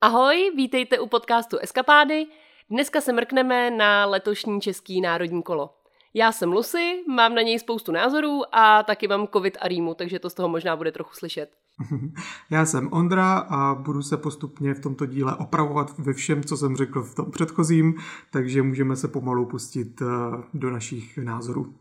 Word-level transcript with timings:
Ahoj, 0.00 0.52
vítejte 0.56 0.98
u 0.98 1.06
podcastu 1.06 1.58
Eskapády. 1.58 2.26
Dneska 2.70 3.00
se 3.00 3.12
mrkneme 3.12 3.70
na 3.70 4.06
letošní 4.06 4.60
Český 4.60 5.00
národní 5.00 5.42
kolo. 5.42 5.70
Já 6.14 6.32
jsem 6.32 6.52
Lucy, 6.52 7.04
mám 7.08 7.34
na 7.34 7.42
něj 7.42 7.58
spoustu 7.58 7.92
názorů 7.92 8.42
a 8.52 8.82
taky 8.82 9.08
mám 9.08 9.28
covid 9.28 9.58
a 9.60 9.68
rýmu, 9.68 9.94
takže 9.94 10.18
to 10.18 10.30
z 10.30 10.34
toho 10.34 10.48
možná 10.48 10.76
bude 10.76 10.92
trochu 10.92 11.10
slyšet. 11.14 11.50
Já 12.50 12.66
jsem 12.66 12.92
Ondra 12.92 13.38
a 13.38 13.74
budu 13.74 14.02
se 14.02 14.16
postupně 14.16 14.74
v 14.74 14.80
tomto 14.80 15.06
díle 15.06 15.36
opravovat 15.36 15.98
ve 15.98 16.12
všem, 16.12 16.44
co 16.44 16.56
jsem 16.56 16.76
řekl 16.76 17.02
v 17.02 17.14
tom 17.14 17.30
předchozím, 17.30 17.94
takže 18.30 18.62
můžeme 18.62 18.96
se 18.96 19.08
pomalu 19.08 19.46
pustit 19.46 20.02
eh, 20.02 20.06
do 20.54 20.70
našich 20.70 21.18
názorů. 21.18 21.74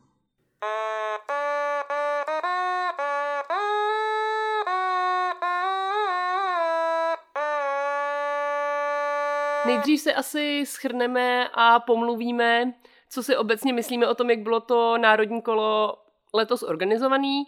Nejdřív 9.78 10.02
se 10.02 10.14
asi 10.14 10.64
schrneme 10.66 11.50
a 11.54 11.80
pomluvíme, 11.80 12.74
co 13.10 13.24
si 13.24 13.38
obecně 13.38 13.74
myslíme 13.74 14.08
o 14.08 14.16
tom, 14.16 14.30
jak 14.30 14.40
bylo 14.40 14.60
to 14.60 14.98
národní 14.98 15.42
kolo 15.42 15.98
letos 16.34 16.64
organizovaný, 16.64 17.44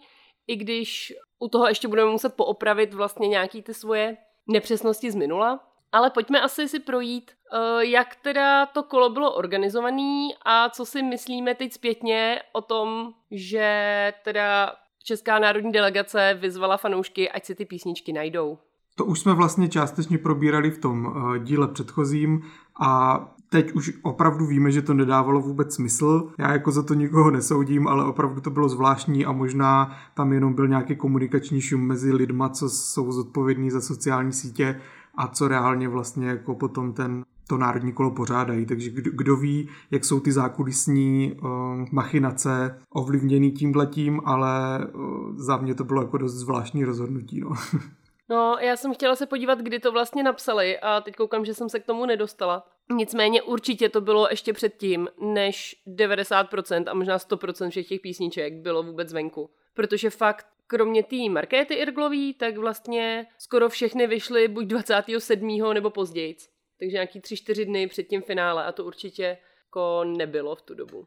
i 0.46 0.56
když 0.56 1.12
u 1.38 1.48
toho 1.48 1.68
ještě 1.68 1.88
budeme 1.88 2.10
muset 2.10 2.34
poopravit 2.34 2.94
vlastně 2.94 3.28
nějaký 3.28 3.62
ty 3.62 3.74
svoje 3.74 4.16
nepřesnosti 4.46 5.10
z 5.10 5.14
minula. 5.14 5.60
Ale 5.92 6.10
pojďme 6.10 6.40
asi 6.40 6.68
si 6.68 6.80
projít, 6.80 7.30
eh, 7.52 7.86
jak 7.86 8.16
teda 8.16 8.66
to 8.66 8.82
kolo 8.82 9.10
bylo 9.10 9.34
organizované 9.34 10.28
a 10.42 10.70
co 10.70 10.86
si 10.86 11.02
myslíme 11.02 11.54
teď 11.54 11.72
zpětně 11.72 12.42
o 12.52 12.60
tom, 12.60 13.14
že 13.30 14.12
teda 14.24 14.76
Česká 15.04 15.38
národní 15.38 15.72
delegace 15.72 16.34
vyzvala 16.34 16.76
fanoušky, 16.76 17.30
ať 17.30 17.44
si 17.44 17.54
ty 17.54 17.64
písničky 17.64 18.12
najdou. 18.12 18.58
To 19.00 19.04
už 19.04 19.20
jsme 19.20 19.34
vlastně 19.34 19.68
částečně 19.68 20.18
probírali 20.18 20.70
v 20.70 20.78
tom 20.78 21.12
eh, 21.14 21.38
díle 21.38 21.68
předchozím 21.68 22.42
a 22.80 23.20
teď 23.48 23.72
už 23.72 23.92
opravdu 24.02 24.46
víme, 24.46 24.70
že 24.70 24.82
to 24.82 24.94
nedávalo 24.94 25.40
vůbec 25.40 25.74
smysl. 25.74 26.28
Já 26.38 26.52
jako 26.52 26.70
za 26.70 26.82
to 26.82 26.94
nikoho 26.94 27.30
nesoudím, 27.30 27.88
ale 27.88 28.04
opravdu 28.04 28.40
to 28.40 28.50
bylo 28.50 28.68
zvláštní 28.68 29.26
a 29.26 29.32
možná 29.32 29.96
tam 30.14 30.32
jenom 30.32 30.54
byl 30.54 30.68
nějaký 30.68 30.96
komunikační 30.96 31.60
šum 31.60 31.80
mezi 31.80 32.12
lidma, 32.12 32.48
co 32.48 32.70
jsou 32.70 33.12
zodpovědní 33.12 33.70
za 33.70 33.80
sociální 33.80 34.32
sítě 34.32 34.80
a 35.14 35.28
co 35.28 35.48
reálně 35.48 35.88
vlastně 35.88 36.28
jako 36.28 36.54
potom 36.54 36.92
ten 36.92 37.24
to 37.48 37.58
národní 37.58 37.92
kolo 37.92 38.10
pořádají. 38.10 38.66
Takže 38.66 38.90
kdo, 38.90 39.10
kdo 39.14 39.36
ví, 39.36 39.68
jak 39.90 40.04
jsou 40.04 40.20
ty 40.20 40.32
zákulisní 40.32 41.32
uh, 41.42 41.48
machinace 41.92 42.78
ovlivněný 42.90 43.50
tímhletím, 43.50 44.20
ale 44.24 44.86
uh, 44.94 45.36
za 45.36 45.56
mě 45.56 45.74
to 45.74 45.84
bylo 45.84 46.02
jako 46.02 46.18
dost 46.18 46.34
zvláštní 46.34 46.84
rozhodnutí. 46.84 47.40
No. 47.40 47.50
No, 48.30 48.56
já 48.60 48.76
jsem 48.76 48.94
chtěla 48.94 49.16
se 49.16 49.26
podívat, 49.26 49.58
kdy 49.58 49.78
to 49.78 49.92
vlastně 49.92 50.22
napsali 50.22 50.78
a 50.78 51.00
teď 51.00 51.14
koukám, 51.14 51.44
že 51.44 51.54
jsem 51.54 51.68
se 51.68 51.80
k 51.80 51.86
tomu 51.86 52.06
nedostala. 52.06 52.66
Nicméně 52.92 53.42
určitě 53.42 53.88
to 53.88 54.00
bylo 54.00 54.26
ještě 54.30 54.52
předtím, 54.52 55.08
než 55.20 55.76
90% 55.86 56.84
a 56.86 56.94
možná 56.94 57.18
100% 57.18 57.70
všech 57.70 57.88
těch 57.88 58.00
písniček 58.00 58.54
bylo 58.54 58.82
vůbec 58.82 59.12
venku. 59.12 59.50
Protože 59.74 60.10
fakt, 60.10 60.46
kromě 60.66 61.02
té 61.02 61.16
Markéty 61.30 61.74
Irglový, 61.74 62.34
tak 62.34 62.56
vlastně 62.56 63.26
skoro 63.38 63.68
všechny 63.68 64.06
vyšly 64.06 64.48
buď 64.48 64.64
27. 64.64 65.74
nebo 65.74 65.90
později. 65.90 66.36
Takže 66.78 66.92
nějaký 66.92 67.20
3-4 67.20 67.64
dny 67.64 67.86
před 67.86 68.02
tím 68.02 68.22
finále 68.22 68.64
a 68.64 68.72
to 68.72 68.84
určitě 68.84 69.38
jako 69.66 70.04
nebylo 70.04 70.56
v 70.56 70.62
tu 70.62 70.74
dobu. 70.74 71.06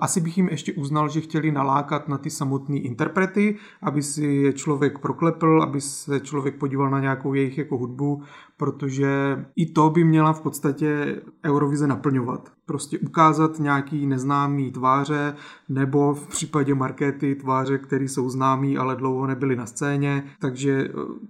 Asi 0.00 0.20
bych 0.20 0.36
jim 0.36 0.48
ještě 0.48 0.72
uznal, 0.72 1.08
že 1.08 1.20
chtěli 1.20 1.52
nalákat 1.52 2.08
na 2.08 2.18
ty 2.18 2.30
samotné 2.30 2.76
interprety, 2.76 3.56
aby 3.82 4.02
si 4.02 4.24
je 4.24 4.52
člověk 4.52 4.98
proklepl, 4.98 5.62
aby 5.62 5.80
se 5.80 6.20
člověk 6.20 6.58
podíval 6.58 6.90
na 6.90 7.00
nějakou 7.00 7.34
jejich 7.34 7.58
jako 7.58 7.78
hudbu, 7.78 8.22
protože 8.56 9.44
i 9.56 9.66
to 9.66 9.90
by 9.90 10.04
měla 10.04 10.32
v 10.32 10.40
podstatě 10.40 11.22
Eurovize 11.44 11.86
naplňovat. 11.86 12.52
Prostě 12.66 12.98
ukázat 12.98 13.58
nějaký 13.58 14.06
neznámý 14.06 14.72
tváře, 14.72 15.34
nebo 15.68 16.14
v 16.14 16.26
případě 16.28 16.74
Markety 16.74 17.34
tváře, 17.34 17.78
které 17.78 18.04
jsou 18.04 18.30
známý, 18.30 18.78
ale 18.78 18.96
dlouho 18.96 19.26
nebyly 19.26 19.56
na 19.56 19.66
scéně. 19.66 20.24
Takže 20.40 20.88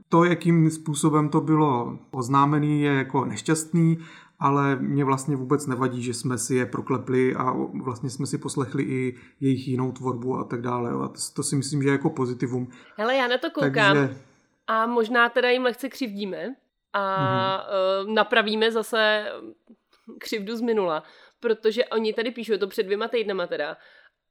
to, 0.09 0.25
jakým 0.25 0.71
způsobem 0.71 1.29
to 1.29 1.41
bylo 1.41 1.99
oznámené, 2.11 2.67
je 2.67 2.93
jako 2.93 3.25
nešťastný 3.25 3.99
ale 4.45 4.77
mě 4.77 5.05
vlastně 5.05 5.37
vůbec 5.37 5.67
nevadí, 5.67 6.03
že 6.03 6.15
jsme 6.15 6.39
si 6.39 6.55
je 6.55 6.67
proklepli 6.67 7.35
a 7.35 7.55
vlastně 7.83 8.11
jsme 8.11 8.27
si 8.27 8.39
poslechli 8.39 8.83
i 8.83 9.17
jejich 9.41 9.69
jinou 9.69 9.93
tvorbu 9.93 10.37
a 10.37 10.45
tak 10.45 10.63
dále. 10.63 10.91
A 10.91 11.09
to, 11.09 11.21
to 11.37 11.43
si 11.43 11.57
myslím, 11.57 11.83
že 11.83 11.89
je 11.89 11.93
jako 11.93 12.11
pozitivum. 12.11 12.69
Hele, 12.97 13.17
já 13.17 13.29
na 13.29 13.39
to 13.39 13.51
koukám 13.51 13.97
Takže... 13.97 14.17
a 14.67 14.87
možná 14.87 15.29
teda 15.29 15.51
jim 15.51 15.63
lehce 15.63 15.89
křivdíme 15.89 16.55
a 16.93 17.03
mm-hmm. 17.03 18.15
napravíme 18.15 18.73
zase 18.73 19.27
křivdu 20.19 20.57
z 20.57 20.61
minula, 20.61 21.03
protože 21.41 21.85
oni 21.85 22.13
tady 22.13 22.31
píšou 22.31 22.59
to 22.59 22.67
před 22.67 22.83
dvěma 22.83 23.09
týdnama 23.09 23.47
teda, 23.47 23.77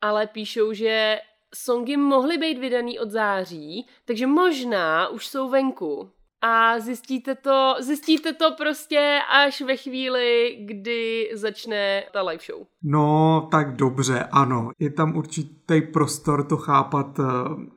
ale 0.02 0.28
píšou, 0.28 0.74
že 0.74 1.20
songy 1.56 1.98
mohly 1.98 2.38
být 2.38 2.60
vydaný 2.60 3.00
od 3.00 3.12
září, 3.12 3.88
takže 4.06 4.28
možná 4.28 5.08
už 5.08 5.28
jsou 5.28 5.50
venku 5.50 6.12
a 6.46 6.80
zjistíte 6.80 7.36
to, 7.36 7.76
zjistíte 7.80 8.34
to 8.34 8.52
prostě 8.58 9.20
až 9.44 9.62
ve 9.62 9.78
chvíli, 9.78 10.58
kdy 10.66 11.30
začne 11.34 12.04
ta 12.14 12.22
live 12.22 12.44
show. 12.46 12.68
No, 12.84 13.48
tak 13.52 13.76
dobře, 13.76 14.28
ano. 14.32 14.72
Je 14.80 14.90
tam 14.90 15.18
určitý 15.18 15.82
prostor 15.82 16.48
to 16.48 16.58
chápat, 16.58 17.20
eh, 17.20 17.24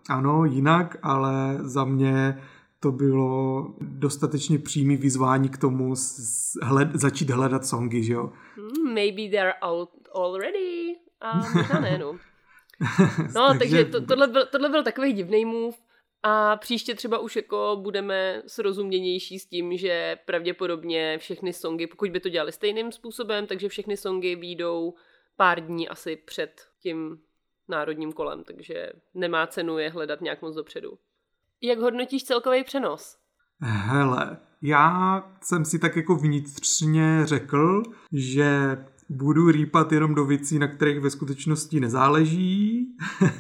ano, 0.09 0.45
jinak, 0.45 0.97
ale 1.03 1.59
za 1.61 1.85
mě 1.85 2.43
to 2.81 2.93
bylo 2.93 3.67
dostatečně 3.81 4.59
přímý 4.59 4.97
vyzvání 4.97 5.49
k 5.49 5.59
tomu 5.59 5.95
hled, 6.63 6.89
začít 6.95 7.31
hledat 7.31 7.67
songy, 7.67 8.03
že 8.03 8.13
jo? 8.13 8.33
Hmm, 8.57 8.95
maybe 8.95 9.31
they're 9.31 9.55
out 9.63 9.91
already. 10.15 10.97
A 11.21 11.37
možná 11.37 11.81
ne, 11.81 11.99
no. 11.99 12.13
No, 13.35 13.49
takže, 13.49 13.59
takže 13.59 13.85
to, 13.85 14.07
tohle, 14.07 14.27
byl, 14.29 14.47
tohle 14.47 14.69
byl 14.69 14.83
takový 14.83 15.13
divný 15.13 15.45
move. 15.45 15.77
A 16.29 16.57
příště 16.57 16.95
třeba 16.95 17.19
už 17.19 17.37
jako 17.37 17.79
budeme 17.83 18.43
srozuměnější 18.47 19.39
s 19.39 19.47
tím, 19.47 19.77
že 19.77 20.19
pravděpodobně 20.25 21.19
všechny 21.19 21.53
songy, 21.53 21.87
pokud 21.87 22.11
by 22.11 22.21
to 22.21 22.29
dělali 22.29 22.53
stejným 22.53 22.93
způsobem, 22.93 23.47
takže 23.47 23.69
všechny 23.69 23.97
songy 23.97 24.37
výjdou 24.37 24.95
pár 25.37 25.61
dní 25.61 25.89
asi 25.89 26.17
před 26.17 26.61
tím 26.83 27.19
národním 27.69 28.13
kolem, 28.13 28.45
takže 28.45 28.93
nemá 29.15 29.47
cenu 29.47 29.79
je 29.79 29.91
hledat 29.91 30.21
nějak 30.21 30.43
moc 30.43 30.55
dopředu. 30.55 30.99
Jak 31.63 31.79
hodnotíš 31.79 32.25
celkový 32.25 32.65
přenos? 32.65 33.17
Hele, 33.61 34.39
já 34.63 35.23
jsem 35.43 35.65
si 35.65 35.79
tak 35.79 35.97
jako 35.97 36.17
vnitřně 36.17 37.21
řekl, 37.25 37.83
že 38.13 38.77
budu 39.09 39.51
rýpat 39.51 39.93
jenom 39.93 40.15
do 40.15 40.25
věcí, 40.25 40.59
na 40.59 40.69
kterých 40.69 41.01
ve 41.01 41.11
skutečnosti 41.11 41.81
nezáleží, 41.81 42.87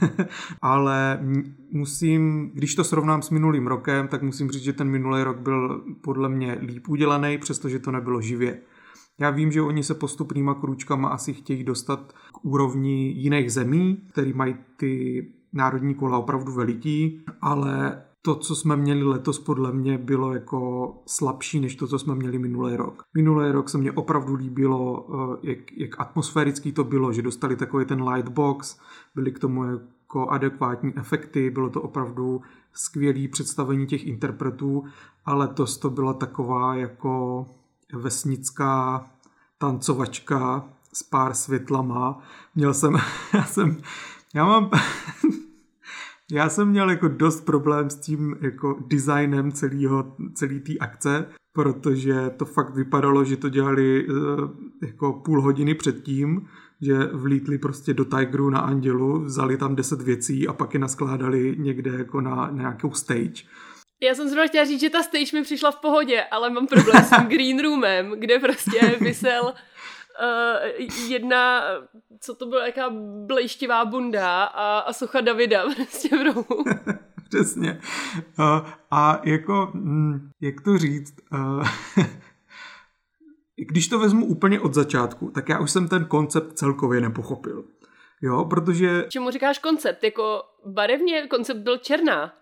ale 0.62 1.20
musím, 1.70 2.50
když 2.54 2.74
to 2.74 2.84
srovnám 2.84 3.22
s 3.22 3.30
minulým 3.30 3.66
rokem, 3.66 4.08
tak 4.08 4.22
musím 4.22 4.50
říct, 4.50 4.62
že 4.62 4.72
ten 4.72 4.88
minulý 4.88 5.22
rok 5.22 5.38
byl 5.38 5.84
podle 6.00 6.28
mě 6.28 6.58
líp 6.60 6.88
udělaný, 6.88 7.38
přestože 7.38 7.78
to 7.78 7.90
nebylo 7.90 8.20
živě. 8.20 8.60
Já 9.20 9.30
vím, 9.30 9.52
že 9.52 9.62
oni 9.62 9.82
se 9.82 9.94
postupnýma 9.94 10.54
krůčkama 10.54 11.08
asi 11.08 11.34
chtějí 11.34 11.64
dostat 11.64 12.12
k 12.32 12.44
úrovni 12.44 13.12
jiných 13.12 13.52
zemí, 13.52 14.02
který 14.12 14.32
mají 14.32 14.56
ty 14.76 15.26
národní 15.52 15.94
kola 15.94 16.18
opravdu 16.18 16.52
veliký, 16.52 17.24
ale 17.40 18.02
to, 18.26 18.34
co 18.34 18.56
jsme 18.56 18.76
měli 18.76 19.02
letos, 19.02 19.38
podle 19.38 19.72
mě 19.72 19.98
bylo 19.98 20.34
jako 20.34 20.92
slabší 21.06 21.60
než 21.60 21.76
to, 21.76 21.86
co 21.86 21.98
jsme 21.98 22.14
měli 22.14 22.38
minulý 22.38 22.76
rok. 22.76 23.02
Minulý 23.14 23.50
rok 23.50 23.68
se 23.68 23.78
mně 23.78 23.92
opravdu 23.92 24.34
líbilo, 24.34 25.06
eh, 25.14 25.38
jak, 25.42 25.72
jak 25.72 26.00
atmosférický 26.00 26.72
to 26.72 26.84
bylo, 26.84 27.12
že 27.12 27.22
dostali 27.22 27.56
takový 27.56 27.84
ten 27.84 28.02
lightbox, 28.02 28.78
byly 29.14 29.32
k 29.32 29.38
tomu 29.38 29.64
jako 29.64 30.28
adekvátní 30.28 30.92
efekty, 30.96 31.50
bylo 31.50 31.70
to 31.70 31.82
opravdu 31.82 32.42
skvělé 32.72 33.28
představení 33.28 33.86
těch 33.86 34.06
interpretů, 34.06 34.84
ale 35.24 35.48
to 35.48 35.66
to 35.66 35.90
byla 35.90 36.14
taková 36.14 36.74
jako 36.74 37.46
vesnická 37.92 39.06
tancovačka 39.58 40.68
s 40.92 41.02
pár 41.02 41.34
světlama. 41.34 42.18
Měl 42.54 42.74
jsem, 42.74 42.96
já 43.34 43.44
jsem, 43.44 43.76
já 44.34 44.44
mám, 44.44 44.70
já 46.32 46.48
jsem 46.48 46.68
měl 46.68 46.90
jako 46.90 47.08
dost 47.08 47.40
problém 47.40 47.90
s 47.90 47.96
tím 47.96 48.36
jako 48.40 48.78
designem 48.86 49.52
celého, 49.52 50.16
celý 50.34 50.60
té 50.60 50.72
akce, 50.80 51.28
protože 51.52 52.30
to 52.36 52.44
fakt 52.44 52.74
vypadalo, 52.74 53.24
že 53.24 53.36
to 53.36 53.48
dělali 53.48 54.08
uh, 54.08 54.16
jako 54.86 55.12
půl 55.12 55.42
hodiny 55.42 55.74
předtím, 55.74 56.48
že 56.80 56.98
vlítli 57.12 57.58
prostě 57.58 57.94
do 57.94 58.04
Tigeru 58.04 58.50
na 58.50 58.60
Andělu, 58.60 59.24
vzali 59.24 59.56
tam 59.56 59.76
deset 59.76 60.02
věcí 60.02 60.48
a 60.48 60.52
pak 60.52 60.74
je 60.74 60.80
naskládali 60.80 61.54
někde 61.58 61.90
jako 61.90 62.20
na, 62.20 62.34
na 62.34 62.50
nějakou 62.50 62.92
stage. 62.92 63.42
Já 64.02 64.14
jsem 64.14 64.28
zrovna 64.28 64.46
chtěla 64.46 64.64
říct, 64.64 64.80
že 64.80 64.90
ta 64.90 65.02
stage 65.02 65.30
mi 65.34 65.42
přišla 65.42 65.70
v 65.70 65.80
pohodě, 65.80 66.22
ale 66.30 66.50
mám 66.50 66.66
problém 66.66 67.04
s 67.04 67.10
tím 67.10 67.26
green 67.28 67.62
roomem, 67.62 68.14
kde 68.18 68.38
prostě 68.38 68.96
vysel 69.00 69.54
uh, 70.20 70.88
jedna, 71.08 71.62
co 72.20 72.34
to 72.34 72.46
byla, 72.46 72.66
jaká 72.66 72.90
blejštivá 73.26 73.84
bunda 73.84 74.44
a, 74.44 74.78
a 74.78 74.92
socha 74.92 75.20
Davida 75.20 75.64
prostě 75.74 76.16
v 76.16 76.22
rohu. 76.22 76.64
Přesně. 77.28 77.80
Uh, 78.38 78.68
a 78.90 79.20
jako, 79.24 79.70
hm, 79.74 80.30
jak 80.40 80.60
to 80.60 80.78
říct, 80.78 81.14
uh, 81.32 81.68
když 83.56 83.88
to 83.88 83.98
vezmu 83.98 84.26
úplně 84.26 84.60
od 84.60 84.74
začátku, 84.74 85.30
tak 85.30 85.48
já 85.48 85.58
už 85.58 85.70
jsem 85.70 85.88
ten 85.88 86.04
koncept 86.04 86.58
celkově 86.58 87.00
nepochopil. 87.00 87.64
Jo, 88.22 88.44
protože... 88.44 89.04
Čemu 89.08 89.30
říkáš 89.30 89.58
koncept? 89.58 90.04
Jako 90.04 90.42
barevně 90.66 91.26
koncept 91.26 91.58
byl 91.58 91.78
černá. 91.78 92.32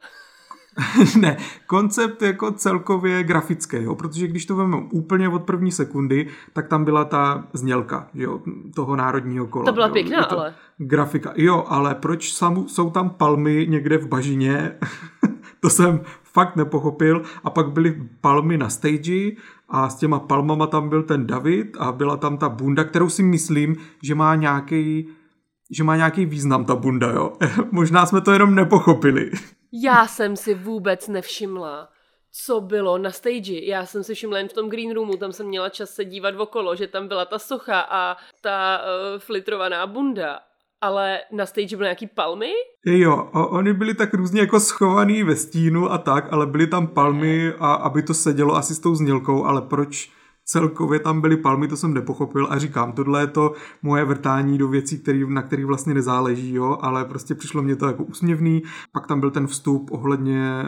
ne, 1.20 1.36
koncept 1.66 2.22
jako 2.22 2.52
celkově 2.52 3.22
grafické, 3.22 3.82
jo, 3.82 3.94
protože 3.94 4.26
když 4.26 4.46
to 4.46 4.56
vezmeme 4.56 4.82
úplně 4.92 5.28
od 5.28 5.42
první 5.42 5.72
sekundy, 5.72 6.26
tak 6.52 6.68
tam 6.68 6.84
byla 6.84 7.04
ta 7.04 7.44
znělka, 7.52 8.08
jo, 8.14 8.40
toho 8.74 8.96
národního 8.96 9.46
kola. 9.46 9.64
To 9.64 9.72
byla 9.72 9.86
jo, 9.86 9.92
pěkná, 9.92 10.24
to 10.24 10.38
ale. 10.38 10.54
Grafika, 10.78 11.32
jo, 11.36 11.64
ale 11.68 11.94
proč 11.94 12.32
sam, 12.32 12.68
jsou 12.68 12.90
tam 12.90 13.10
palmy 13.10 13.66
někde 13.70 13.98
v 13.98 14.08
bažině, 14.08 14.72
to 15.60 15.70
jsem 15.70 16.00
fakt 16.34 16.56
nepochopil. 16.56 17.22
A 17.44 17.50
pak 17.50 17.72
byly 17.72 18.02
palmy 18.20 18.58
na 18.58 18.68
stage 18.68 19.30
a 19.68 19.88
s 19.88 19.94
těma 19.94 20.18
palmama 20.18 20.66
tam 20.66 20.88
byl 20.88 21.02
ten 21.02 21.26
David 21.26 21.76
a 21.78 21.92
byla 21.92 22.16
tam 22.16 22.38
ta 22.38 22.48
bunda, 22.48 22.84
kterou 22.84 23.08
si 23.08 23.22
myslím, 23.22 23.76
že 24.02 24.14
má 24.14 24.34
nějaký 24.34 25.08
že 25.70 25.84
má 25.84 25.96
nějaký 25.96 26.26
význam 26.26 26.64
ta 26.64 26.76
bunda, 26.76 27.10
jo. 27.10 27.32
Možná 27.70 28.06
jsme 28.06 28.20
to 28.20 28.32
jenom 28.32 28.54
nepochopili. 28.54 29.30
Já 29.82 30.06
jsem 30.06 30.36
si 30.36 30.54
vůbec 30.54 31.08
nevšimla, 31.08 31.88
co 32.32 32.60
bylo 32.60 32.98
na 32.98 33.10
stage. 33.10 33.60
Já 33.64 33.86
jsem 33.86 34.04
si 34.04 34.14
všimla 34.14 34.38
jen 34.38 34.48
v 34.48 34.52
tom 34.52 34.70
green 34.70 34.94
roomu, 34.94 35.16
tam 35.16 35.32
jsem 35.32 35.46
měla 35.46 35.68
čas 35.68 35.90
se 35.90 36.04
dívat 36.04 36.34
okolo, 36.38 36.76
že 36.76 36.86
tam 36.86 37.08
byla 37.08 37.24
ta 37.24 37.38
socha 37.38 37.80
a 37.80 38.16
ta 38.40 38.80
uh, 38.80 39.18
flitrovaná 39.18 39.86
bunda. 39.86 40.38
Ale 40.80 41.20
na 41.32 41.46
stage 41.46 41.76
byly 41.76 41.86
nějaký 41.86 42.06
palmy? 42.06 42.52
Jo, 42.86 43.30
oni 43.32 43.72
byli 43.72 43.94
tak 43.94 44.14
různě 44.14 44.40
jako 44.40 44.60
schovaný 44.60 45.22
ve 45.22 45.36
stínu 45.36 45.92
a 45.92 45.98
tak, 45.98 46.32
ale 46.32 46.46
byly 46.46 46.66
tam 46.66 46.86
palmy 46.86 47.52
a 47.58 47.74
aby 47.74 48.02
to 48.02 48.14
sedělo 48.14 48.54
asi 48.54 48.74
s 48.74 48.80
tou 48.80 48.94
znělkou, 48.94 49.44
ale 49.44 49.62
proč 49.62 50.10
celkově 50.44 51.00
tam 51.00 51.20
byly 51.20 51.36
palmy, 51.36 51.68
to 51.68 51.76
jsem 51.76 51.94
nepochopil 51.94 52.46
a 52.50 52.58
říkám, 52.58 52.92
tohle 52.92 53.20
je 53.20 53.26
to 53.26 53.52
moje 53.82 54.04
vrtání 54.04 54.58
do 54.58 54.68
věcí, 54.68 54.98
který, 54.98 55.24
na 55.28 55.42
kterých 55.42 55.66
vlastně 55.66 55.94
nezáleží, 55.94 56.54
jo, 56.54 56.78
ale 56.80 57.04
prostě 57.04 57.34
přišlo 57.34 57.62
mě 57.62 57.76
to 57.76 57.86
jako 57.86 58.04
úsměvný. 58.04 58.62
Pak 58.92 59.06
tam 59.06 59.20
byl 59.20 59.30
ten 59.30 59.46
vstup 59.46 59.90
ohledně 59.92 60.64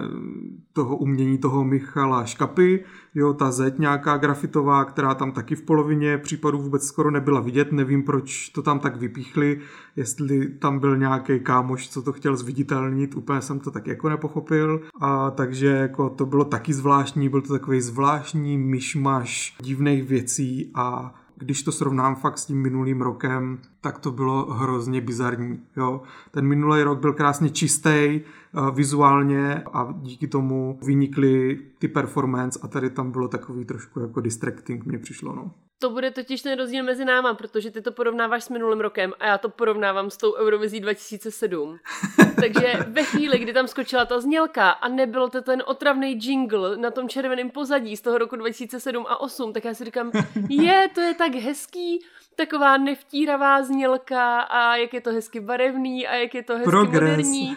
toho 0.72 0.96
umění 0.96 1.38
toho 1.38 1.64
Michala 1.64 2.24
Škapy, 2.24 2.84
jo, 3.16 3.32
ta 3.32 3.50
zeď 3.50 3.78
nějaká 3.78 4.16
grafitová, 4.16 4.84
která 4.84 5.14
tam 5.14 5.32
taky 5.32 5.54
v 5.54 5.62
polovině 5.62 6.18
případů 6.18 6.58
vůbec 6.58 6.86
skoro 6.86 7.10
nebyla 7.10 7.40
vidět, 7.40 7.72
nevím, 7.72 8.02
proč 8.02 8.48
to 8.48 8.62
tam 8.62 8.78
tak 8.78 8.96
vypíchli, 8.96 9.60
jestli 9.96 10.46
tam 10.46 10.78
byl 10.78 10.96
nějaký 10.96 11.40
kámoš, 11.40 11.88
co 11.88 12.02
to 12.02 12.12
chtěl 12.12 12.36
zviditelnit, 12.36 13.14
úplně 13.14 13.40
jsem 13.40 13.60
to 13.60 13.70
tak 13.70 13.86
jako 13.86 14.08
nepochopil, 14.08 14.80
a 15.00 15.30
takže 15.30 15.66
jako 15.66 16.10
to 16.10 16.26
bylo 16.26 16.44
taky 16.44 16.72
zvláštní, 16.72 17.28
byl 17.28 17.42
to 17.42 17.52
takový 17.52 17.80
zvláštní 17.80 18.58
myšmaš 18.58 19.56
divných 19.62 20.04
věcí 20.04 20.70
a 20.74 21.14
když 21.38 21.62
to 21.62 21.72
srovnám 21.72 22.14
fakt 22.14 22.38
s 22.38 22.46
tím 22.46 22.62
minulým 22.62 23.00
rokem, 23.00 23.58
tak 23.80 23.98
to 23.98 24.10
bylo 24.10 24.54
hrozně 24.54 25.00
bizarní. 25.00 25.60
Jo? 25.76 26.02
Ten 26.30 26.46
minulý 26.46 26.82
rok 26.82 27.00
byl 27.00 27.12
krásně 27.12 27.50
čistý 27.50 28.20
uh, 28.52 28.70
vizuálně 28.70 29.62
a 29.72 29.94
díky 30.02 30.26
tomu 30.26 30.78
vynikly 30.86 31.58
ty 31.78 31.88
performance 31.88 32.58
a 32.62 32.68
tady 32.68 32.90
tam 32.90 33.10
bylo 33.10 33.28
takový 33.28 33.64
trošku 33.64 34.00
jako 34.00 34.20
distracting, 34.20 34.86
mně 34.86 34.98
přišlo. 34.98 35.36
No. 35.36 35.50
To 35.78 35.90
bude 35.90 36.10
totiž 36.10 36.42
ten 36.42 36.58
rozdíl 36.58 36.84
mezi 36.84 37.04
náma, 37.04 37.34
protože 37.34 37.70
ty 37.70 37.82
to 37.82 37.92
porovnáváš 37.92 38.44
s 38.44 38.48
minulým 38.48 38.80
rokem 38.80 39.12
a 39.20 39.26
já 39.26 39.38
to 39.38 39.48
porovnávám 39.48 40.10
s 40.10 40.16
tou 40.16 40.34
Eurovizí 40.34 40.80
2007. 40.80 41.78
Takže 42.40 42.72
ve 42.88 43.02
chvíli, 43.04 43.38
kdy 43.38 43.52
tam 43.52 43.68
skočila 43.68 44.04
ta 44.04 44.20
znělka 44.20 44.70
a 44.70 44.88
nebylo 44.88 45.28
to 45.28 45.42
ten 45.42 45.62
otravný 45.66 46.18
jingle 46.22 46.76
na 46.76 46.90
tom 46.90 47.08
červeném 47.08 47.50
pozadí 47.50 47.96
z 47.96 48.00
toho 48.00 48.18
roku 48.18 48.36
2007 48.36 49.06
a 49.08 49.20
8, 49.20 49.52
tak 49.52 49.64
já 49.64 49.74
si 49.74 49.84
říkám, 49.84 50.10
je, 50.48 50.88
to 50.94 51.00
je 51.00 51.14
tak 51.14 51.34
hezký, 51.34 52.04
taková 52.36 52.76
nevtíravá 52.76 53.62
znělka 53.62 54.40
a 54.40 54.76
jak 54.76 54.94
je 54.94 55.00
to 55.00 55.10
hezky 55.10 55.40
barevný 55.40 56.06
a 56.06 56.14
jak 56.14 56.34
je 56.34 56.42
to 56.42 56.52
hezky 56.52 56.70
Progress. 56.70 57.02
moderní. 57.02 57.56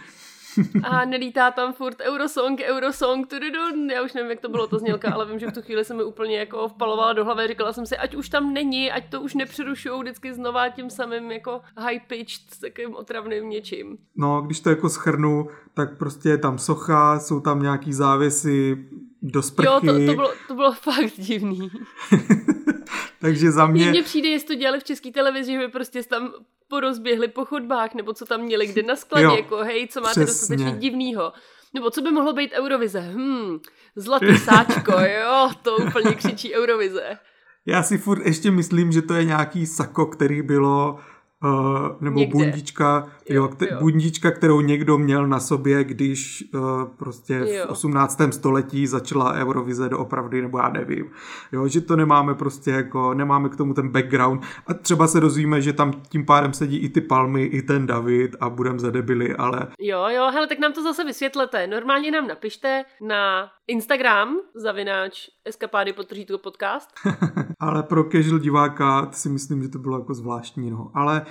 A 0.84 1.06
nelítá 1.06 1.52
tam 1.52 1.74
furt 1.74 2.02
Eurosong, 2.02 2.62
Eurosong, 2.62 3.28
tududun. 3.28 3.90
Já 3.92 4.02
už 4.02 4.14
nevím, 4.14 4.30
jak 4.30 4.40
to 4.40 4.50
bylo 4.50 4.68
ta 4.68 4.78
znělka, 4.78 5.14
ale 5.14 5.26
vím, 5.26 5.40
že 5.40 5.48
v 5.48 5.54
tu 5.54 5.62
chvíli 5.62 5.86
se 5.86 5.94
mi 5.94 6.04
úplně 6.04 6.40
jako 6.40 6.68
vpalovala 6.68 7.14
do 7.14 7.26
hlavy. 7.26 7.48
Říkala 7.48 7.74
jsem 7.74 7.86
si, 7.86 7.98
ať 7.98 8.16
už 8.16 8.30
tam 8.30 8.54
není, 8.54 8.92
ať 8.92 9.10
to 9.10 9.22
už 9.22 9.34
nepřerušují 9.34 10.02
vždycky 10.02 10.34
znova 10.34 10.70
tím 10.70 10.90
samým 10.90 11.32
jako 11.32 11.62
high 11.78 12.00
pitched, 12.08 12.54
s 12.54 12.60
takovým 12.60 12.96
otravným 12.96 13.50
něčím. 13.50 13.98
No, 14.16 14.42
když 14.42 14.60
to 14.60 14.70
jako 14.70 14.90
schrnu, 14.90 15.48
tak 15.74 15.98
prostě 15.98 16.30
je 16.30 16.38
tam 16.38 16.58
socha, 16.58 17.20
jsou 17.20 17.40
tam 17.40 17.62
nějaký 17.62 17.94
závěsy 17.94 18.86
do 19.22 19.42
sprchy. 19.42 19.68
Jo, 19.68 19.80
to, 19.80 20.06
to, 20.06 20.14
bylo, 20.16 20.32
to 20.48 20.56
bylo 20.56 20.72
fakt 20.74 21.14
divný. 21.18 21.72
Takže 23.22 23.52
za 23.52 23.68
mě... 23.68 23.90
Mně 23.90 24.04
přijde, 24.04 24.30
jestli 24.30 24.48
to 24.56 24.60
dělali 24.60 24.80
v 24.80 24.84
české 24.84 25.12
televizi, 25.12 25.52
že 25.52 25.58
by 25.60 25.68
prostě 25.68 26.04
tam 26.04 26.34
porozběhli 26.68 27.28
po 27.28 27.46
chodbách, 27.46 27.94
nebo 27.94 28.14
co 28.14 28.26
tam 28.26 28.42
měli 28.42 28.68
kde 28.68 28.84
na 28.84 28.96
skladě, 28.96 29.26
jo, 29.26 29.36
jako 29.36 29.58
hej, 29.58 29.88
co 29.88 30.02
máte 30.02 30.12
přesně. 30.12 30.26
dostatečně 30.26 30.80
divnýho. 30.80 31.34
Nebo 31.74 31.90
co 31.90 32.02
by 32.02 32.12
mohlo 32.12 32.34
být 32.34 32.52
Eurovize? 32.54 33.00
Hmm, 33.00 33.60
zlatý 33.96 34.38
sáčko, 34.38 34.92
jo, 35.22 35.50
to 35.62 35.78
úplně 35.78 36.16
křičí 36.16 36.56
Eurovize. 36.56 37.18
Já 37.66 37.84
si 37.84 37.98
furt 37.98 38.26
ještě 38.26 38.52
myslím, 38.52 38.92
že 38.92 39.02
to 39.02 39.14
je 39.14 39.26
nějaký 39.26 39.66
sako, 39.66 40.06
který 40.06 40.42
bylo 40.42 41.00
Uh, 41.44 42.02
nebo 42.02 42.20
Někde. 42.20 42.32
bundička, 42.32 43.12
jo, 43.30 43.50
jo, 43.62 43.68
jo. 43.72 43.78
bundička, 43.80 44.32
kterou 44.32 44.62
někdo 44.62 44.98
měl 44.98 45.28
na 45.28 45.40
sobě, 45.40 45.84
když 45.84 46.44
uh, 46.54 46.86
prostě 46.98 47.34
jo. 47.34 47.66
v 47.68 47.70
18. 47.70 48.22
století 48.32 48.88
začala 48.88 49.34
Eurovize 49.34 49.90
doopravdy, 49.90 50.42
nebo 50.42 50.58
já 50.58 50.70
nevím. 50.70 51.12
Jo, 51.52 51.68
že 51.68 51.82
to 51.82 51.96
nemáme 51.96 52.36
prostě 52.36 52.72
jako, 52.72 53.14
nemáme 53.14 53.50
k 53.50 53.56
tomu 53.56 53.74
ten 53.74 53.90
background 53.90 54.44
a 54.68 54.74
třeba 54.74 55.08
se 55.08 55.20
dozvíme, 55.20 55.62
že 55.62 55.74
tam 55.74 55.94
tím 56.10 56.26
pádem 56.26 56.54
sedí 56.54 56.78
i 56.78 56.90
ty 56.90 57.02
palmy, 57.02 57.44
i 57.44 57.62
ten 57.62 57.86
David 57.86 58.36
a 58.40 58.50
budem 58.50 58.80
za 58.80 58.92
debily, 58.92 59.36
ale... 59.36 59.68
Jo, 59.80 60.06
jo, 60.10 60.32
hele, 60.34 60.48
tak 60.48 60.60
nám 60.60 60.74
to 60.74 60.84
zase 60.84 61.04
vysvětlete. 61.04 61.68
Normálně 61.68 62.12
nám 62.12 62.28
napište 62.28 62.84
na 63.02 63.50
Instagram, 63.68 64.38
zavináč 64.56 65.30
eskapády 65.46 65.94
podtržítko 65.94 66.38
podcast. 66.38 66.90
ale 67.60 67.84
pro 67.84 68.04
casual 68.04 68.40
diváka 68.40 69.12
si 69.12 69.30
myslím, 69.30 69.64
že 69.64 69.70
to 69.70 69.80
bylo 69.80 70.00
jako 70.00 70.14
zvláštní, 70.14 70.72
no. 70.72 70.92
Ale 70.94 71.26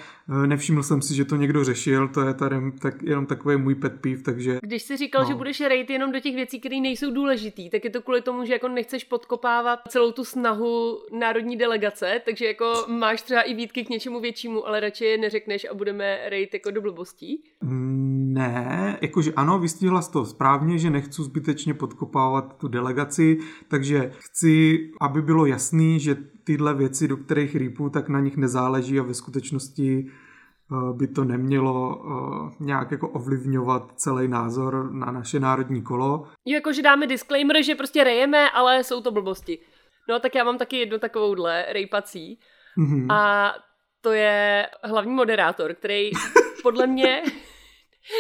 nevšiml 0.47 0.83
jsem 0.83 1.03
si, 1.03 1.15
že 1.15 1.25
to 1.25 1.37
někdo 1.37 1.65
řešil, 1.65 2.09
to 2.09 2.21
je 2.21 2.35
tady 2.35 2.57
tak, 2.83 3.03
jenom 3.03 3.27
takový 3.27 3.57
můj 3.57 3.75
pet 3.75 4.01
peeve, 4.01 4.23
takže... 4.23 4.59
Když 4.63 4.83
jsi 4.83 4.97
říkal, 4.97 5.23
no. 5.23 5.29
že 5.29 5.35
budeš 5.35 5.61
rejt 5.61 5.91
jenom 5.91 6.13
do 6.13 6.21
těch 6.21 6.35
věcí, 6.35 6.61
které 6.61 6.81
nejsou 6.81 7.11
důležitý, 7.11 7.71
tak 7.71 7.85
je 7.85 7.91
to 7.91 8.03
kvůli 8.03 8.23
tomu, 8.23 8.45
že 8.45 8.53
jako 8.53 8.69
nechceš 8.69 9.05
podkopávat 9.05 9.81
celou 9.89 10.13
tu 10.13 10.25
snahu 10.25 10.99
národní 11.19 11.57
delegace, 11.57 12.21
takže 12.25 12.47
jako 12.47 12.73
máš 12.89 13.23
třeba 13.23 13.43
i 13.43 13.55
výtky 13.55 13.85
k 13.85 13.89
něčemu 13.89 14.21
většímu, 14.21 14.67
ale 14.67 14.81
radši 14.81 15.05
je 15.05 15.19
neřekneš 15.19 15.67
a 15.71 15.75
budeme 15.75 16.19
rejt 16.29 16.55
jako 16.55 16.71
do 16.71 16.81
blbostí? 16.81 17.43
Mm, 17.63 18.35
ne, 18.35 18.99
jakože 19.03 19.33
ano, 19.37 19.59
vystihla 19.59 20.03
jsi 20.03 20.13
to 20.13 20.25
správně, 20.25 20.79
že 20.79 20.91
nechci 20.91 21.23
zbytečně 21.23 21.75
podkopávat 21.75 22.57
tu 22.59 22.69
delegaci, 22.69 23.39
takže 23.69 24.13
chci, 24.19 24.79
aby 25.01 25.23
bylo 25.23 25.47
jasný, 25.47 26.01
že 26.01 26.17
tyhle 26.49 26.75
věci, 26.75 27.09
do 27.09 27.17
kterých 27.17 27.57
rýpu, 27.57 27.91
tak 27.91 28.09
na 28.09 28.21
nich 28.21 28.37
nezáleží 28.37 29.01
a 29.01 29.03
ve 29.03 29.15
skutečnosti 29.15 30.07
eh, 30.07 30.93
by 30.93 31.07
to 31.07 31.25
nemělo 31.25 31.77
eh, 32.01 32.65
nějak 32.65 32.91
jako 32.91 33.09
ovlivňovat 33.09 33.93
celý 33.97 34.29
názor 34.29 34.93
na 34.93 35.13
naše 35.13 35.41
národní 35.41 35.83
kolo. 35.83 36.29
Jo, 36.45 36.55
jakože 36.55 36.83
dáme 36.83 37.07
disclaimer, 37.07 37.63
že 37.63 37.75
prostě 37.75 38.05
rejeme, 38.05 38.51
ale 38.51 38.85
jsou 38.85 39.01
to 39.01 39.11
blbosti. 39.11 39.59
No 40.09 40.21
tak 40.21 40.35
já 40.35 40.45
mám 40.45 40.59
taky 40.59 40.77
jednu 40.77 40.99
takovouhle 40.99 41.67
rejpací 41.73 42.39
mm-hmm. 42.79 43.13
a 43.13 43.53
to 44.01 44.13
je 44.13 44.67
hlavní 44.85 45.15
moderátor, 45.15 45.75
který 45.75 46.11
podle 46.63 46.87
mě... 46.87 47.23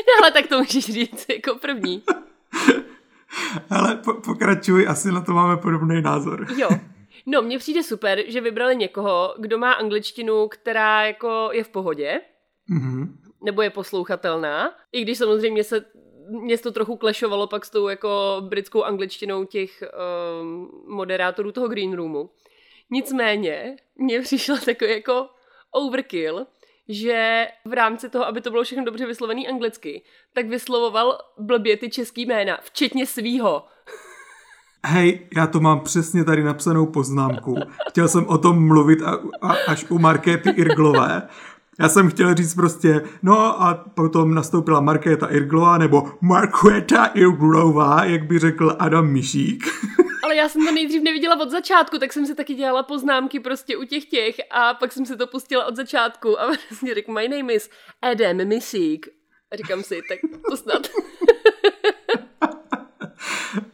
no 0.06 0.12
ale 0.22 0.30
tak 0.32 0.46
to 0.46 0.58
můžeš 0.58 0.84
říct 0.84 1.26
jako 1.28 1.54
první. 1.54 2.02
Ale 3.70 3.96
po- 3.96 4.14
pokračuj, 4.14 4.88
asi 4.88 5.12
na 5.12 5.20
to 5.20 5.32
máme 5.32 5.56
podobný 5.56 6.02
názor. 6.02 6.46
Jo, 6.56 6.68
No, 7.30 7.42
mně 7.42 7.58
přijde 7.58 7.82
super, 7.82 8.22
že 8.26 8.40
vybrali 8.40 8.76
někoho, 8.76 9.34
kdo 9.38 9.58
má 9.58 9.72
angličtinu, 9.72 10.48
která 10.48 11.06
jako 11.06 11.48
je 11.52 11.64
v 11.64 11.68
pohodě, 11.68 12.20
mm-hmm. 12.70 13.08
nebo 13.44 13.62
je 13.62 13.70
poslouchatelná, 13.70 14.74
i 14.92 15.02
když 15.02 15.18
samozřejmě 15.18 15.64
se 15.64 15.84
mě 16.28 16.58
to 16.58 16.72
trochu 16.72 16.96
klešovalo 16.96 17.46
pak 17.46 17.64
s 17.64 17.70
tou 17.70 17.88
jako 17.88 18.36
britskou 18.40 18.82
angličtinou 18.82 19.44
těch 19.44 19.82
um, 20.42 20.70
moderátorů 20.86 21.52
toho 21.52 21.68
Green 21.68 21.92
Roomu. 21.92 22.30
Nicméně, 22.90 23.76
mně 23.96 24.20
přišlo 24.20 24.56
takový 24.64 24.90
jako 24.90 25.28
overkill, 25.70 26.46
že 26.88 27.48
v 27.64 27.72
rámci 27.72 28.10
toho, 28.10 28.26
aby 28.26 28.40
to 28.40 28.50
bylo 28.50 28.62
všechno 28.62 28.84
dobře 28.84 29.06
vyslovený 29.06 29.48
anglicky, 29.48 30.02
tak 30.32 30.46
vyslovoval 30.46 31.18
blbě 31.38 31.76
ty 31.76 31.90
český 31.90 32.26
jména, 32.26 32.58
včetně 32.62 33.06
svýho. 33.06 33.64
Hej, 34.86 35.28
já 35.36 35.46
to 35.46 35.60
mám 35.60 35.80
přesně 35.80 36.24
tady 36.24 36.42
napsanou 36.42 36.86
poznámku. 36.86 37.56
Chtěl 37.88 38.08
jsem 38.08 38.26
o 38.26 38.38
tom 38.38 38.66
mluvit 38.66 39.02
a, 39.02 39.18
a, 39.40 39.52
až 39.68 39.86
u 39.90 39.98
Markéty 39.98 40.50
Irglové, 40.50 41.28
Já 41.80 41.88
jsem 41.88 42.10
chtěl 42.10 42.34
říct 42.34 42.54
prostě, 42.54 43.02
no 43.22 43.62
a 43.62 43.74
potom 43.74 44.34
nastoupila 44.34 44.80
Markéta 44.80 45.26
Irglová, 45.26 45.78
nebo 45.78 46.12
Markéta 46.20 47.06
Irglová, 47.06 48.04
jak 48.04 48.26
by 48.26 48.38
řekl 48.38 48.76
Adam 48.78 49.10
Mišík. 49.10 49.64
Ale 50.24 50.36
já 50.36 50.48
jsem 50.48 50.66
to 50.66 50.72
nejdřív 50.72 51.02
neviděla 51.02 51.40
od 51.40 51.50
začátku, 51.50 51.98
tak 51.98 52.12
jsem 52.12 52.26
si 52.26 52.34
taky 52.34 52.54
dělala 52.54 52.82
poznámky 52.82 53.40
prostě 53.40 53.76
u 53.76 53.84
těch 53.84 54.04
těch 54.04 54.36
a 54.50 54.74
pak 54.74 54.92
jsem 54.92 55.06
si 55.06 55.16
to 55.16 55.26
pustila 55.26 55.64
od 55.64 55.76
začátku 55.76 56.40
a 56.40 56.46
vlastně 56.70 56.94
řekl, 56.94 57.12
my 57.12 57.28
name 57.28 57.52
is 57.52 57.70
Adam 58.02 58.48
Mišík. 58.48 59.08
A 59.52 59.56
říkám 59.56 59.82
si, 59.82 60.00
tak 60.08 60.18
to 60.50 60.56
snad. 60.56 60.86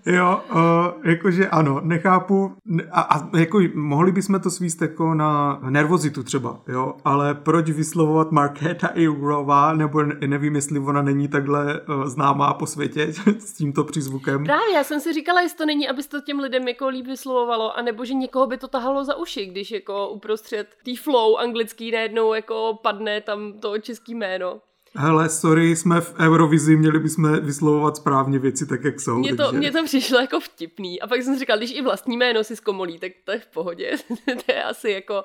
Jo, 0.07 0.43
uh, 0.51 1.11
jakože 1.11 1.49
ano, 1.49 1.81
nechápu, 1.85 2.53
a, 2.91 3.01
a 3.01 3.39
jako 3.39 3.61
mohli 3.75 4.13
bychom 4.13 4.41
to 4.41 4.51
svíst 4.51 4.83
jako 4.83 5.15
na 5.15 5.61
nervozitu 5.71 6.23
třeba, 6.23 6.61
jo, 6.69 6.95
ale 7.05 7.35
proč 7.35 7.71
vyslovovat 7.71 8.33
Markéta 8.33 8.91
Jourová, 8.95 9.73
nebo 9.73 10.03
nevím, 10.03 10.55
jestli 10.55 10.79
ona 10.79 11.03
není 11.03 11.29
takhle 11.29 11.81
uh, 11.81 12.05
známá 12.05 12.55
po 12.55 12.67
světě 12.67 13.13
s 13.39 13.53
tímto 13.53 13.85
přízvukem. 13.85 14.45
Právě, 14.45 14.75
já 14.75 14.85
jsem 14.85 15.01
si 15.01 15.13
říkala, 15.13 15.41
jestli 15.41 15.59
to 15.59 15.67
není, 15.67 15.89
aby 15.89 16.03
to 16.03 16.21
těm 16.21 16.39
lidem 16.39 16.69
jako 16.69 16.89
líp 16.89 17.07
vyslovovalo, 17.07 17.79
anebo 17.79 18.05
že 18.05 18.15
někoho 18.15 18.47
by 18.47 18.59
to 18.59 18.69
tahalo 18.69 19.05
za 19.05 19.17
uši, 19.17 19.47
když 19.47 19.71
jako 19.71 20.09
uprostřed 20.09 20.69
tý 20.83 20.97
flow 20.97 21.37
anglický 21.37 21.91
najednou 21.91 22.35
jako 22.35 22.79
padne 22.83 23.21
tam 23.21 23.53
to 23.53 23.79
český 23.79 24.15
jméno. 24.15 24.61
Hele, 24.97 25.29
sorry, 25.29 25.77
jsme 25.77 26.01
v 26.01 26.15
Eurovizi, 26.19 26.77
měli 26.77 26.99
bychom 26.99 27.41
vyslovovat 27.41 27.97
správně 27.97 28.39
věci 28.39 28.67
tak, 28.67 28.85
jak 28.85 29.01
jsou. 29.01 29.19
Mně 29.19 29.37
to, 29.37 29.53
takže... 29.53 29.71
to 29.71 29.85
přišlo 29.85 30.21
jako 30.21 30.41
vtipný. 30.41 31.01
A 31.01 31.07
pak 31.07 31.23
jsem 31.23 31.39
říkal, 31.39 31.59
když 31.59 31.73
i 31.75 31.83
vlastní 31.83 32.17
jméno 32.17 32.45
si 32.45 32.57
zkomolí, 32.57 32.99
tak 32.99 33.13
to 33.25 33.33
je 33.33 33.39
v 33.39 33.47
pohodě. 33.47 33.91
to 34.47 34.53
je 34.53 34.65
asi 34.65 34.91
jako 34.91 35.25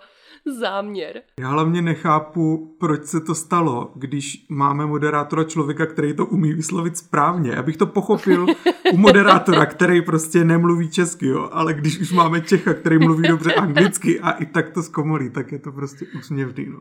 záměr. 0.59 1.21
Já 1.39 1.49
hlavně 1.49 1.81
nechápu, 1.81 2.75
proč 2.79 3.05
se 3.05 3.19
to 3.19 3.35
stalo, 3.35 3.91
když 3.95 4.45
máme 4.49 4.85
moderátora 4.85 5.43
člověka, 5.43 5.85
který 5.85 6.13
to 6.13 6.25
umí 6.25 6.53
vyslovit 6.53 6.97
správně. 6.97 7.55
Abych 7.55 7.77
to 7.77 7.85
pochopil 7.85 8.47
u 8.93 8.97
moderátora, 8.97 9.65
který 9.65 10.01
prostě 10.01 10.43
nemluví 10.43 10.89
česky, 10.89 11.27
jo, 11.27 11.49
ale 11.51 11.73
když 11.73 11.99
už 11.99 12.11
máme 12.11 12.41
Čecha, 12.41 12.73
který 12.73 12.99
mluví 12.99 13.27
dobře 13.27 13.53
anglicky 13.53 14.19
a 14.19 14.31
i 14.31 14.45
tak 14.45 14.69
to 14.69 14.83
zkomolí, 14.83 15.29
tak 15.29 15.51
je 15.51 15.59
to 15.59 15.71
prostě 15.71 16.05
úsměvný. 16.17 16.65
No. 16.69 16.79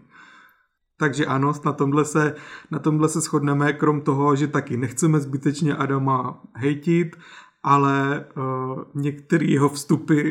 Takže 1.00 1.26
ano, 1.26 1.52
na 1.64 1.72
tomhle, 1.72 2.04
se, 2.04 2.34
na 2.70 2.78
tomhle 2.78 3.08
se 3.08 3.20
shodneme, 3.20 3.72
krom 3.72 4.00
toho, 4.00 4.36
že 4.36 4.48
taky 4.48 4.76
nechceme 4.76 5.20
zbytečně 5.20 5.76
Adama 5.76 6.42
hejtit, 6.54 7.16
ale 7.62 8.26
uh, 8.36 8.82
některé 8.94 9.44
jeho 9.44 9.68
vstupy 9.68 10.30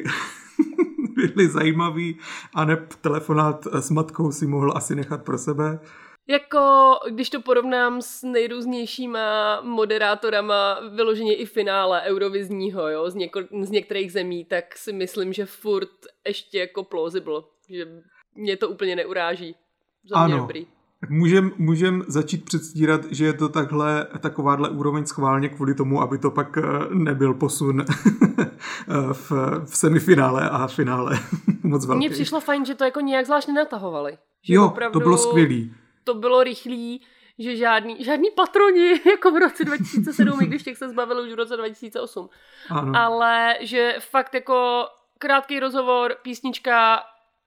byly 1.15 1.47
zajímavý 1.47 2.19
a 2.55 2.65
ne 2.65 2.87
telefonát 3.01 3.67
s 3.73 3.89
matkou 3.89 4.31
si 4.31 4.47
mohl 4.47 4.73
asi 4.75 4.95
nechat 4.95 5.23
pro 5.23 5.37
sebe. 5.37 5.79
Jako, 6.29 6.93
když 7.09 7.29
to 7.29 7.41
porovnám 7.41 8.01
s 8.01 8.23
nejrůznějšíma 8.23 9.61
moderátorama 9.61 10.79
vyloženě 10.95 11.35
i 11.35 11.45
finále 11.45 12.01
eurovizního, 12.01 12.89
jo, 12.89 13.09
z, 13.09 13.15
něko- 13.15 13.63
z 13.65 13.69
některých 13.69 14.11
zemí, 14.11 14.45
tak 14.45 14.77
si 14.77 14.93
myslím, 14.93 15.33
že 15.33 15.45
furt 15.45 15.89
ještě 16.27 16.59
jako 16.59 16.83
plausible, 16.83 17.41
že 17.69 17.87
mě 18.35 18.57
to 18.57 18.69
úplně 18.69 18.95
neuráží. 18.95 19.55
Za 20.09 20.15
ano. 20.15 20.37
dobrý. 20.37 20.67
Můžem, 21.09 21.51
můžem 21.57 22.03
začít 22.07 22.45
předstírat, 22.45 23.01
že 23.11 23.25
je 23.25 23.33
to 23.33 23.49
takhle, 23.49 24.07
takováhle 24.19 24.69
úroveň 24.69 25.05
schválně 25.05 25.49
kvůli 25.49 25.75
tomu, 25.75 26.01
aby 26.01 26.17
to 26.17 26.31
pak 26.31 26.57
eh, 26.57 26.61
nebyl 26.93 27.33
posun 27.33 27.85
v, 29.13 29.31
v 29.65 29.77
semifinále 29.77 30.49
a 30.49 30.67
finále 30.67 31.19
moc 31.63 31.85
velký. 31.85 31.97
Mně 31.97 32.09
přišlo 32.09 32.39
fajn, 32.39 32.65
že 32.65 32.75
to 32.75 32.83
jako 32.83 32.99
nějak 32.99 33.25
zvlášť 33.25 33.47
nenatahovali. 33.47 34.17
Že 34.43 34.53
jo, 34.53 34.73
to 34.93 34.99
bylo 34.99 35.17
skvělý. 35.17 35.73
To 36.03 36.13
bylo 36.13 36.43
rychlý, 36.43 37.01
že 37.39 37.55
žádný, 37.55 38.03
žádný 38.03 38.29
patroni, 38.35 39.01
jako 39.05 39.31
v 39.31 39.37
roce 39.37 39.65
2007, 39.65 40.41
i 40.41 40.45
když 40.45 40.63
těch 40.63 40.77
se 40.77 40.89
zbavili 40.89 41.27
už 41.27 41.33
v 41.33 41.35
roce 41.35 41.57
2008. 41.57 42.29
Ano. 42.69 42.91
Ale 42.95 43.57
že 43.61 43.95
fakt 43.99 44.33
jako 44.33 44.85
krátký 45.19 45.59
rozhovor, 45.59 46.15
písnička, 46.21 46.99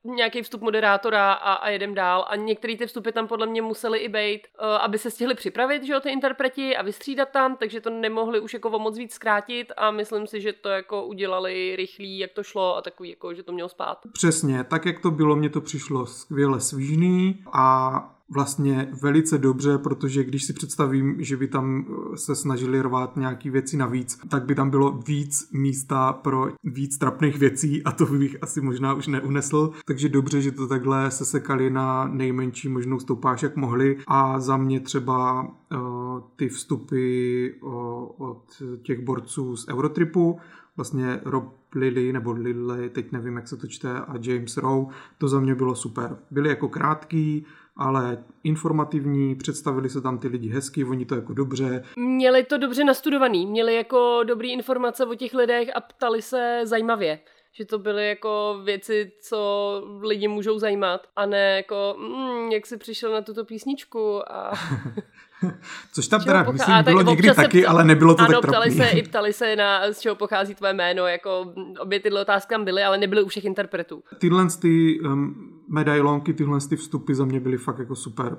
nějaký 0.04 0.42
vstup 0.42 0.60
moderátora 0.60 1.32
a, 1.32 1.52
a 1.52 1.68
jedem 1.68 1.94
dál. 1.94 2.26
A 2.28 2.36
některé 2.36 2.76
ty 2.76 2.86
vstupy 2.86 3.10
tam 3.10 3.28
podle 3.28 3.46
mě 3.46 3.62
museli 3.62 3.98
i 3.98 4.08
být, 4.08 4.40
uh, 4.60 4.66
aby 4.66 4.98
se 4.98 5.10
stihli 5.10 5.34
připravit, 5.34 5.84
že 5.84 5.92
jo, 5.92 6.00
ty 6.00 6.10
interpreti 6.10 6.76
a 6.76 6.82
vystřídat 6.82 7.30
tam, 7.30 7.56
takže 7.56 7.80
to 7.80 7.90
nemohli 7.90 8.40
už 8.40 8.54
jako 8.54 8.78
moc 8.78 8.98
víc 8.98 9.12
zkrátit 9.12 9.72
a 9.76 9.90
myslím 9.90 10.26
si, 10.26 10.40
že 10.40 10.52
to 10.52 10.68
jako 10.68 11.06
udělali 11.06 11.76
rychlý, 11.76 12.18
jak 12.18 12.32
to 12.32 12.42
šlo 12.42 12.76
a 12.76 12.82
takový 12.82 13.10
jako, 13.10 13.34
že 13.34 13.42
to 13.42 13.52
mělo 13.52 13.68
spát. 13.68 13.98
Přesně, 14.12 14.64
tak 14.64 14.86
jak 14.86 15.00
to 15.00 15.10
bylo, 15.10 15.36
mně 15.36 15.50
to 15.50 15.60
přišlo 15.60 16.06
skvěle 16.06 16.60
svížný 16.60 17.44
a 17.52 18.19
vlastně 18.30 18.88
velice 19.02 19.38
dobře, 19.38 19.78
protože 19.78 20.24
když 20.24 20.44
si 20.44 20.52
představím, 20.52 21.16
že 21.18 21.36
by 21.36 21.48
tam 21.48 21.86
eh, 21.88 22.16
se 22.16 22.34
snažili 22.34 22.82
rvát 22.82 23.16
nějaký 23.16 23.50
věci 23.50 23.76
navíc, 23.76 24.20
tak 24.28 24.44
by 24.44 24.54
tam 24.54 24.70
bylo 24.70 25.00
víc 25.06 25.48
místa 25.52 26.12
pro 26.12 26.48
víc 26.64 26.98
trapných 26.98 27.38
věcí 27.38 27.84
a 27.84 27.92
to 27.92 28.06
bych 28.06 28.36
asi 28.42 28.60
možná 28.60 28.94
už 28.94 29.06
neunesl. 29.06 29.70
Takže 29.84 30.08
dobře, 30.08 30.42
že 30.42 30.52
to 30.52 30.66
takhle 30.66 31.10
se 31.10 31.24
sekali 31.24 31.70
na 31.70 32.08
nejmenší 32.08 32.68
možnou 32.68 33.00
stoupáž, 33.00 33.42
jak 33.42 33.56
mohli 33.56 33.98
a 34.06 34.40
za 34.40 34.56
mě 34.56 34.80
třeba 34.80 35.42
uh, 35.42 36.20
ty 36.36 36.48
vstupy 36.48 37.48
uh, 37.62 37.72
od 38.18 38.62
těch 38.82 39.00
borců 39.00 39.56
z 39.56 39.68
Eurotripu, 39.68 40.38
vlastně 40.76 41.20
Rob 41.24 41.60
Lily 41.74 42.12
nebo 42.12 42.32
Lily, 42.32 42.90
teď 42.90 43.12
nevím, 43.12 43.36
jak 43.36 43.48
se 43.48 43.56
to 43.56 43.66
čte, 43.66 44.00
a 44.00 44.14
James 44.22 44.56
Rowe, 44.56 44.94
to 45.18 45.28
za 45.28 45.40
mě 45.40 45.54
bylo 45.54 45.74
super. 45.74 46.16
Byli 46.30 46.48
jako 46.48 46.68
krátký, 46.68 47.46
ale 47.80 48.24
informativní, 48.44 49.34
představili 49.34 49.90
se 49.90 50.00
tam 50.00 50.18
ty 50.18 50.28
lidi 50.28 50.48
hezky, 50.48 50.84
oni 50.84 51.04
to 51.04 51.14
jako 51.14 51.32
dobře. 51.32 51.82
Měli 51.96 52.44
to 52.44 52.58
dobře 52.58 52.84
nastudovaný, 52.84 53.46
měli 53.46 53.74
jako 53.74 54.20
dobrý 54.24 54.52
informace 54.52 55.06
o 55.06 55.14
těch 55.14 55.34
lidech 55.34 55.68
a 55.74 55.80
ptali 55.80 56.22
se 56.22 56.60
zajímavě. 56.64 57.20
Že 57.52 57.64
to 57.64 57.78
byly 57.78 58.08
jako 58.08 58.60
věci, 58.64 59.12
co 59.28 59.82
lidi 60.00 60.28
můžou 60.28 60.58
zajímat 60.58 61.00
a 61.16 61.26
ne 61.26 61.56
jako, 61.56 61.96
mm, 61.98 62.52
jak 62.52 62.66
jsi 62.66 62.76
přišel 62.76 63.12
na 63.12 63.22
tuto 63.22 63.44
písničku 63.44 64.32
a 64.32 64.52
Což 65.92 66.08
tam 66.08 66.24
teda, 66.24 66.44
pochá... 66.44 66.52
myslím, 66.52 66.84
bylo 66.84 67.02
někdy 67.02 67.34
taky, 67.34 67.66
ale 67.66 67.84
nebylo 67.84 68.14
to 68.14 68.22
ano, 68.22 68.40
tak 68.40 68.50
ptali 68.50 68.70
se, 68.70 68.88
i 68.88 69.02
ptali 69.02 69.32
se, 69.32 69.56
na, 69.56 69.92
z 69.92 70.00
čeho 70.00 70.14
pochází 70.14 70.54
tvoje 70.54 70.72
jméno, 70.72 71.06
jako 71.06 71.54
obě 71.78 72.00
tyhle 72.00 72.20
otázky 72.20 72.54
tam 72.54 72.64
byly, 72.64 72.82
ale 72.82 72.98
nebyly 72.98 73.22
u 73.22 73.28
všech 73.28 73.44
interpretů. 73.44 74.02
Tyhle 74.18 74.46
ty 74.60 75.00
um, 75.00 75.59
medailonky, 75.70 76.34
tyhle 76.34 76.58
ty 76.68 76.76
vstupy 76.76 77.14
za 77.14 77.24
mě 77.24 77.40
byly 77.40 77.58
fakt 77.58 77.78
jako 77.78 77.94
super. 77.96 78.38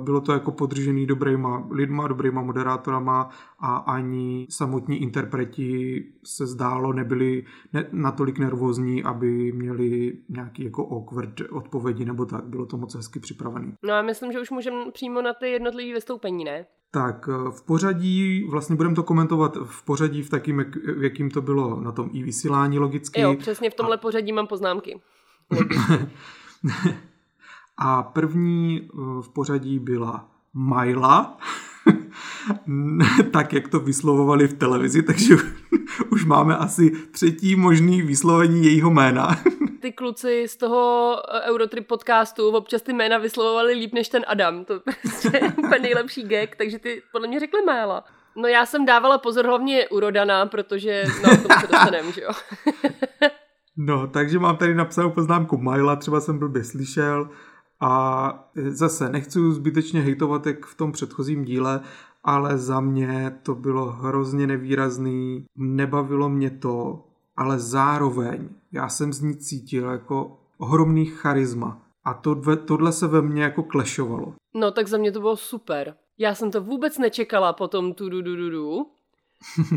Bylo 0.00 0.20
to 0.20 0.32
jako 0.32 0.52
podržený 0.52 1.06
dobrýma 1.06 1.68
lidma, 1.70 2.08
dobrýma 2.08 2.42
moderátorama 2.42 3.30
a 3.60 3.76
ani 3.76 4.46
samotní 4.50 5.02
interpreti 5.02 6.04
se 6.24 6.46
zdálo 6.46 6.92
nebyli 6.92 7.44
ne, 7.72 7.88
natolik 7.92 8.38
nervózní, 8.38 9.04
aby 9.04 9.52
měli 9.52 10.18
nějaký 10.28 10.64
jako 10.64 10.88
awkward 10.88 11.40
odpovědi 11.50 12.04
nebo 12.04 12.24
tak. 12.24 12.44
Bylo 12.44 12.66
to 12.66 12.76
moc 12.76 12.94
hezky 12.94 13.20
připravený. 13.20 13.72
No 13.82 13.94
a 13.94 14.02
myslím, 14.02 14.32
že 14.32 14.40
už 14.40 14.50
můžeme 14.50 14.90
přímo 14.92 15.22
na 15.22 15.34
ty 15.34 15.50
jednotlivé 15.50 15.94
vystoupení, 15.94 16.44
ne? 16.44 16.66
Tak 16.90 17.28
v 17.50 17.62
pořadí, 17.66 18.46
vlastně 18.50 18.76
budeme 18.76 18.94
to 18.94 19.02
komentovat 19.02 19.56
v 19.64 19.84
pořadí 19.84 20.22
v 20.22 20.30
takým, 20.30 20.64
v 20.98 21.02
jakým 21.02 21.30
to 21.30 21.42
bylo 21.42 21.80
na 21.80 21.92
tom 21.92 22.10
i 22.12 22.22
vysílání 22.22 22.78
logicky. 22.78 23.20
Jo, 23.20 23.34
přesně 23.38 23.70
v 23.70 23.74
tomhle 23.74 23.96
a... 23.96 24.00
pořadí 24.00 24.32
mám 24.32 24.46
poznámky. 24.46 25.00
A 27.78 28.02
první 28.02 28.80
eh, 28.82 28.96
v 29.22 29.28
pořadí 29.28 29.78
byla 29.78 30.28
Majla, 30.54 31.38
tak 33.32 33.52
jak 33.52 33.68
to 33.68 33.80
vyslovovali 33.80 34.48
v 34.48 34.54
televizi, 34.54 35.02
takže 35.02 35.36
už 36.10 36.24
máme 36.24 36.56
asi 36.56 36.90
třetí 36.90 37.56
možný 37.56 38.02
vyslovení 38.02 38.64
jejího 38.64 38.90
jména. 38.90 39.40
Ty 39.80 39.92
kluci 39.92 40.48
z 40.48 40.56
toho 40.56 41.16
eh, 41.34 41.50
Eurotrip 41.50 41.86
podcastu 41.86 42.48
občas 42.48 42.82
ty 42.82 42.92
jména 42.92 43.18
vyslovovali 43.18 43.72
líp 43.72 43.94
než 43.94 44.08
ten 44.08 44.24
Adam. 44.28 44.64
To 44.64 44.74
je 45.32 45.52
úplně 45.56 45.78
nejlepší 45.78 46.22
gag, 46.22 46.56
takže 46.56 46.78
ty 46.78 47.02
podle 47.12 47.28
mě 47.28 47.40
řekli 47.40 47.62
Mála. 47.62 48.04
No 48.36 48.48
já 48.48 48.66
jsem 48.66 48.84
dávala 48.84 49.18
pozor 49.18 49.46
hlavně 49.46 49.88
u 49.88 50.00
Rodana, 50.00 50.46
protože 50.46 51.04
no, 51.22 51.36
tomu 51.36 51.60
se 51.60 51.66
dostaneme, 51.66 52.12
že 52.12 52.22
jo. 52.22 52.30
No, 53.76 54.06
takže 54.06 54.38
mám 54.38 54.56
tady 54.56 54.74
napsanou 54.74 55.10
poznámku 55.10 55.56
Majla, 55.56 55.96
třeba 55.96 56.20
jsem 56.20 56.38
blbě 56.38 56.64
slyšel. 56.64 57.28
A 57.80 58.50
zase 58.68 59.08
nechci 59.08 59.38
zbytečně 59.52 60.00
hejtovat 60.00 60.46
jak 60.46 60.66
v 60.66 60.74
tom 60.74 60.92
předchozím 60.92 61.44
díle, 61.44 61.80
ale 62.24 62.58
za 62.58 62.80
mě 62.80 63.38
to 63.42 63.54
bylo 63.54 63.86
hrozně 63.92 64.46
nevýrazný, 64.46 65.46
nebavilo 65.56 66.28
mě 66.28 66.50
to, 66.50 67.04
ale 67.36 67.58
zároveň 67.58 68.48
já 68.72 68.88
jsem 68.88 69.12
z 69.12 69.20
ní 69.20 69.36
cítil 69.36 69.90
jako 69.90 70.38
ohromný 70.58 71.06
charisma. 71.06 71.82
A 72.04 72.14
to, 72.14 72.56
tohle 72.56 72.92
se 72.92 73.06
ve 73.06 73.22
mně 73.22 73.42
jako 73.42 73.62
klešovalo. 73.62 74.34
No 74.54 74.70
tak 74.70 74.88
za 74.88 74.98
mě 74.98 75.12
to 75.12 75.20
bylo 75.20 75.36
super. 75.36 75.94
Já 76.18 76.34
jsem 76.34 76.50
to 76.50 76.60
vůbec 76.60 76.98
nečekala 76.98 77.52
po 77.52 77.68
tom 77.68 77.94
tu 77.94 78.08
du 78.08 78.22
du 78.22 78.36
du 78.36 78.50
du. 78.50 78.86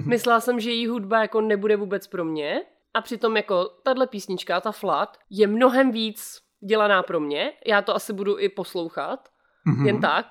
Myslela 0.05 0.39
jsem, 0.39 0.59
že 0.59 0.71
její 0.71 0.87
hudba 0.87 1.21
jako 1.21 1.41
nebude 1.41 1.77
vůbec 1.77 2.07
pro 2.07 2.25
mě. 2.25 2.61
A 2.93 3.01
přitom 3.01 3.38
jako 3.38 3.69
tahle 3.84 4.08
písnička, 4.08 4.62
ta 4.62 4.72
Flat, 4.72 5.17
je 5.29 5.48
mnohem 5.48 5.91
víc 5.91 6.39
dělaná 6.67 7.03
pro 7.03 7.19
mě, 7.19 7.53
já 7.67 7.81
to 7.81 7.96
asi 7.96 8.13
budu 8.13 8.39
i 8.39 8.50
poslouchat, 8.50 9.29
mm-hmm. 9.67 9.86
jen 9.86 10.01
tak. 10.01 10.25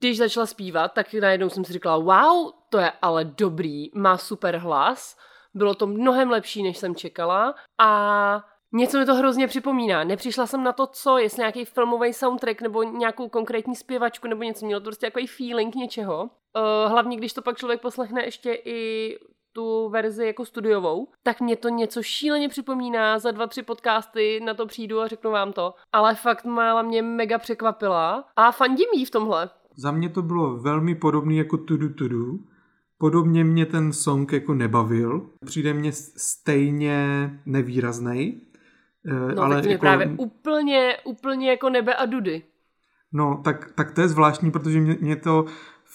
Když 0.00 0.18
začala 0.18 0.46
zpívat, 0.46 0.92
tak 0.92 1.14
najednou 1.14 1.48
jsem 1.48 1.64
si 1.64 1.72
říkala, 1.72 1.96
wow, 1.96 2.52
to 2.70 2.78
je 2.78 2.92
ale 3.02 3.24
dobrý, 3.24 3.90
má 3.94 4.18
super 4.18 4.56
hlas, 4.56 5.16
bylo 5.54 5.74
to 5.74 5.86
mnohem 5.86 6.30
lepší, 6.30 6.62
než 6.62 6.78
jsem 6.78 6.94
čekala 6.94 7.54
a 7.80 8.44
Něco 8.74 8.98
mi 8.98 9.06
to 9.06 9.14
hrozně 9.14 9.46
připomíná. 9.46 10.04
Nepřišla 10.04 10.46
jsem 10.46 10.64
na 10.64 10.72
to, 10.72 10.86
co, 10.86 11.18
jestli 11.18 11.40
nějaký 11.40 11.64
filmový 11.64 12.12
soundtrack 12.12 12.60
nebo 12.60 12.82
nějakou 12.82 13.28
konkrétní 13.28 13.76
zpěvačku 13.76 14.28
nebo 14.28 14.42
něco. 14.42 14.66
Mělo 14.66 14.80
to 14.80 14.84
prostě 14.84 15.06
takový 15.06 15.26
feeling 15.26 15.74
něčeho. 15.74 16.22
Uh, 16.22 16.90
hlavně, 16.90 17.16
když 17.16 17.32
to 17.32 17.42
pak 17.42 17.58
člověk 17.58 17.80
poslechne 17.80 18.24
ještě 18.24 18.52
i 18.64 19.18
tu 19.52 19.88
verzi 19.88 20.26
jako 20.26 20.44
studiovou, 20.44 21.08
tak 21.22 21.40
mě 21.40 21.56
to 21.56 21.68
něco 21.68 22.02
šíleně 22.02 22.48
připomíná. 22.48 23.18
Za 23.18 23.30
dva, 23.30 23.46
tři 23.46 23.62
podcasty 23.62 24.40
na 24.44 24.54
to 24.54 24.66
přijdu 24.66 25.00
a 25.00 25.06
řeknu 25.08 25.30
vám 25.30 25.52
to. 25.52 25.74
Ale 25.92 26.14
fakt 26.14 26.44
Mála 26.44 26.82
mě 26.82 27.02
mega 27.02 27.38
překvapila 27.38 28.24
a 28.36 28.52
fandím 28.52 28.88
jí 28.94 29.04
v 29.04 29.10
tomhle. 29.10 29.50
Za 29.76 29.90
mě 29.90 30.08
to 30.08 30.22
bylo 30.22 30.56
velmi 30.56 30.94
podobné 30.94 31.34
jako 31.34 31.56
Tudu 31.56 31.88
Tudu. 31.88 32.40
Podobně 32.98 33.44
mě 33.44 33.66
ten 33.66 33.92
song 33.92 34.32
jako 34.32 34.54
nebavil. 34.54 35.30
Přijde 35.44 35.74
mě 35.74 35.92
stejně 35.92 37.30
nevýrazný. 37.46 38.40
Eh, 39.06 39.34
no, 39.34 39.42
ale 39.42 39.54
tak 39.54 39.64
mě 39.64 39.72
jako... 39.72 39.80
právě 39.80 40.14
úplně, 40.16 40.96
úplně 41.04 41.50
jako 41.50 41.70
nebe 41.70 41.94
a 41.94 42.06
dudy. 42.06 42.42
No, 43.12 43.40
tak, 43.44 43.72
tak 43.74 43.92
to 43.92 44.00
je 44.00 44.08
zvláštní, 44.08 44.50
protože 44.50 44.80
mě, 44.80 44.96
mě 45.00 45.16
to 45.16 45.44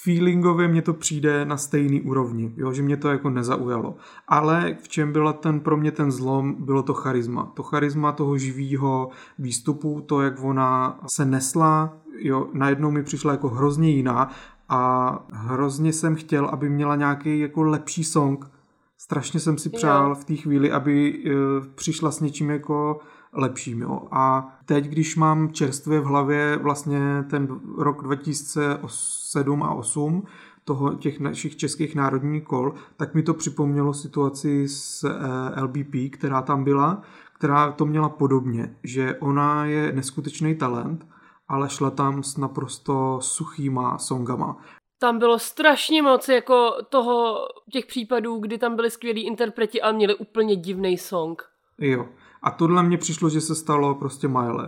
feelingově 0.03 0.67
mě 0.67 0.81
to 0.81 0.93
přijde 0.93 1.45
na 1.45 1.57
stejný 1.57 2.01
úrovni, 2.01 2.53
jo, 2.57 2.73
že 2.73 2.83
mě 2.83 2.97
to 2.97 3.09
jako 3.09 3.29
nezaujalo. 3.29 3.95
Ale 4.27 4.77
v 4.83 4.87
čem 4.87 5.11
byla 5.11 5.33
ten 5.33 5.59
pro 5.59 5.77
mě 5.77 5.91
ten 5.91 6.11
zlom, 6.11 6.55
bylo 6.59 6.83
to 6.83 6.93
charisma. 6.93 7.51
To 7.53 7.63
charisma 7.63 8.11
toho 8.11 8.37
živého 8.37 9.09
výstupu, 9.39 10.01
to, 10.01 10.21
jak 10.21 10.43
ona 10.43 10.99
se 11.07 11.25
nesla, 11.25 11.97
jo, 12.19 12.47
najednou 12.53 12.91
mi 12.91 13.03
přišla 13.03 13.31
jako 13.31 13.49
hrozně 13.49 13.89
jiná 13.89 14.31
a 14.69 15.11
hrozně 15.31 15.93
jsem 15.93 16.15
chtěl, 16.15 16.45
aby 16.45 16.69
měla 16.69 16.95
nějaký 16.95 17.39
jako 17.39 17.63
lepší 17.63 18.03
song. 18.03 18.51
Strašně 18.97 19.39
jsem 19.39 19.57
si 19.57 19.69
přál 19.69 20.09
jo. 20.09 20.15
v 20.15 20.25
té 20.25 20.35
chvíli, 20.35 20.71
aby 20.71 21.23
uh, 21.25 21.33
přišla 21.75 22.11
s 22.11 22.19
něčím 22.19 22.49
jako 22.49 22.99
lepším. 23.33 23.81
Jo. 23.81 24.01
A 24.11 24.55
teď, 24.65 24.85
když 24.85 25.15
mám 25.15 25.51
čerstvě 25.51 25.99
v 25.99 26.05
hlavě 26.05 26.57
vlastně 26.57 26.99
ten 27.29 27.59
rok 27.77 28.03
2007 28.03 29.63
a 29.63 29.73
8, 29.73 30.23
toho, 30.67 30.93
těch 30.93 31.19
našich 31.19 31.57
českých 31.57 31.95
národních 31.95 32.43
kol, 32.43 32.73
tak 32.97 33.13
mi 33.13 33.23
to 33.23 33.33
připomnělo 33.33 33.93
situaci 33.93 34.67
s 34.67 35.03
eh, 35.03 35.61
LBP, 35.61 36.11
která 36.11 36.41
tam 36.41 36.63
byla, 36.63 37.01
která 37.33 37.71
to 37.71 37.85
měla 37.85 38.09
podobně, 38.09 38.75
že 38.83 39.15
ona 39.19 39.65
je 39.65 39.91
neskutečný 39.91 40.55
talent, 40.55 41.07
ale 41.47 41.69
šla 41.69 41.89
tam 41.89 42.23
s 42.23 42.37
naprosto 42.37 43.19
suchýma 43.21 43.97
songama. 43.97 44.57
Tam 44.99 45.19
bylo 45.19 45.39
strašně 45.39 46.01
moc 46.01 46.29
jako 46.29 46.71
toho, 46.89 47.47
těch 47.71 47.85
případů, 47.85 48.39
kdy 48.39 48.57
tam 48.57 48.75
byli 48.75 48.91
skvělí 48.91 49.25
interpreti 49.25 49.81
a 49.81 49.91
měli 49.91 50.15
úplně 50.15 50.55
divný 50.55 50.97
song. 50.97 51.43
Jo. 51.77 52.07
A 52.41 52.51
tohle 52.51 52.83
mně 52.83 52.97
přišlo, 52.97 53.29
že 53.29 53.41
se 53.41 53.55
stalo 53.55 53.95
prostě 53.95 54.27
Miley. 54.27 54.67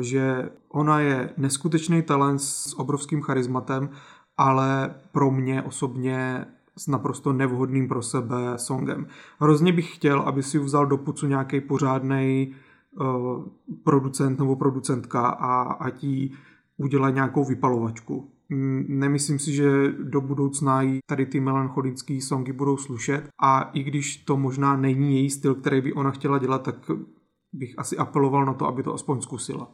Že 0.00 0.50
ona 0.68 1.00
je 1.00 1.30
neskutečný 1.36 2.02
talent 2.02 2.38
s 2.38 2.78
obrovským 2.78 3.22
charizmatem, 3.22 3.90
ale 4.36 4.94
pro 5.12 5.30
mě 5.30 5.62
osobně 5.62 6.46
s 6.76 6.86
naprosto 6.86 7.32
nevhodným 7.32 7.88
pro 7.88 8.02
sebe 8.02 8.36
songem. 8.56 9.06
Hrozně 9.38 9.72
bych 9.72 9.94
chtěl, 9.94 10.20
aby 10.20 10.42
si 10.42 10.58
vzal 10.58 10.86
do 10.86 10.96
pucu 10.96 11.26
nějaký 11.26 11.60
pořádný 11.60 12.54
uh, 13.00 13.44
producent 13.84 14.38
nebo 14.38 14.56
producentka 14.56 15.28
a 15.28 15.62
ať 15.62 16.04
jí 16.04 16.34
udělá 16.76 17.10
nějakou 17.10 17.44
vypalovačku. 17.44 18.30
Nemyslím 18.88 19.38
si, 19.38 19.52
že 19.52 19.92
do 19.92 20.20
budoucna 20.20 20.82
jí 20.82 20.98
tady 21.06 21.26
ty 21.26 21.40
melancholické 21.40 22.20
songy 22.20 22.52
budou 22.52 22.76
slušet 22.76 23.28
a 23.42 23.70
i 23.74 23.82
když 23.82 24.16
to 24.16 24.36
možná 24.36 24.76
není 24.76 25.16
její 25.16 25.30
styl, 25.30 25.54
který 25.54 25.80
by 25.80 25.92
ona 25.92 26.10
chtěla 26.10 26.38
dělat, 26.38 26.62
tak 26.62 26.90
bych 27.52 27.78
asi 27.78 27.96
apeloval 27.96 28.44
na 28.44 28.54
to, 28.54 28.66
aby 28.66 28.82
to 28.82 28.94
aspoň 28.94 29.20
zkusila. 29.20 29.70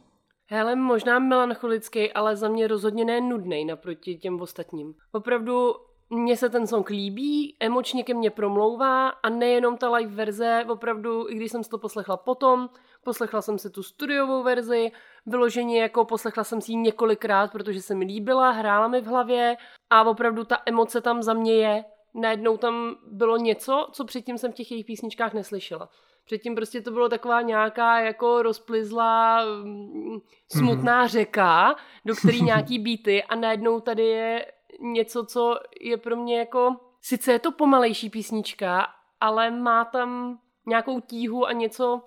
Hele, 0.49 0.75
možná 0.75 1.19
melancholický, 1.19 2.11
ale 2.11 2.35
za 2.35 2.49
mě 2.49 2.67
rozhodně 2.67 3.05
ne 3.05 3.21
nudný 3.21 3.65
naproti 3.65 4.15
těm 4.15 4.41
ostatním. 4.41 4.93
Opravdu 5.11 5.73
mně 6.09 6.37
se 6.37 6.49
ten 6.49 6.67
song 6.67 6.89
líbí, 6.89 7.55
emočně 7.59 8.03
ke 8.03 8.13
mně 8.13 8.29
promlouvá 8.29 9.09
a 9.09 9.29
nejenom 9.29 9.77
ta 9.77 9.89
live 9.89 10.15
verze, 10.15 10.65
opravdu, 10.69 11.29
i 11.29 11.35
když 11.35 11.51
jsem 11.51 11.63
si 11.63 11.69
to 11.69 11.77
poslechla 11.77 12.17
potom, 12.17 12.69
poslechla 13.05 13.41
jsem 13.41 13.57
si 13.57 13.69
tu 13.69 13.83
studiovou 13.83 14.43
verzi, 14.43 14.91
vyloženě 15.25 15.81
jako 15.81 16.05
poslechla 16.05 16.43
jsem 16.43 16.61
si 16.61 16.71
ji 16.71 16.77
několikrát, 16.77 17.51
protože 17.51 17.81
se 17.81 17.95
mi 17.95 18.05
líbila, 18.05 18.51
hrála 18.51 18.87
mi 18.87 19.01
v 19.01 19.05
hlavě 19.05 19.57
a 19.89 20.03
opravdu 20.03 20.43
ta 20.43 20.61
emoce 20.65 21.01
tam 21.01 21.23
za 21.23 21.33
mě 21.33 21.53
je. 21.53 21.85
Najednou 22.13 22.57
tam 22.57 22.95
bylo 23.07 23.37
něco, 23.37 23.87
co 23.91 24.05
předtím 24.05 24.37
jsem 24.37 24.51
v 24.51 24.55
těch 24.55 24.71
jejich 24.71 24.85
písničkách 24.85 25.33
neslyšela. 25.33 25.89
Předtím 26.25 26.55
prostě 26.55 26.81
to 26.81 26.91
bylo 26.91 27.09
taková 27.09 27.41
nějaká 27.41 27.99
jako 27.99 28.41
rozplizlá 28.41 29.45
mm, 29.45 30.19
smutná 30.51 31.05
mm-hmm. 31.05 31.09
řeka, 31.09 31.75
do 32.05 32.15
který 32.15 32.41
nějaký 32.51 32.79
beaty 32.79 33.23
a 33.23 33.35
najednou 33.35 33.79
tady 33.79 34.03
je 34.03 34.51
něco, 34.79 35.25
co 35.25 35.55
je 35.81 35.97
pro 35.97 36.15
mě 36.15 36.39
jako, 36.39 36.75
sice 37.01 37.31
je 37.31 37.39
to 37.39 37.51
pomalejší 37.51 38.09
písnička, 38.09 38.87
ale 39.19 39.51
má 39.51 39.85
tam 39.85 40.39
nějakou 40.65 40.99
tíhu 40.99 41.45
a 41.45 41.51
něco, 41.51 42.01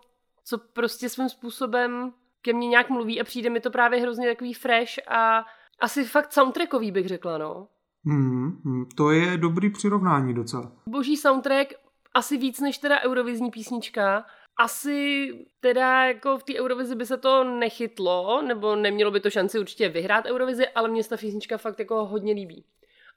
co 0.49 0.59
prostě 0.59 1.09
svým 1.09 1.29
způsobem 1.29 2.13
ke 2.43 2.53
mně 2.53 2.69
nějak 2.69 2.91
mluví 2.91 3.21
a 3.21 3.25
přijde 3.25 3.51
mi 3.51 3.61
to 3.61 3.71
právě 3.71 4.01
hrozně 4.01 4.29
takový 4.29 4.55
fresh 4.55 4.93
a 5.09 5.45
asi 5.81 6.05
fakt 6.05 6.33
soundtrackový 6.33 6.91
bych 6.93 7.09
řekla, 7.09 7.39
no. 7.39 7.69
Hmm, 8.05 8.87
to 8.97 9.11
je 9.11 9.37
dobrý 9.37 9.71
přirovnání 9.71 10.35
docela. 10.35 10.73
Boží 10.87 11.17
soundtrack, 11.17 11.73
asi 12.15 12.37
víc 12.37 12.61
než 12.61 12.79
teda 12.79 13.01
eurovizní 13.01 13.51
písnička. 13.51 14.25
Asi 14.61 15.29
teda 15.61 16.05
jako 16.05 16.39
v 16.39 16.43
té 16.43 16.55
Eurovizi 16.61 16.95
by 16.95 17.07
se 17.07 17.17
to 17.17 17.45
nechytlo, 17.45 18.43
nebo 18.43 18.77
nemělo 18.77 19.11
by 19.11 19.21
to 19.21 19.31
šanci 19.31 19.59
určitě 19.59 19.89
vyhrát 19.89 20.27
Eurovizi, 20.27 20.69
ale 20.69 20.89
mě 20.89 21.05
ta 21.05 21.17
písnička 21.17 21.59
fakt 21.59 21.79
jako 21.79 22.05
hodně 22.05 22.33
líbí. 22.33 22.65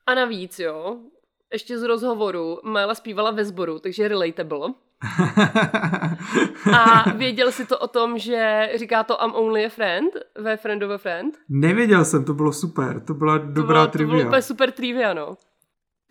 A 0.05 0.13
navíc, 0.15 0.59
jo, 0.59 0.97
ještě 1.53 1.79
z 1.79 1.83
rozhovoru 1.83 2.59
Mála 2.63 2.95
zpívala 2.95 3.31
ve 3.31 3.45
sboru, 3.45 3.79
takže 3.79 4.07
relatable. 4.07 4.73
A 6.73 7.09
věděl 7.15 7.51
jsi 7.51 7.65
to 7.65 7.79
o 7.79 7.87
tom, 7.87 8.17
že 8.17 8.69
říká 8.75 9.03
to 9.03 9.17
I'm 9.23 9.35
only 9.35 9.65
a 9.65 9.69
friend 9.69 10.13
ve 10.39 10.57
Friend 10.57 10.83
of 10.83 10.91
a 10.91 10.97
Friend? 10.97 11.37
Nevěděl 11.49 12.05
jsem, 12.05 12.25
to 12.25 12.33
bylo 12.33 12.53
super, 12.53 12.99
to 12.99 13.13
byla 13.13 13.37
dobrá 13.37 13.63
to 13.63 13.63
bylo, 13.63 13.87
trivia. 13.87 14.11
To 14.11 14.17
bylo 14.17 14.27
úplně 14.27 14.41
super 14.41 14.71
trivia, 14.71 15.13
no. 15.13 15.37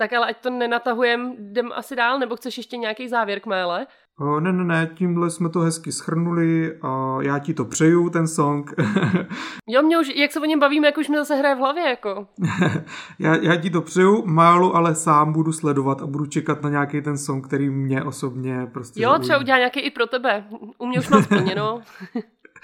Tak 0.00 0.12
ale 0.12 0.26
ať 0.32 0.36
to 0.40 0.50
nenatahujem, 0.50 1.36
jdem 1.38 1.72
asi 1.74 1.96
dál, 1.96 2.18
nebo 2.18 2.36
chceš 2.36 2.56
ještě 2.56 2.76
nějaký 2.76 3.08
závěr 3.08 3.40
k 3.40 3.46
mele? 3.46 3.86
O, 4.20 4.40
ne, 4.40 4.52
ne, 4.52 4.64
ne, 4.64 4.90
tímhle 4.94 5.30
jsme 5.30 5.48
to 5.48 5.60
hezky 5.60 5.92
schrnuli 5.92 6.78
a 6.82 7.18
já 7.22 7.38
ti 7.38 7.54
to 7.54 7.64
přeju, 7.64 8.10
ten 8.10 8.28
song. 8.28 8.74
jo, 9.68 9.82
mě 9.82 9.98
už, 9.98 10.08
jak 10.16 10.32
se 10.32 10.40
o 10.40 10.44
něm 10.44 10.60
bavíme, 10.60 10.86
jak 10.88 10.98
už 10.98 11.08
mi 11.08 11.16
zase 11.16 11.34
hraje 11.34 11.54
v 11.54 11.58
hlavě, 11.58 11.82
jako. 11.88 12.26
já, 13.18 13.36
já 13.36 13.56
ti 13.56 13.70
to 13.70 13.80
přeju, 13.80 14.26
málo, 14.26 14.74
ale 14.74 14.94
sám 14.94 15.32
budu 15.32 15.52
sledovat 15.52 16.02
a 16.02 16.06
budu 16.06 16.26
čekat 16.26 16.62
na 16.62 16.70
nějaký 16.70 17.02
ten 17.02 17.18
song, 17.18 17.46
který 17.46 17.70
mě 17.70 18.02
osobně 18.02 18.66
prostě 18.72 19.02
Jo, 19.02 19.10
zaují. 19.10 19.20
třeba 19.22 19.38
udělá 19.38 19.58
nějaký 19.58 19.80
i 19.80 19.90
pro 19.90 20.06
tebe. 20.06 20.44
U 20.78 20.86
mě 20.86 20.98
už 20.98 21.08
mám 21.08 21.22
splněno. 21.22 21.80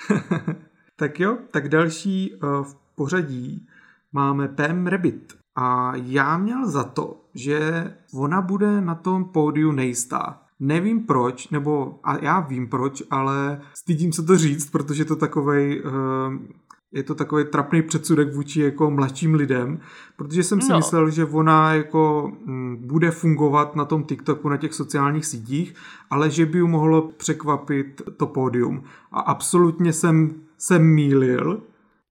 tak 0.97 1.21
jo, 1.21 1.39
tak 1.51 1.69
další 1.69 2.35
uh, 2.35 2.65
v 2.65 2.77
pořadí 2.95 3.67
máme 4.13 4.49
Pam 4.49 4.87
Rabbit. 4.87 5.46
A 5.57 5.93
já 5.95 6.39
měl 6.39 6.67
za 6.67 6.85
to, 6.85 7.21
že 7.35 7.91
ona 8.15 8.41
bude 8.41 8.81
na 8.81 8.95
tom 8.95 9.25
pódiu 9.25 9.73
nejistá. 9.73 10.43
Nevím 10.61 11.07
proč, 11.07 11.49
nebo 11.49 12.01
a 12.05 12.25
já 12.25 12.41
vím 12.41 12.69
proč, 12.69 13.03
ale 13.11 13.61
stydím 13.75 14.13
se 14.13 14.23
to 14.23 14.39
říct, 14.39 14.71
protože 14.71 15.05
to 15.05 15.17
takovej, 15.17 15.83
uh, 15.85 15.93
je 16.93 17.03
to 17.03 17.15
takový 17.15 17.45
trapný 17.45 17.83
předsudek 17.83 18.35
vůči 18.35 18.61
jako 18.61 18.91
mladším 18.91 19.35
lidem, 19.35 19.81
protože 20.17 20.43
jsem 20.43 20.61
si 20.61 20.73
no. 20.73 20.77
myslel, 20.77 21.11
že 21.11 21.25
ona 21.25 21.75
jako 21.75 22.33
m, 22.47 22.77
bude 22.81 23.11
fungovat 23.11 23.77
na 23.77 23.85
tom 23.85 24.05
TikToku, 24.05 24.49
na 24.49 24.57
těch 24.57 24.75
sociálních 24.75 25.27
sítích, 25.27 25.75
ale 26.11 26.31
že 26.31 26.47
by 26.47 26.59
ju 26.59 26.67
mohlo 26.67 27.03
překvapit 27.03 28.03
to 28.17 28.27
pódium. 28.27 28.85
A 29.13 29.21
absolutně 29.21 29.93
jsem 29.93 30.35
se 30.59 30.79
mýlil. 30.79 31.63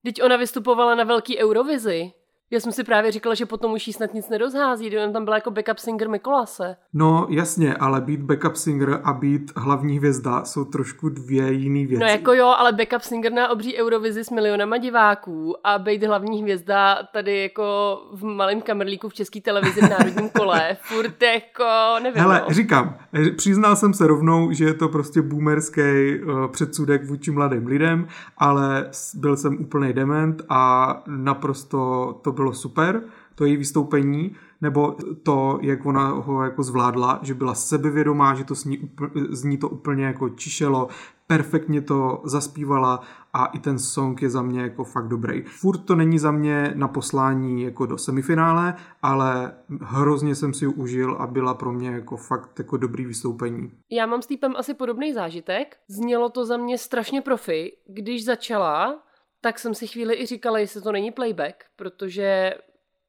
Teď 0.04 0.22
ona 0.22 0.36
vystupovala 0.36 0.94
na 0.94 1.04
velký 1.04 1.38
Eurovizi. 1.38 2.12
Já 2.50 2.60
jsem 2.60 2.72
si 2.72 2.84
právě 2.84 3.12
říkala, 3.12 3.34
že 3.34 3.46
potom 3.46 3.72
už 3.72 3.86
jí 3.86 3.92
snad 3.92 4.14
nic 4.14 4.28
nedozhází, 4.28 4.98
on 4.98 5.12
tam 5.12 5.24
byl 5.24 5.34
jako 5.34 5.50
backup 5.50 5.78
singer 5.78 6.08
Mikolase. 6.08 6.76
No 6.92 7.26
jasně, 7.30 7.74
ale 7.74 8.00
být 8.00 8.20
backup 8.20 8.56
singer 8.56 9.00
a 9.04 9.12
být 9.12 9.52
hlavní 9.56 9.98
hvězda 9.98 10.44
jsou 10.44 10.64
trošku 10.64 11.08
dvě 11.08 11.52
jiný 11.52 11.86
věci. 11.86 12.00
No 12.00 12.06
jako 12.06 12.32
jo, 12.32 12.46
ale 12.46 12.72
backup 12.72 13.02
singer 13.02 13.32
na 13.32 13.48
obří 13.48 13.76
Eurovizi 13.76 14.24
s 14.24 14.30
milionama 14.30 14.76
diváků 14.76 15.54
a 15.64 15.78
být 15.78 16.02
hlavní 16.02 16.42
hvězda 16.42 16.98
tady 17.12 17.42
jako 17.42 17.98
v 18.12 18.24
malém 18.24 18.60
kamerlíku 18.60 19.08
v 19.08 19.14
české 19.14 19.40
televizi 19.40 19.80
v 19.80 19.90
národním 19.90 20.28
kole, 20.28 20.76
furt 20.82 21.22
jako, 21.22 21.64
nevím. 22.02 22.22
Hele, 22.22 22.44
no. 22.48 22.54
říkám, 22.54 22.96
přiznal 23.36 23.76
jsem 23.76 23.94
se 23.94 24.06
rovnou, 24.06 24.52
že 24.52 24.64
je 24.64 24.74
to 24.74 24.88
prostě 24.88 25.22
boomerský 25.22 25.80
uh, 25.80 26.46
předsudek 26.48 27.04
vůči 27.04 27.30
mladým 27.30 27.66
lidem, 27.66 28.08
ale 28.38 28.90
byl 29.14 29.36
jsem 29.36 29.60
úplný 29.60 29.92
dement 29.92 30.42
a 30.48 31.02
naprosto 31.06 32.12
to 32.22 32.35
bylo 32.36 32.52
super, 32.52 33.02
to 33.34 33.44
její 33.44 33.56
vystoupení, 33.56 34.36
nebo 34.60 34.96
to, 35.22 35.58
jak 35.62 35.86
ona 35.86 36.08
ho 36.08 36.42
jako 36.42 36.62
zvládla, 36.62 37.18
že 37.22 37.34
byla 37.34 37.54
sebevědomá, 37.54 38.34
že 38.34 38.44
to 38.44 38.54
s 38.54 38.64
ní, 38.64 38.90
z 39.30 39.44
ní 39.44 39.58
to 39.58 39.68
úplně 39.68 40.04
jako 40.04 40.28
čišelo, 40.28 40.88
perfektně 41.26 41.80
to 41.80 42.22
zaspívala 42.24 43.00
a 43.32 43.46
i 43.46 43.58
ten 43.58 43.78
song 43.78 44.22
je 44.22 44.30
za 44.30 44.42
mě 44.42 44.60
jako 44.60 44.84
fakt 44.84 45.08
dobrý. 45.08 45.42
Furt 45.42 45.78
to 45.78 45.94
není 45.94 46.18
za 46.18 46.30
mě 46.30 46.72
na 46.74 46.88
poslání 46.88 47.62
jako 47.62 47.86
do 47.86 47.98
semifinále, 47.98 48.74
ale 49.02 49.52
hrozně 49.80 50.34
jsem 50.34 50.54
si 50.54 50.64
ji 50.64 50.68
užil 50.68 51.16
a 51.18 51.26
byla 51.26 51.54
pro 51.54 51.72
mě 51.72 51.90
jako 51.90 52.16
fakt 52.16 52.58
jako 52.58 52.76
dobrý 52.76 53.06
vystoupení. 53.06 53.72
Já 53.90 54.06
mám 54.06 54.22
s 54.22 54.26
týpem 54.26 54.54
asi 54.56 54.74
podobný 54.74 55.12
zážitek. 55.12 55.76
Znělo 55.88 56.28
to 56.28 56.44
za 56.44 56.56
mě 56.56 56.78
strašně 56.78 57.22
profi. 57.22 57.72
Když 57.86 58.24
začala, 58.24 59.02
tak 59.40 59.58
jsem 59.58 59.74
si 59.74 59.86
chvíli 59.86 60.14
i 60.14 60.26
říkala, 60.26 60.58
jestli 60.58 60.82
to 60.82 60.92
není 60.92 61.10
playback, 61.10 61.64
protože 61.76 62.54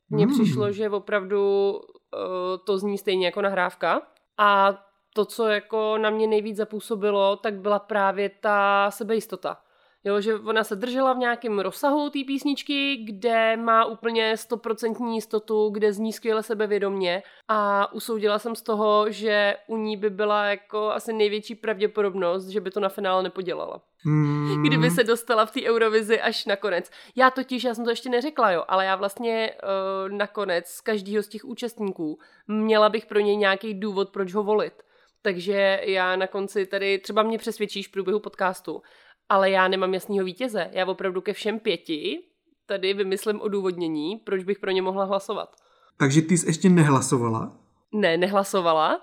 mně 0.09 0.25
hmm. 0.25 0.33
přišlo, 0.33 0.71
že 0.71 0.89
opravdu 0.89 1.71
uh, 1.71 1.79
to 2.65 2.77
zní 2.77 2.97
stejně 2.97 3.25
jako 3.25 3.41
nahrávka. 3.41 4.01
A 4.37 4.77
to, 5.13 5.25
co 5.25 5.47
jako 5.47 5.97
na 5.97 6.09
mě 6.09 6.27
nejvíc 6.27 6.57
zapůsobilo, 6.57 7.35
tak 7.35 7.53
byla 7.53 7.79
právě 7.79 8.29
ta 8.29 8.91
sebejistota. 8.91 9.57
Jo, 10.03 10.21
že 10.21 10.36
ona 10.36 10.63
se 10.63 10.75
držela 10.75 11.13
v 11.13 11.17
nějakém 11.17 11.60
rozsahu 11.60 12.10
té 12.10 12.19
písničky, 12.27 12.95
kde 12.95 13.57
má 13.57 13.86
úplně 13.86 14.38
stoprocentní 14.38 15.15
jistotu, 15.15 15.69
kde 15.69 15.93
zní 15.93 16.13
skvěle 16.13 16.43
sebevědomně 16.43 17.23
a 17.47 17.93
usoudila 17.93 18.39
jsem 18.39 18.55
z 18.55 18.62
toho, 18.62 19.05
že 19.10 19.55
u 19.67 19.77
ní 19.77 19.97
by 19.97 20.10
byla 20.10 20.45
jako 20.45 20.91
asi 20.91 21.13
největší 21.13 21.55
pravděpodobnost, 21.55 22.47
že 22.47 22.62
by 22.62 22.71
to 22.71 22.79
na 22.79 22.89
finále 22.89 23.23
nepodělala. 23.23 23.81
Hmm. 23.99 24.63
Kdyby 24.63 24.91
se 24.91 25.03
dostala 25.03 25.45
v 25.45 25.51
té 25.51 25.62
Eurovizi 25.63 26.21
až 26.21 26.45
nakonec. 26.45 26.91
Já 27.15 27.31
totiž, 27.31 27.63
já 27.63 27.73
jsem 27.73 27.83
to 27.83 27.89
ještě 27.89 28.10
neřekla, 28.10 28.51
jo, 28.51 28.63
ale 28.67 28.86
já 28.86 28.95
vlastně 28.95 29.51
uh, 29.63 30.17
nakonec 30.17 30.67
z 30.67 30.81
každého 30.81 31.23
z 31.23 31.27
těch 31.27 31.45
účastníků 31.45 32.19
měla 32.47 32.89
bych 32.89 33.05
pro 33.05 33.19
něj 33.19 33.38
nějaký 33.38 33.73
důvod, 33.73 34.10
proč 34.10 34.33
ho 34.33 34.43
volit. 34.43 34.73
Takže 35.21 35.81
já 35.83 36.15
na 36.15 36.27
konci 36.27 36.65
tady, 36.65 36.99
třeba 36.99 37.23
mě 37.23 37.38
přesvědčíš 37.38 37.88
v 37.88 37.91
průběhu 37.91 38.19
podcastu, 38.19 38.81
ale 39.29 39.49
já 39.49 39.67
nemám 39.67 39.93
jasného 39.93 40.25
vítěze. 40.25 40.69
Já 40.71 40.85
opravdu 40.85 41.21
ke 41.21 41.33
všem 41.33 41.59
pěti 41.59 42.23
tady 42.65 42.93
vymyslím 42.93 43.41
odůvodnění, 43.41 44.17
proč 44.17 44.43
bych 44.43 44.59
pro 44.59 44.71
ně 44.71 44.81
mohla 44.81 45.03
hlasovat. 45.03 45.55
Takže 45.97 46.21
ty 46.21 46.37
jsi 46.37 46.49
ještě 46.49 46.69
nehlasovala? 46.69 47.51
Ne, 47.91 48.17
nehlasovala 48.17 49.01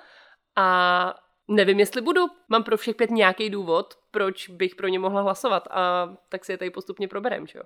a 0.57 1.15
nevím, 1.49 1.81
jestli 1.81 2.01
budu. 2.01 2.21
Mám 2.49 2.63
pro 2.63 2.77
všech 2.77 2.97
pět 2.97 3.11
nějaký 3.11 3.51
důvod, 3.51 3.95
proč 4.11 4.49
bych 4.49 4.75
pro 4.75 4.89
ně 4.89 4.99
mohla 4.99 5.23
hlasovat 5.23 5.69
a 5.71 6.15
tak 6.29 6.45
si 6.45 6.53
je 6.53 6.59
tady 6.59 6.71
postupně 6.71 7.09
proberem, 7.09 7.47
čo? 7.47 7.59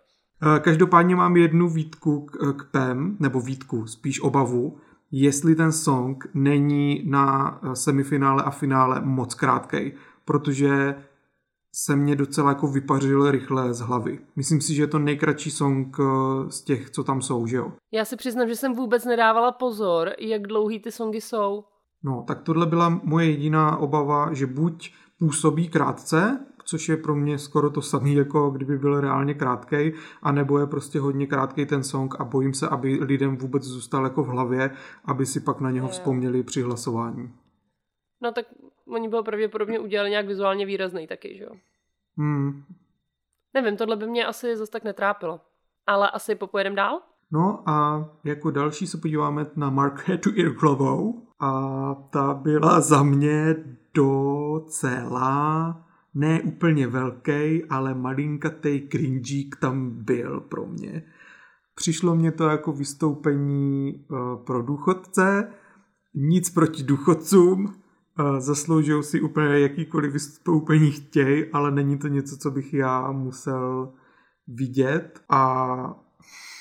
Eh, 0.56 0.60
každopádně 0.60 1.16
mám 1.16 1.36
jednu 1.36 1.68
výtku 1.68 2.26
k, 2.26 2.52
k 2.52 2.70
PEM, 2.70 3.16
nebo 3.20 3.40
výtku, 3.40 3.86
spíš 3.86 4.20
obavu, 4.20 4.78
jestli 5.10 5.54
ten 5.54 5.72
song 5.72 6.24
není 6.34 7.02
na 7.06 7.58
eh, 7.62 7.76
semifinále 7.76 8.42
a 8.42 8.50
finále 8.50 9.00
moc 9.00 9.34
krátkej, 9.34 9.96
protože 10.24 10.94
se 11.74 11.96
mě 11.96 12.16
docela 12.16 12.48
jako 12.48 12.66
vypařil 12.66 13.30
rychle 13.30 13.74
z 13.74 13.80
hlavy. 13.80 14.18
Myslím 14.36 14.60
si, 14.60 14.74
že 14.74 14.82
je 14.82 14.86
to 14.86 14.98
nejkratší 14.98 15.50
song 15.50 15.96
eh, 16.00 16.04
z 16.50 16.62
těch, 16.62 16.90
co 16.90 17.04
tam 17.04 17.22
jsou, 17.22 17.46
že 17.46 17.56
jo? 17.56 17.72
Já 17.92 18.04
si 18.04 18.16
přiznám, 18.16 18.48
že 18.48 18.56
jsem 18.56 18.74
vůbec 18.74 19.04
nedávala 19.04 19.52
pozor, 19.52 20.12
jak 20.18 20.42
dlouhý 20.42 20.80
ty 20.80 20.92
songy 20.92 21.20
jsou. 21.20 21.64
No, 22.02 22.24
tak 22.26 22.42
tohle 22.42 22.66
byla 22.66 23.00
moje 23.04 23.30
jediná 23.30 23.76
obava, 23.76 24.32
že 24.32 24.46
buď 24.46 24.92
působí 25.18 25.68
krátce, 25.68 26.40
což 26.64 26.88
je 26.88 26.96
pro 26.96 27.14
mě 27.14 27.38
skoro 27.38 27.70
to 27.70 27.82
samé, 27.82 28.10
jako 28.10 28.50
kdyby 28.50 28.78
byl 28.78 29.00
reálně 29.00 29.34
krátkej, 29.34 29.94
anebo 30.22 30.58
je 30.58 30.66
prostě 30.66 31.00
hodně 31.00 31.26
krátkej 31.26 31.66
ten 31.66 31.82
song 31.82 32.20
a 32.20 32.24
bojím 32.24 32.54
se, 32.54 32.68
aby 32.68 32.98
lidem 33.00 33.36
vůbec 33.36 33.62
zůstal 33.62 34.04
jako 34.04 34.22
v 34.22 34.28
hlavě, 34.28 34.70
aby 35.04 35.26
si 35.26 35.40
pak 35.40 35.60
na 35.60 35.70
něho 35.70 35.88
vzpomněli 35.88 36.42
při 36.42 36.62
hlasování. 36.62 37.32
No 38.22 38.32
tak 38.32 38.46
oni 38.88 39.08
bylo 39.08 39.22
pravděpodobně 39.22 39.78
udělali 39.78 40.10
nějak 40.10 40.26
vizuálně 40.26 40.66
výrazný 40.66 41.06
taky, 41.06 41.36
že 41.38 41.44
jo? 41.44 41.50
Hmm. 42.16 42.64
Nevím, 43.54 43.76
tohle 43.76 43.96
by 43.96 44.06
mě 44.06 44.26
asi 44.26 44.56
zase 44.56 44.72
tak 44.72 44.84
netrápilo. 44.84 45.40
Ale 45.86 46.10
asi 46.10 46.34
popojedem 46.34 46.74
dál? 46.74 47.00
No 47.30 47.68
a 47.68 48.08
jako 48.24 48.50
další 48.50 48.86
se 48.86 48.98
podíváme 48.98 49.46
na 49.56 49.70
Markétu 49.70 50.30
Irklovou 50.34 51.22
a 51.40 51.94
ta 52.10 52.34
byla 52.34 52.80
za 52.80 53.02
mě 53.02 53.56
docela 53.94 55.76
ne 56.14 56.42
úplně 56.42 56.86
velký, 56.86 57.64
ale 57.70 57.94
malinkatej 57.94 58.88
cringeík 58.88 59.56
tam 59.56 59.90
byl 59.90 60.40
pro 60.40 60.66
mě. 60.66 61.02
Přišlo 61.74 62.14
mě 62.14 62.32
to 62.32 62.48
jako 62.48 62.72
vystoupení 62.72 64.04
uh, 64.10 64.44
pro 64.44 64.62
důchodce, 64.62 65.52
nic 66.14 66.50
proti 66.50 66.82
důchodcům, 66.82 67.74
zasloužují 68.38 69.02
si 69.02 69.20
úplně 69.20 69.58
jakýkoliv 69.58 70.12
vystoupení 70.12 70.90
chtějí, 70.90 71.44
ale 71.52 71.70
není 71.70 71.98
to 71.98 72.08
něco, 72.08 72.36
co 72.36 72.50
bych 72.50 72.74
já 72.74 73.12
musel 73.12 73.92
vidět 74.46 75.20
a 75.28 76.04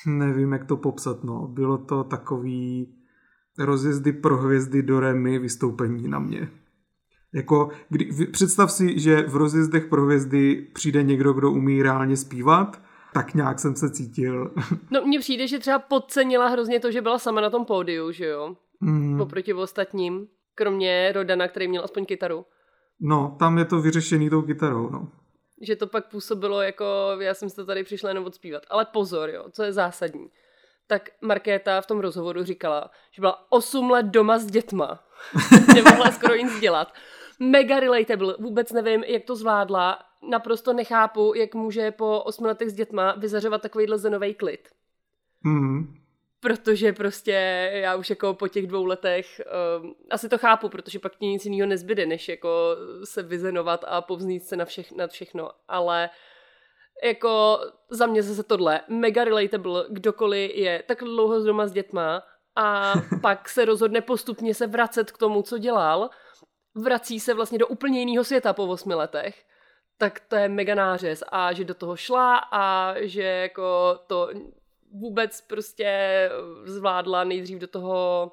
nevím, 0.06 0.52
jak 0.52 0.66
to 0.66 0.78
popsat, 0.78 1.24
no. 1.24 1.48
Bylo 1.48 1.78
to 1.78 2.04
takový 2.04 2.94
rozjezdy 3.58 4.12
pro 4.12 4.38
hvězdy 4.38 4.84
do 4.84 5.00
Remy 5.00 5.40
vystoupení 5.40 6.08
na 6.08 6.20
mě. 6.20 6.50
Jako, 7.34 7.70
kdy, 7.90 8.28
představ 8.32 8.72
si, 8.72 9.00
že 9.00 9.24
v 9.24 9.36
rozjezdech 9.36 9.86
pro 9.86 10.06
hvězdy 10.06 10.68
přijde 10.74 11.04
někdo, 11.04 11.34
kdo 11.34 11.52
umí 11.52 11.84
reálně 11.84 12.18
zpívat, 12.18 12.82
tak 13.14 13.34
nějak 13.34 13.60
jsem 13.60 13.76
se 13.76 13.90
cítil. 13.90 14.52
No 14.92 15.06
mně 15.06 15.20
přijde, 15.20 15.48
že 15.48 15.60
třeba 15.60 15.80
podcenila 15.80 16.48
hrozně 16.48 16.80
to, 16.80 16.92
že 16.92 17.02
byla 17.02 17.20
sama 17.20 17.42
na 17.42 17.50
tom 17.50 17.66
pódiu, 17.66 18.12
že 18.12 18.26
jo? 18.26 18.56
Mm. 18.82 19.22
Oproti 19.22 19.54
ostatním. 19.54 20.28
Kromě 20.58 21.12
Rodana, 21.12 21.48
který 21.48 21.68
měl 21.68 21.84
aspoň 21.84 22.06
kytaru. 22.06 22.46
No, 23.00 23.36
tam 23.40 23.58
je 23.58 23.66
to 23.66 23.82
vyřešený 23.82 24.30
tou 24.30 24.42
kytarou, 24.42 24.90
no. 24.90 25.12
Že 25.62 25.76
to 25.76 25.88
pak 25.88 26.10
působilo 26.10 26.62
jako, 26.62 26.86
já 27.20 27.34
jsem 27.34 27.50
se 27.50 27.66
tady 27.66 27.84
přišla 27.84 28.10
jenom 28.10 28.26
odspívat. 28.26 28.64
Ale 28.70 28.86
pozor, 28.86 29.30
jo, 29.30 29.46
co 29.52 29.64
je 29.64 29.74
zásadní. 29.74 30.28
Tak 30.88 31.10
Markéta 31.22 31.82
v 31.82 31.86
tom 31.86 32.00
rozhovoru 32.00 32.44
říkala, 32.44 32.92
že 33.12 33.22
byla 33.22 33.46
8 33.50 33.92
let 33.92 34.06
doma 34.06 34.40
s 34.40 34.46
dětma. 34.46 35.04
Nemohla 35.76 36.12
skoro 36.12 36.36
nic 36.36 36.60
dělat. 36.60 36.94
Mega 37.40 37.80
relatable, 37.80 38.36
vůbec 38.40 38.72
nevím, 38.72 39.04
jak 39.04 39.24
to 39.24 39.36
zvládla. 39.36 40.00
Naprosto 40.30 40.74
nechápu, 40.74 41.34
jak 41.36 41.56
může 41.56 41.92
po 41.92 42.24
8 42.24 42.46
letech 42.46 42.70
s 42.70 42.74
dětma 42.74 43.16
vyzařovat 43.18 43.62
takovýhle 43.62 43.98
zenový 43.98 44.34
klid. 44.34 44.70
Mm 45.44 46.07
protože 46.40 46.94
prostě 46.94 47.32
já 47.74 47.96
už 47.96 48.10
jako 48.10 48.34
po 48.34 48.48
těch 48.48 48.68
dvou 48.68 48.86
letech 48.86 49.42
um, 49.82 49.96
asi 50.10 50.30
to 50.30 50.38
chápu, 50.38 50.70
protože 50.70 51.00
pak 51.00 51.16
ti 51.16 51.26
nic 51.26 51.46
jiného 51.46 51.70
nezbyde, 51.70 52.06
než 52.06 52.30
jako 52.30 52.76
se 53.04 53.24
vyzenovat 53.24 53.86
a 53.88 54.02
povznít 54.02 54.44
se 54.44 54.56
na 54.56 54.66
všech, 54.66 54.92
nad 54.92 55.12
všechno, 55.12 55.52
ale 55.68 56.10
jako 57.04 57.60
za 57.90 58.06
mě 58.06 58.24
zase 58.24 58.44
tohle, 58.44 58.82
mega 58.88 59.24
relatable, 59.24 59.86
kdokoliv 59.90 60.52
je 60.56 60.84
tak 60.88 61.00
dlouho 61.00 61.42
z 61.42 61.46
doma 61.46 61.68
s 61.68 61.72
dětma 61.72 62.24
a 62.56 62.94
pak 63.22 63.50
se 63.50 63.66
rozhodne 63.66 64.02
postupně 64.02 64.54
se 64.54 64.68
vracet 64.68 65.12
k 65.12 65.18
tomu, 65.18 65.42
co 65.42 65.58
dělal, 65.58 66.10
vrací 66.76 67.20
se 67.20 67.34
vlastně 67.34 67.58
do 67.58 67.68
úplně 67.68 68.00
jiného 68.00 68.24
světa 68.24 68.54
po 68.54 68.68
osmi 68.68 68.94
letech, 68.94 69.44
tak 69.98 70.20
to 70.20 70.36
je 70.36 70.50
mega 70.50 70.76
nářez 70.76 71.24
a 71.28 71.54
že 71.54 71.64
do 71.64 71.74
toho 71.74 71.96
šla 71.96 72.38
a 72.52 72.94
že 73.00 73.24
jako 73.24 74.00
to 74.08 74.30
vůbec 75.00 75.42
prostě 75.42 75.90
zvládla 76.66 77.24
nejdřív 77.24 77.58
do 77.58 77.68
toho 77.68 78.32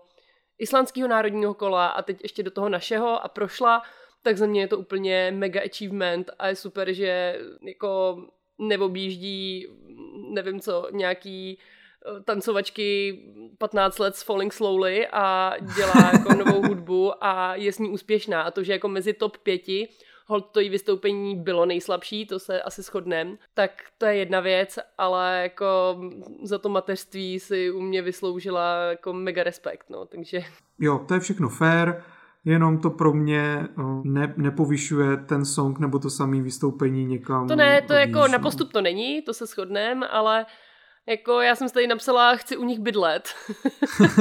islandského 0.59 1.09
národního 1.09 1.55
kola 1.55 1.87
a 1.87 2.03
teď 2.03 2.22
ještě 2.22 2.42
do 2.42 2.50
toho 2.50 2.68
našeho 2.68 3.24
a 3.24 3.29
prošla, 3.29 3.83
tak 4.22 4.37
za 4.37 4.46
mě 4.46 4.61
je 4.61 4.68
to 4.68 4.79
úplně 4.79 5.33
mega 5.35 5.61
achievement 5.64 6.31
a 6.38 6.48
je 6.48 6.57
super, 6.57 6.92
že 6.92 7.40
jako 7.62 8.22
neobjíždí, 8.59 9.66
nevím 10.31 10.61
co, 10.61 10.88
nějaký 10.92 11.59
eh, 11.59 12.20
tancovačky 12.20 13.18
15 13.59 13.98
let 13.98 14.16
s 14.16 14.22
Falling 14.22 14.53
Slowly 14.53 15.07
a 15.12 15.55
dělá 15.77 16.11
jako 16.12 16.35
novou 16.44 16.68
hudbu 16.68 17.24
a 17.24 17.55
je 17.55 17.72
s 17.72 17.79
ní 17.79 17.90
úspěšná. 17.90 18.42
A 18.42 18.50
to, 18.50 18.62
že 18.62 18.72
jako 18.72 18.88
mezi 18.88 19.12
top 19.12 19.38
pěti 19.38 19.88
hold 20.27 20.51
to 20.53 20.61
vystoupení 20.61 21.37
bylo 21.37 21.67
nejslabší, 21.67 22.27
to 22.27 22.39
se 22.39 22.63
asi 22.63 22.83
shodneme, 22.83 23.37
tak 23.55 23.71
to 23.99 24.07
je 24.07 24.17
jedna 24.17 24.41
věc, 24.41 24.79
ale 24.99 25.41
jako 25.43 26.01
za 26.43 26.59
to 26.59 26.69
mateřství 26.69 27.41
si 27.41 27.71
u 27.71 27.81
mě 27.81 28.03
vysloužila 28.03 28.77
jako 28.91 29.13
mega 29.13 29.43
respekt, 29.43 29.91
no, 29.91 30.07
takže... 30.07 30.41
Jo, 30.79 31.05
to 31.09 31.15
je 31.15 31.21
všechno 31.21 31.49
fair, 31.49 31.95
jenom 32.45 32.79
to 32.79 32.91
pro 32.91 33.13
mě 33.13 33.69
ne, 34.05 34.35
nepovyšuje 34.37 35.17
ten 35.17 35.45
song 35.45 35.79
nebo 35.79 35.99
to 35.99 36.11
samé 36.11 36.43
vystoupení 36.43 37.07
někam. 37.07 37.49
To 37.49 37.57
ne, 37.57 37.83
to 37.83 37.93
jako 37.93 38.19
no. 38.19 38.29
na 38.29 38.39
postup 38.39 38.73
to 38.73 38.81
není, 38.81 39.23
to 39.23 39.35
se 39.35 39.47
shodneme, 39.47 40.09
ale 40.09 40.47
jako 41.07 41.40
já 41.40 41.55
jsem 41.55 41.69
tady 41.69 41.87
napsala, 41.87 42.37
chci 42.37 42.57
u 42.57 42.64
nich 42.64 42.79
bydlet. 42.79 43.29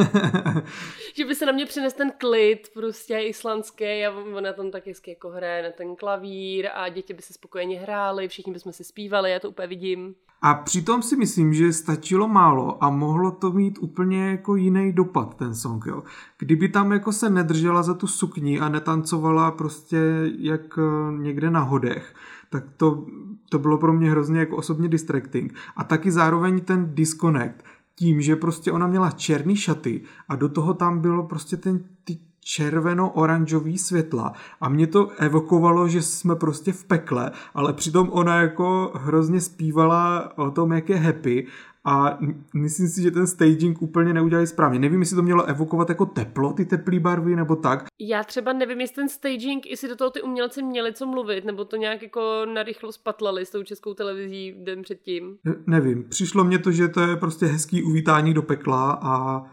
že 1.13 1.26
by 1.26 1.36
se 1.36 1.46
na 1.46 1.52
mě 1.52 1.65
přines 1.65 1.93
ten 1.93 2.12
klid, 2.17 2.69
prostě 2.74 3.19
islandský 3.19 4.06
a 4.06 4.12
ona 4.36 4.54
tam 4.54 4.72
tak 4.72 4.88
hezky 4.88 5.12
jako 5.12 5.30
hraje 5.30 5.63
na 5.63 5.69
ten 5.69 5.96
klavír 5.96 6.69
a 6.74 6.89
děti 6.89 7.13
by 7.13 7.22
se 7.22 7.34
spokojeně 7.34 7.80
hrály, 7.80 8.28
všichni 8.28 8.54
bychom 8.54 8.74
si 8.74 8.84
zpívali, 8.84 9.32
já 9.32 9.39
to 9.39 9.50
úplně 9.50 9.67
vidím. 9.67 10.15
A 10.46 10.54
přitom 10.54 11.02
si 11.02 11.15
myslím, 11.15 11.54
že 11.54 11.74
stačilo 11.74 12.28
málo 12.28 12.84
a 12.84 12.89
mohlo 12.89 13.32
to 13.32 13.52
mít 13.52 13.78
úplně 13.82 14.30
jako 14.30 14.56
jiný 14.56 14.93
dopad 14.93 15.36
ten 15.38 15.56
song, 15.56 15.86
jo. 15.86 16.04
Kdyby 16.38 16.69
tam 16.69 16.91
jako 16.91 17.12
se 17.12 17.30
nedržela 17.30 17.84
za 17.84 17.93
tu 17.93 18.08
sukni 18.08 18.60
a 18.60 18.69
netancovala 18.69 19.52
prostě 19.52 19.98
jak 20.38 20.78
eh, 20.78 21.17
někde 21.17 21.50
na 21.50 21.60
hodech, 21.60 22.15
tak 22.50 22.63
to, 22.78 23.06
to 23.54 23.60
bylo 23.60 23.78
pro 23.78 23.94
mě 23.94 24.12
hrozně 24.12 24.39
jako 24.39 24.56
osobně 24.56 24.89
distracting. 24.89 25.54
A 25.76 25.84
taky 25.84 26.12
zároveň 26.12 26.60
ten 26.60 26.96
disconnect 26.96 27.63
tím, 27.96 28.22
že 28.22 28.36
prostě 28.36 28.72
ona 28.72 28.88
měla 28.88 29.12
černý 29.12 29.56
šaty 29.56 30.02
a 30.28 30.36
do 30.36 30.50
toho 30.50 30.74
tam 30.74 31.00
bylo 31.00 31.24
prostě 31.24 31.58
ten, 31.58 31.80
ty 32.04 32.18
červeno-oranžový 32.39 33.78
světla 33.78 34.34
a 34.62 34.70
mě 34.70 34.88
to 34.88 35.10
evokovalo, 35.18 35.88
že 35.88 36.02
jsme 36.02 36.36
prostě 36.36 36.72
v 36.72 36.84
pekle, 36.84 37.32
ale 37.54 37.74
přitom 37.74 38.10
ona 38.12 38.42
jako 38.42 38.92
hrozně 38.96 39.42
zpívala 39.42 40.38
o 40.38 40.52
tom, 40.52 40.72
jak 40.72 40.89
je 40.89 40.96
happy 40.96 41.48
a 41.86 42.17
myslím 42.54 42.88
si, 42.88 43.02
že 43.02 43.12
ten 43.12 43.28
staging 43.28 43.82
úplně 43.82 44.13
neudělali 44.13 44.48
správně. 44.48 44.80
Nevím, 44.80 45.00
jestli 45.00 45.15
to 45.15 45.24
mělo 45.24 45.46
evokovat 45.46 45.89
jako 45.89 46.06
teplo, 46.06 46.54
ty 46.54 46.65
teplé 46.65 47.00
barvy, 47.00 47.36
nebo 47.36 47.56
tak. 47.56 47.86
Já 48.00 48.24
třeba 48.24 48.54
nevím, 48.54 48.82
jestli 48.82 48.96
ten 48.96 49.10
staging, 49.10 49.65
jestli 49.65 49.88
do 49.89 49.96
toho 49.96 50.10
ty 50.10 50.22
umělci 50.22 50.63
měli 50.63 50.93
co 50.93 51.06
mluvit, 51.06 51.46
nebo 51.46 51.65
to 51.65 51.76
nějak 51.76 52.02
jako 52.02 52.46
narychlo 52.54 52.91
spatlali 52.91 53.46
s 53.46 53.50
tou 53.50 53.63
českou 53.63 53.93
televizí 53.93 54.56
den 54.63 54.82
předtím. 54.82 55.38
Ne, 55.43 55.56
nevím, 55.67 56.10
přišlo 56.10 56.43
mně 56.43 56.60
to, 56.60 56.72
že 56.72 56.88
to 56.88 57.02
je 57.02 57.15
prostě 57.15 57.46
hezký 57.46 57.84
uvítání 57.84 58.34
do 58.34 58.41
pekla 58.41 59.00
a, 59.02 59.43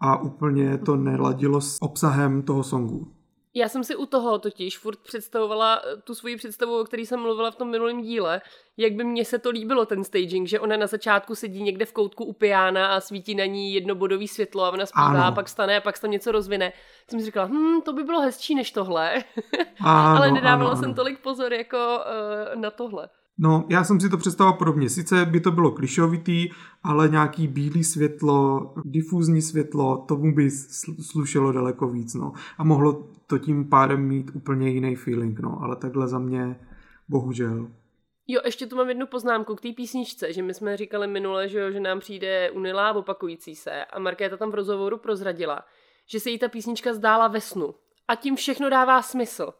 a 0.00 0.22
úplně 0.22 0.78
to 0.78 0.96
neladilo 0.96 1.60
s 1.60 1.76
obsahem 1.80 2.42
toho 2.42 2.62
songu. 2.62 3.19
Já 3.54 3.68
jsem 3.68 3.84
si 3.84 3.96
u 3.96 4.06
toho 4.06 4.38
totiž 4.38 4.78
furt 4.78 4.98
představovala 4.98 5.82
eh, 5.84 5.96
tu 5.96 6.14
svoji 6.14 6.36
představu, 6.36 6.80
o 6.80 6.84
který 6.84 7.06
jsem 7.06 7.20
mluvila 7.20 7.50
v 7.50 7.56
tom 7.56 7.70
minulém 7.70 8.02
díle, 8.02 8.40
jak 8.76 8.92
by 8.92 9.04
mně 9.04 9.24
se 9.24 9.38
to 9.38 9.50
líbilo, 9.50 9.86
ten 9.86 10.04
staging, 10.04 10.48
že 10.48 10.60
ona 10.60 10.76
na 10.76 10.86
začátku 10.86 11.34
sedí 11.34 11.62
někde 11.62 11.84
v 11.84 11.92
koutku 11.92 12.24
u 12.24 12.32
pijána 12.32 12.94
a 12.94 13.00
svítí 13.00 13.34
na 13.34 13.44
ní 13.44 13.74
jednobodový 13.74 14.28
světlo 14.28 14.64
a 14.64 14.70
ona 14.70 14.86
zpívá, 14.86 15.26
a 15.26 15.32
pak 15.32 15.48
stane 15.48 15.76
a 15.76 15.80
pak 15.80 15.96
se 15.96 16.02
tam 16.02 16.10
něco 16.10 16.32
rozvine. 16.32 16.72
Jsem 17.10 17.20
si 17.20 17.26
říkala, 17.26 17.46
hm, 17.46 17.80
to 17.80 17.92
by 17.92 18.02
bylo 18.02 18.20
hezčí 18.20 18.54
než 18.54 18.70
tohle. 18.70 19.14
Ano, 19.80 20.16
Ale 20.16 20.30
nedávala 20.30 20.70
ano, 20.70 20.80
jsem 20.80 20.94
tolik 20.94 21.20
pozor 21.20 21.52
jako 21.52 21.76
uh, 21.76 22.60
na 22.60 22.70
tohle. 22.70 23.08
No, 23.42 23.64
já 23.68 23.84
jsem 23.84 24.00
si 24.00 24.08
to 24.08 24.16
představoval 24.16 24.58
podobně. 24.58 24.88
Sice 24.88 25.24
by 25.24 25.40
to 25.40 25.50
bylo 25.50 25.70
klišovitý, 25.70 26.48
ale 26.82 27.08
nějaký 27.08 27.48
bílý 27.48 27.84
světlo, 27.84 28.72
difuzní 28.84 29.42
světlo, 29.42 30.04
tomu 30.08 30.34
by 30.34 30.50
slušelo 31.10 31.52
daleko 31.52 31.88
víc, 31.88 32.14
no. 32.14 32.32
A 32.58 32.64
mohlo 32.64 33.08
to 33.26 33.38
tím 33.38 33.68
pádem 33.68 34.00
mít 34.00 34.30
úplně 34.34 34.68
jiný 34.68 34.96
feeling, 34.96 35.40
no. 35.40 35.58
Ale 35.62 35.76
takhle 35.76 36.08
za 36.08 36.18
mě, 36.18 36.56
bohužel. 37.08 37.70
Jo, 38.26 38.40
ještě 38.44 38.66
tu 38.66 38.76
mám 38.76 38.88
jednu 38.88 39.06
poznámku 39.06 39.54
k 39.54 39.60
té 39.60 39.72
písničce, 39.72 40.32
že 40.32 40.42
my 40.42 40.54
jsme 40.54 40.76
říkali 40.76 41.06
minule, 41.06 41.48
že, 41.48 41.60
jo, 41.60 41.70
že 41.70 41.80
nám 41.80 42.00
přijde 42.00 42.50
unilá 42.50 42.92
opakující 42.92 43.54
se 43.54 43.84
a 43.84 43.98
Markéta 43.98 44.36
tam 44.36 44.50
v 44.50 44.54
rozhovoru 44.54 44.98
prozradila, 44.98 45.64
že 46.10 46.20
se 46.20 46.30
jí 46.30 46.38
ta 46.38 46.48
písnička 46.48 46.94
zdála 46.94 47.28
ve 47.28 47.40
snu 47.40 47.74
a 48.08 48.14
tím 48.14 48.36
všechno 48.36 48.70
dává 48.70 49.02
smysl. 49.02 49.52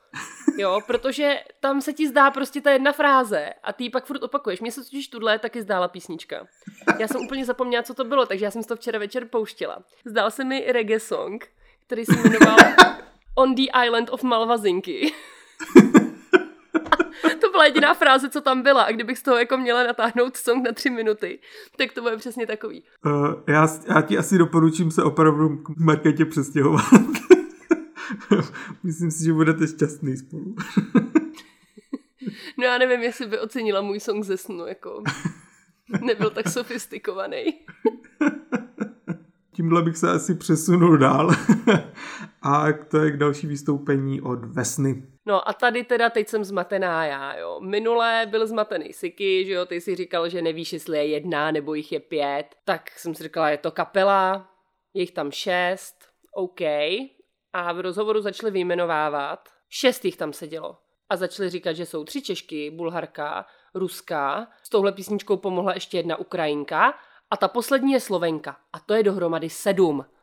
Jo, 0.60 0.80
protože 0.86 1.40
tam 1.60 1.80
se 1.80 1.92
ti 1.92 2.08
zdá 2.08 2.30
prostě 2.30 2.60
ta 2.60 2.70
jedna 2.70 2.92
fráze 2.92 3.48
a 3.62 3.72
ty 3.72 3.84
ji 3.84 3.90
pak 3.90 4.04
furt 4.04 4.22
opakuješ. 4.22 4.60
Mně 4.60 4.72
se 4.72 4.84
totiž 4.84 5.08
tuhle 5.08 5.38
taky 5.38 5.62
zdála 5.62 5.88
písnička. 5.88 6.46
Já 6.98 7.08
jsem 7.08 7.20
úplně 7.20 7.44
zapomněla, 7.44 7.82
co 7.82 7.94
to 7.94 8.04
bylo, 8.04 8.26
takže 8.26 8.44
já 8.44 8.50
jsem 8.50 8.62
to 8.62 8.76
včera 8.76 8.98
večer 8.98 9.24
pouštěla. 9.24 9.78
Zdál 10.04 10.30
se 10.30 10.44
mi 10.44 10.72
reggae 10.72 11.00
song, 11.00 11.48
který 11.86 12.04
se 12.04 12.12
jmenoval 12.12 12.56
On 13.34 13.54
the 13.54 13.62
Island 13.86 14.10
of 14.10 14.22
Malvazinky. 14.22 15.12
to 17.40 17.50
byla 17.50 17.64
jediná 17.64 17.94
fráze, 17.94 18.30
co 18.30 18.40
tam 18.40 18.62
byla 18.62 18.82
a 18.82 18.92
kdybych 18.92 19.18
z 19.18 19.22
toho 19.22 19.36
jako 19.36 19.56
měla 19.56 19.82
natáhnout 19.82 20.36
song 20.36 20.66
na 20.66 20.72
tři 20.72 20.90
minuty, 20.90 21.38
tak 21.78 21.92
to 21.92 22.02
bude 22.02 22.16
přesně 22.16 22.46
takový. 22.46 22.82
Uh, 23.06 23.34
já, 23.48 23.68
já 23.88 24.02
ti 24.02 24.18
asi 24.18 24.38
doporučím 24.38 24.90
se 24.90 25.02
opravdu 25.02 25.56
k 25.56 25.68
marketě 25.76 26.24
přestěhovat. 26.24 26.84
Myslím 28.82 29.10
si, 29.10 29.24
že 29.24 29.32
budete 29.32 29.66
šťastný 29.66 30.16
spolu. 30.16 30.54
no 32.58 32.64
já 32.64 32.78
nevím, 32.78 33.02
jestli 33.02 33.26
by 33.26 33.38
ocenila 33.38 33.80
můj 33.80 34.00
song 34.00 34.24
ze 34.24 34.36
snu, 34.36 34.66
jako 34.66 35.02
nebyl 36.04 36.30
tak 36.30 36.48
sofistikovaný. 36.48 37.44
Tímhle 39.52 39.82
bych 39.82 39.96
se 39.96 40.10
asi 40.10 40.34
přesunul 40.34 40.96
dál. 40.96 41.30
a 42.42 42.72
to 42.72 42.98
je 42.98 43.10
k 43.10 43.16
další 43.16 43.46
vystoupení 43.46 44.20
od 44.20 44.44
Vesny. 44.44 45.02
No 45.26 45.48
a 45.48 45.52
tady 45.52 45.84
teda 45.84 46.10
teď 46.10 46.28
jsem 46.28 46.44
zmatená 46.44 47.06
já, 47.06 47.36
jo. 47.38 47.60
Minulé 47.60 48.26
byl 48.30 48.46
zmatený 48.46 48.92
Siky, 48.92 49.44
že 49.46 49.52
jo, 49.52 49.66
ty 49.66 49.80
si 49.80 49.96
říkal, 49.96 50.28
že 50.28 50.42
nevíš, 50.42 50.72
jestli 50.72 50.98
je 50.98 51.06
jedna 51.06 51.50
nebo 51.50 51.74
jich 51.74 51.92
je 51.92 52.00
pět. 52.00 52.46
Tak 52.64 52.90
jsem 52.90 53.14
si 53.14 53.22
říkala, 53.22 53.50
je 53.50 53.58
to 53.58 53.70
kapela, 53.70 54.50
je 54.94 55.02
jich 55.02 55.12
tam 55.12 55.30
šest, 55.30 55.96
OK 56.34 56.60
a 57.52 57.72
v 57.72 57.80
rozhovoru 57.80 58.20
začali 58.20 58.50
vyjmenovávat. 58.52 59.48
Šest 59.68 60.04
jich 60.04 60.16
tam 60.16 60.32
sedělo. 60.32 60.78
A 61.10 61.16
začali 61.16 61.50
říkat, 61.50 61.72
že 61.72 61.86
jsou 61.86 62.04
tři 62.04 62.22
Češky, 62.22 62.70
Bulharka, 62.70 63.46
Ruská. 63.74 64.48
S 64.62 64.68
touhle 64.68 64.92
písničkou 64.92 65.36
pomohla 65.36 65.74
ještě 65.74 65.96
jedna 65.96 66.16
Ukrajinka. 66.16 66.94
A 67.30 67.36
ta 67.36 67.48
poslední 67.48 67.92
je 67.92 68.00
Slovenka. 68.00 68.56
A 68.72 68.80
to 68.80 68.94
je 68.94 69.02
dohromady 69.02 69.50
sedm. 69.50 70.04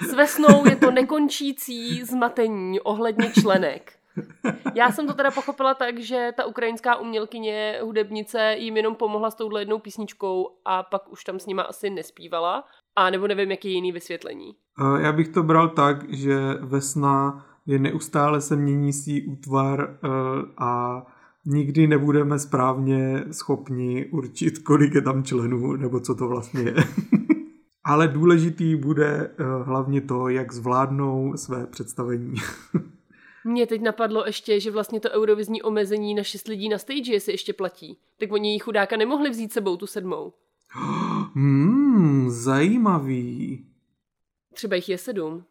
S 0.00 0.14
Vesnou 0.14 0.66
je 0.68 0.76
to 0.76 0.90
nekončící 0.90 2.04
zmatení 2.04 2.80
ohledně 2.80 3.32
členek. 3.40 3.92
Já 4.74 4.92
jsem 4.92 5.06
to 5.06 5.14
teda 5.14 5.30
pochopila 5.30 5.74
tak, 5.74 5.98
že 5.98 6.32
ta 6.36 6.44
ukrajinská 6.44 6.96
umělkyně, 6.96 7.78
hudebnice 7.82 8.54
jim 8.58 8.76
jenom 8.76 8.94
pomohla 8.94 9.30
s 9.30 9.34
touhle 9.34 9.60
jednou 9.60 9.78
písničkou 9.78 10.56
a 10.64 10.82
pak 10.82 11.12
už 11.12 11.24
tam 11.24 11.40
s 11.40 11.46
nima 11.46 11.62
asi 11.62 11.90
nespívala. 11.90 12.64
A 12.96 13.10
nebo 13.10 13.26
nevím, 13.26 13.50
jaký 13.50 13.72
jiný 13.72 13.92
vysvětlení. 13.92 14.54
Já 15.00 15.12
bych 15.12 15.28
to 15.28 15.42
bral 15.42 15.68
tak, 15.68 16.12
že 16.12 16.38
Vesna 16.60 17.46
je 17.66 17.78
neustále 17.78 18.40
se 18.40 18.56
měnící 18.56 19.26
útvar 19.26 19.98
eh, 20.04 20.08
a 20.58 21.02
nikdy 21.44 21.86
nebudeme 21.86 22.38
správně 22.38 23.24
schopni 23.30 24.06
určit, 24.06 24.58
kolik 24.58 24.94
je 24.94 25.02
tam 25.02 25.24
členů, 25.24 25.76
nebo 25.76 26.00
co 26.00 26.14
to 26.14 26.28
vlastně 26.28 26.60
je. 26.60 26.74
Ale 27.84 28.08
důležitý 28.08 28.76
bude 28.76 29.30
eh, 29.30 29.44
hlavně 29.62 30.00
to, 30.00 30.28
jak 30.28 30.52
zvládnou 30.52 31.32
své 31.36 31.66
představení. 31.66 32.34
Mně 33.44 33.66
teď 33.66 33.82
napadlo 33.82 34.26
ještě, 34.26 34.60
že 34.60 34.70
vlastně 34.70 35.00
to 35.00 35.10
eurovizní 35.10 35.62
omezení 35.62 36.14
na 36.14 36.22
šest 36.22 36.48
lidí 36.48 36.68
na 36.68 36.78
stage 36.78 37.20
se 37.20 37.32
ještě 37.32 37.52
platí. 37.52 37.98
Tak 38.20 38.32
oni 38.32 38.52
jí 38.52 38.58
chudáka 38.58 38.96
nemohli 38.96 39.30
vzít 39.30 39.52
sebou 39.52 39.76
tu 39.76 39.86
sedmou. 39.86 40.32
Hmm, 41.34 42.30
zajímavý. 42.30 43.66
Třeba 44.54 44.76
jich 44.76 44.88
je 44.88 44.98
sedm. 44.98 45.44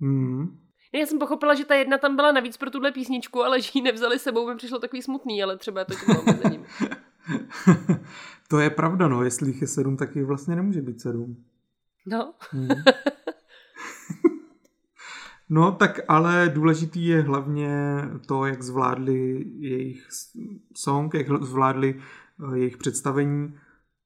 Hmm. 0.00 0.58
Já 0.92 1.06
jsem 1.06 1.18
pochopila, 1.18 1.54
že 1.54 1.64
ta 1.64 1.74
jedna 1.74 1.98
tam 1.98 2.16
byla 2.16 2.32
navíc 2.32 2.56
pro 2.56 2.70
tuhle 2.70 2.92
písničku, 2.92 3.42
ale 3.42 3.60
že 3.60 3.70
ji 3.74 3.82
nevzali 3.82 4.18
sebou, 4.18 4.48
mi 4.48 4.56
přišlo 4.56 4.78
takový 4.78 5.02
smutný, 5.02 5.42
ale 5.42 5.56
třeba 5.56 5.84
to 5.84 5.94
tím 5.94 6.16
omezením. 6.16 6.64
to 8.48 8.58
je 8.58 8.70
pravda, 8.70 9.08
no. 9.08 9.24
Jestli 9.24 9.48
jich 9.48 9.60
je 9.60 9.66
sedm, 9.66 9.96
tak 9.96 10.16
jich 10.16 10.24
vlastně 10.24 10.56
nemůže 10.56 10.82
být 10.82 11.00
sedm. 11.00 11.44
No. 12.06 12.34
Hmm. 12.50 12.68
no, 15.48 15.72
tak 15.72 16.00
ale 16.08 16.50
důležitý 16.54 17.06
je 17.06 17.22
hlavně 17.22 17.70
to, 18.26 18.46
jak 18.46 18.62
zvládli 18.62 19.46
jejich 19.58 20.08
song, 20.76 21.14
jak 21.14 21.42
zvládli 21.42 22.00
eh, 22.52 22.58
jejich 22.58 22.76
představení 22.76 23.58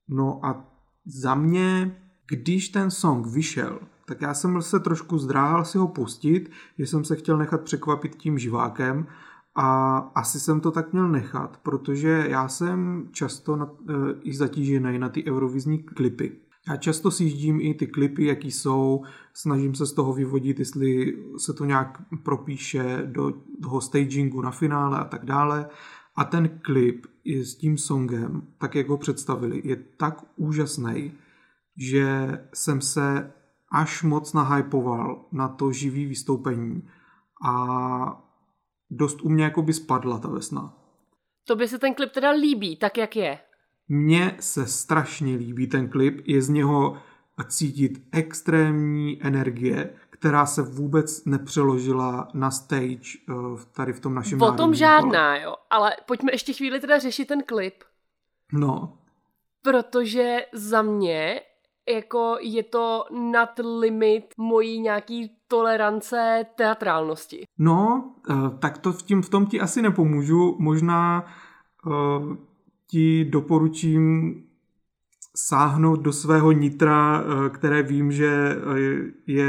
No 0.08 0.46
a 0.46 0.64
za 1.06 1.34
mě, 1.34 1.98
když 2.26 2.68
ten 2.68 2.90
song 2.90 3.26
vyšel, 3.26 3.78
tak 4.06 4.20
já 4.20 4.34
jsem 4.34 4.62
se 4.62 4.80
trošku 4.80 5.18
zdráhal 5.18 5.64
si 5.64 5.78
ho 5.78 5.88
pustit, 5.88 6.50
že 6.78 6.86
jsem 6.86 7.04
se 7.04 7.16
chtěl 7.16 7.38
nechat 7.38 7.60
překvapit 7.60 8.16
tím 8.16 8.38
živákem 8.38 9.06
a 9.54 9.96
asi 9.98 10.40
jsem 10.40 10.60
to 10.60 10.70
tak 10.70 10.92
měl 10.92 11.08
nechat, 11.08 11.56
protože 11.62 12.26
já 12.28 12.48
jsem 12.48 13.08
často 13.12 13.56
na, 13.56 13.70
e, 13.88 13.92
i 14.22 14.34
zatížený 14.34 14.98
na 14.98 15.08
ty 15.08 15.24
eurovizní 15.26 15.78
klipy. 15.82 16.32
Já 16.68 16.76
často 16.76 17.10
sjíždím 17.10 17.60
i 17.60 17.74
ty 17.74 17.86
klipy, 17.86 18.26
jaký 18.26 18.50
jsou, 18.50 19.02
snažím 19.34 19.74
se 19.74 19.86
z 19.86 19.92
toho 19.92 20.12
vyvodit, 20.12 20.58
jestli 20.58 21.18
se 21.38 21.52
to 21.52 21.64
nějak 21.64 22.02
propíše 22.22 23.02
do 23.06 23.32
toho 23.62 23.80
stagingu 23.80 24.42
na 24.42 24.50
finále 24.50 24.98
a 24.98 25.04
tak 25.04 25.24
dále. 25.24 25.68
A 26.16 26.24
ten 26.24 26.58
klip 26.58 27.06
je 27.24 27.44
s 27.44 27.56
tím 27.56 27.78
songem, 27.78 28.42
tak 28.58 28.74
jak 28.74 28.88
ho 28.88 28.98
představili, 28.98 29.62
je 29.64 29.76
tak 29.76 30.24
úžasný, 30.36 31.12
že 31.76 32.38
jsem 32.54 32.80
se 32.80 33.32
až 33.72 34.02
moc 34.02 34.32
nahypoval 34.32 35.24
na 35.32 35.48
to 35.48 35.72
živý 35.72 36.06
vystoupení 36.06 36.88
a 37.46 38.24
dost 38.90 39.22
u 39.22 39.28
mě 39.28 39.44
jako 39.44 39.62
by 39.62 39.72
spadla 39.72 40.18
ta 40.18 40.28
vesna. 40.28 40.76
To 41.46 41.56
by 41.56 41.68
se 41.68 41.78
ten 41.78 41.94
klip 41.94 42.12
teda 42.12 42.30
líbí, 42.30 42.76
tak 42.76 42.98
jak 42.98 43.16
je. 43.16 43.38
Mně 43.88 44.36
se 44.40 44.66
strašně 44.66 45.36
líbí 45.36 45.66
ten 45.66 45.88
klip, 45.88 46.22
je 46.24 46.42
z 46.42 46.48
něho 46.48 46.96
cítit 47.48 48.02
extrémní 48.12 49.22
energie, 49.22 49.94
která 50.24 50.46
se 50.46 50.62
vůbec 50.62 51.24
nepřeložila 51.24 52.28
na 52.34 52.50
stage 52.50 53.18
eh, 53.28 53.34
tady 53.76 53.92
v 53.92 54.00
tom 54.00 54.14
našem 54.14 54.42
O 54.42 54.52
tom 54.52 54.74
žádná, 54.74 55.34
kole. 55.34 55.42
jo. 55.42 55.54
Ale 55.70 55.96
pojďme 56.06 56.32
ještě 56.32 56.52
chvíli 56.52 56.80
teda 56.80 56.98
řešit 56.98 57.28
ten 57.28 57.42
klip. 57.42 57.74
No. 58.52 58.98
Protože 59.62 60.46
za 60.52 60.82
mě 60.82 61.40
jako 61.88 62.36
je 62.40 62.62
to 62.62 63.04
nad 63.32 63.50
limit 63.78 64.24
mojí 64.38 64.80
nějaký 64.80 65.30
tolerance 65.48 66.46
teatrálnosti. 66.56 67.44
No, 67.58 68.10
eh, 68.30 68.58
tak 68.58 68.78
to 68.78 68.92
v, 68.92 69.02
tím, 69.02 69.22
v 69.22 69.28
tom 69.28 69.46
ti 69.46 69.60
asi 69.60 69.82
nepomůžu. 69.82 70.56
Možná 70.58 71.24
uh, 71.86 72.36
ti 72.90 73.24
doporučím 73.24 74.34
sáhnout 75.36 76.00
do 76.00 76.12
svého 76.12 76.52
nitra, 76.52 77.22
uh, 77.22 77.48
které 77.48 77.82
vím, 77.82 78.12
že 78.12 78.56
je 79.26 79.48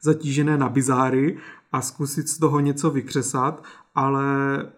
zatížené 0.00 0.56
na 0.58 0.68
bizáry 0.68 1.38
a 1.72 1.80
zkusit 1.80 2.28
z 2.28 2.38
toho 2.38 2.60
něco 2.60 2.90
vykřesat, 2.90 3.64
ale 3.94 4.24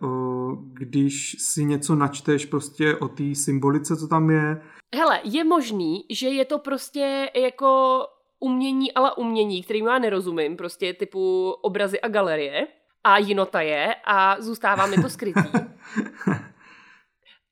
uh, 0.00 0.54
když 0.72 1.36
si 1.38 1.64
něco 1.64 1.94
načteš 1.94 2.46
prostě 2.46 2.96
o 2.96 3.08
té 3.08 3.34
symbolice, 3.34 3.96
co 3.96 4.08
tam 4.08 4.30
je, 4.30 4.60
Hele, 4.94 5.20
je 5.24 5.44
možný, 5.44 6.04
že 6.10 6.28
je 6.28 6.44
to 6.44 6.58
prostě 6.58 7.30
jako 7.36 8.00
umění, 8.40 8.92
ale 8.92 9.12
umění, 9.14 9.62
kterým 9.62 9.86
já 9.86 9.98
nerozumím, 9.98 10.56
prostě 10.56 10.94
typu 10.94 11.50
obrazy 11.50 12.00
a 12.00 12.08
galerie 12.08 12.66
a 13.04 13.18
jinota 13.18 13.60
je 13.60 13.94
a 14.04 14.36
zůstává 14.40 14.86
mi 14.86 14.96
to 14.96 15.08
skrytý. 15.08 15.40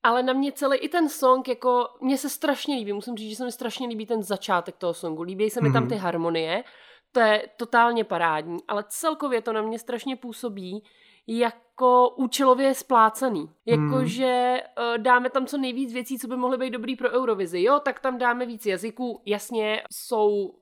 Ale 0.02 0.22
na 0.22 0.32
mě 0.32 0.52
celý 0.52 0.78
i 0.78 0.88
ten 0.88 1.08
song, 1.08 1.48
jako, 1.48 1.88
mně 2.00 2.18
se 2.18 2.28
strašně 2.30 2.76
líbí, 2.76 2.92
musím 2.92 3.16
říct, 3.16 3.30
že 3.30 3.36
se 3.36 3.44
mi 3.44 3.52
strašně 3.52 3.88
líbí 3.88 4.06
ten 4.06 4.22
začátek 4.22 4.76
toho 4.76 4.94
songu, 4.94 5.22
líbí 5.22 5.50
se 5.50 5.60
mi 5.60 5.68
mm-hmm. 5.68 5.72
tam 5.72 5.88
ty 5.88 5.94
mhm. 5.94 6.02
harmonie, 6.04 6.64
to 7.12 7.20
je 7.20 7.48
totálně 7.56 8.04
parádní, 8.04 8.58
ale 8.68 8.84
celkově 8.88 9.42
to 9.42 9.52
na 9.52 9.62
mě 9.62 9.78
strašně 9.78 10.16
působí, 10.16 10.84
jako 11.26 12.10
účelově 12.16 12.74
splácaný. 12.74 13.50
Jakože 13.66 14.62
hmm. 14.76 14.88
uh, 14.88 14.98
dáme 14.98 15.30
tam 15.30 15.46
co 15.46 15.58
nejvíc 15.58 15.92
věcí, 15.92 16.18
co 16.18 16.28
by 16.28 16.36
mohly 16.36 16.58
být 16.58 16.70
dobrý 16.70 16.96
pro 16.96 17.10
Eurovizi. 17.10 17.62
Jo, 17.62 17.80
tak 17.84 18.00
tam 18.00 18.18
dáme 18.18 18.46
víc 18.46 18.66
jazyků. 18.66 19.22
Jasně, 19.26 19.82
jsou 19.92 20.54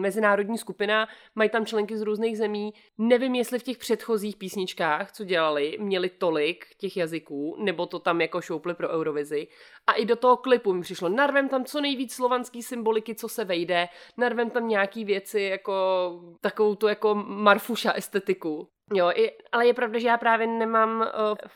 mezinárodní 0.00 0.58
skupina, 0.58 1.08
mají 1.34 1.50
tam 1.50 1.66
členky 1.66 1.96
z 1.96 2.02
různých 2.02 2.38
zemí. 2.38 2.72
Nevím, 2.98 3.34
jestli 3.34 3.58
v 3.58 3.62
těch 3.62 3.78
předchozích 3.78 4.36
písničkách, 4.36 5.12
co 5.12 5.24
dělali, 5.24 5.76
měli 5.80 6.08
tolik 6.08 6.64
těch 6.78 6.96
jazyků, 6.96 7.56
nebo 7.58 7.86
to 7.86 7.98
tam 7.98 8.20
jako 8.20 8.40
šoupli 8.40 8.74
pro 8.74 8.88
Eurovizi. 8.88 9.46
A 9.86 9.92
i 9.92 10.04
do 10.04 10.16
toho 10.16 10.36
klipu 10.36 10.72
mi 10.72 10.80
přišlo, 10.80 11.08
narvem 11.08 11.48
tam 11.48 11.64
co 11.64 11.80
nejvíc 11.80 12.14
slovanský 12.14 12.62
symboliky, 12.62 13.14
co 13.14 13.28
se 13.28 13.44
vejde, 13.44 13.88
narvem 14.16 14.50
tam 14.50 14.68
nějaký 14.68 15.04
věci, 15.04 15.40
jako 15.40 16.10
takovou 16.40 16.74
tu 16.74 16.88
jako 16.88 17.14
marfuša 17.14 17.92
estetiku. 17.92 18.68
Jo, 18.94 19.10
i, 19.14 19.30
ale 19.52 19.66
je 19.66 19.74
pravda, 19.74 19.98
že 19.98 20.08
já 20.08 20.18
právě 20.18 20.46
nemám 20.46 21.00
uh, 21.00 21.06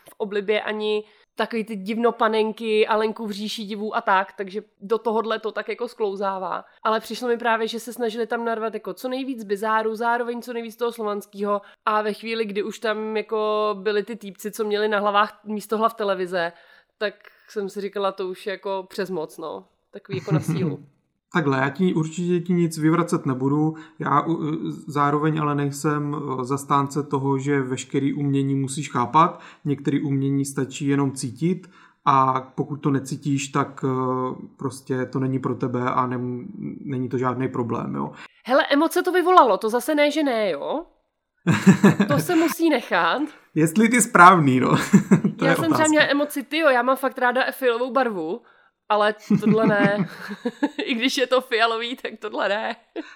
v 0.09 0.13
oblibě 0.17 0.61
ani 0.61 1.03
takový 1.35 1.63
ty 1.63 1.75
divnopanenky 1.75 2.87
a 2.87 2.95
Lenku 2.95 3.25
v 3.25 3.31
říši 3.31 3.63
divů 3.63 3.95
a 3.95 4.01
tak, 4.01 4.33
takže 4.33 4.63
do 4.81 4.97
tohohle 4.97 5.39
to 5.39 5.51
tak 5.51 5.69
jako 5.69 5.87
sklouzává. 5.87 6.65
Ale 6.83 6.99
přišlo 6.99 7.27
mi 7.27 7.37
právě, 7.37 7.67
že 7.67 7.79
se 7.79 7.93
snažili 7.93 8.27
tam 8.27 8.45
narvat 8.45 8.73
jako 8.73 8.93
co 8.93 9.09
nejvíc 9.09 9.43
bizáru, 9.43 9.95
zároveň 9.95 10.41
co 10.41 10.53
nejvíc 10.53 10.75
toho 10.75 10.91
slovanského 10.91 11.61
a 11.85 12.01
ve 12.01 12.13
chvíli, 12.13 12.45
kdy 12.45 12.63
už 12.63 12.79
tam 12.79 13.17
jako 13.17 13.69
byli 13.79 14.03
ty 14.03 14.15
týpci, 14.15 14.51
co 14.51 14.63
měli 14.63 14.87
na 14.87 14.99
hlavách 14.99 15.43
místo 15.43 15.77
hlav 15.77 15.93
televize, 15.93 16.51
tak 16.97 17.13
jsem 17.49 17.69
si 17.69 17.81
říkala, 17.81 18.11
to 18.11 18.27
už 18.27 18.47
je 18.47 18.51
jako 18.51 18.85
přes 18.89 19.09
moc, 19.09 19.37
no. 19.37 19.67
Takový 19.91 20.17
jako 20.17 20.31
na 20.31 20.39
sílu. 20.39 20.85
Takhle, 21.33 21.57
já 21.57 21.69
ti 21.69 21.93
určitě 21.93 22.39
ti 22.39 22.53
nic 22.53 22.77
vyvracet 22.77 23.25
nebudu, 23.25 23.75
já 23.99 24.25
zároveň 24.87 25.39
ale 25.39 25.55
nejsem 25.55 26.15
e, 26.15 26.45
zastánce 26.45 27.03
toho, 27.03 27.37
že 27.37 27.61
veškerý 27.61 28.13
umění 28.13 28.55
musíš 28.55 28.91
chápat, 28.91 29.41
některé 29.65 29.99
umění 30.03 30.45
stačí 30.45 30.87
jenom 30.87 31.11
cítit 31.11 31.69
a 32.05 32.41
pokud 32.41 32.75
to 32.75 32.89
necítíš, 32.91 33.47
tak 33.47 33.83
e, 33.83 33.87
prostě 34.57 35.05
to 35.05 35.19
není 35.19 35.39
pro 35.39 35.55
tebe 35.55 35.81
a 35.81 36.07
nem, 36.07 36.47
není 36.81 37.09
to 37.09 37.17
žádný 37.17 37.47
problém, 37.47 37.95
jo. 37.95 38.11
Hele, 38.45 38.65
emoce 38.71 39.03
to 39.03 39.11
vyvolalo, 39.11 39.57
to 39.57 39.69
zase 39.69 39.95
ne, 39.95 40.11
že 40.11 40.23
ne, 40.23 40.51
jo? 40.51 40.85
To 42.07 42.19
se 42.19 42.35
musí 42.35 42.69
nechat. 42.69 43.21
Jestli 43.55 43.89
ty 43.89 44.01
správný, 44.01 44.59
no. 44.59 44.69
to 45.37 45.45
já 45.45 45.55
jsem 45.55 45.73
třeba 45.73 45.87
měla 45.87 46.05
emoci, 46.05 46.43
ty 46.43 46.57
jo, 46.57 46.69
já 46.69 46.81
mám 46.81 46.97
fakt 46.97 47.17
ráda 47.17 47.41
fialovou 47.51 47.91
barvu 47.91 48.41
ale 48.89 49.15
tohle 49.41 49.67
ne. 49.67 50.07
I 50.85 50.95
když 50.95 51.17
je 51.17 51.27
to 51.27 51.41
fialový, 51.41 51.95
tak 51.95 52.11
tohle 52.19 52.49
ne. 52.49 52.75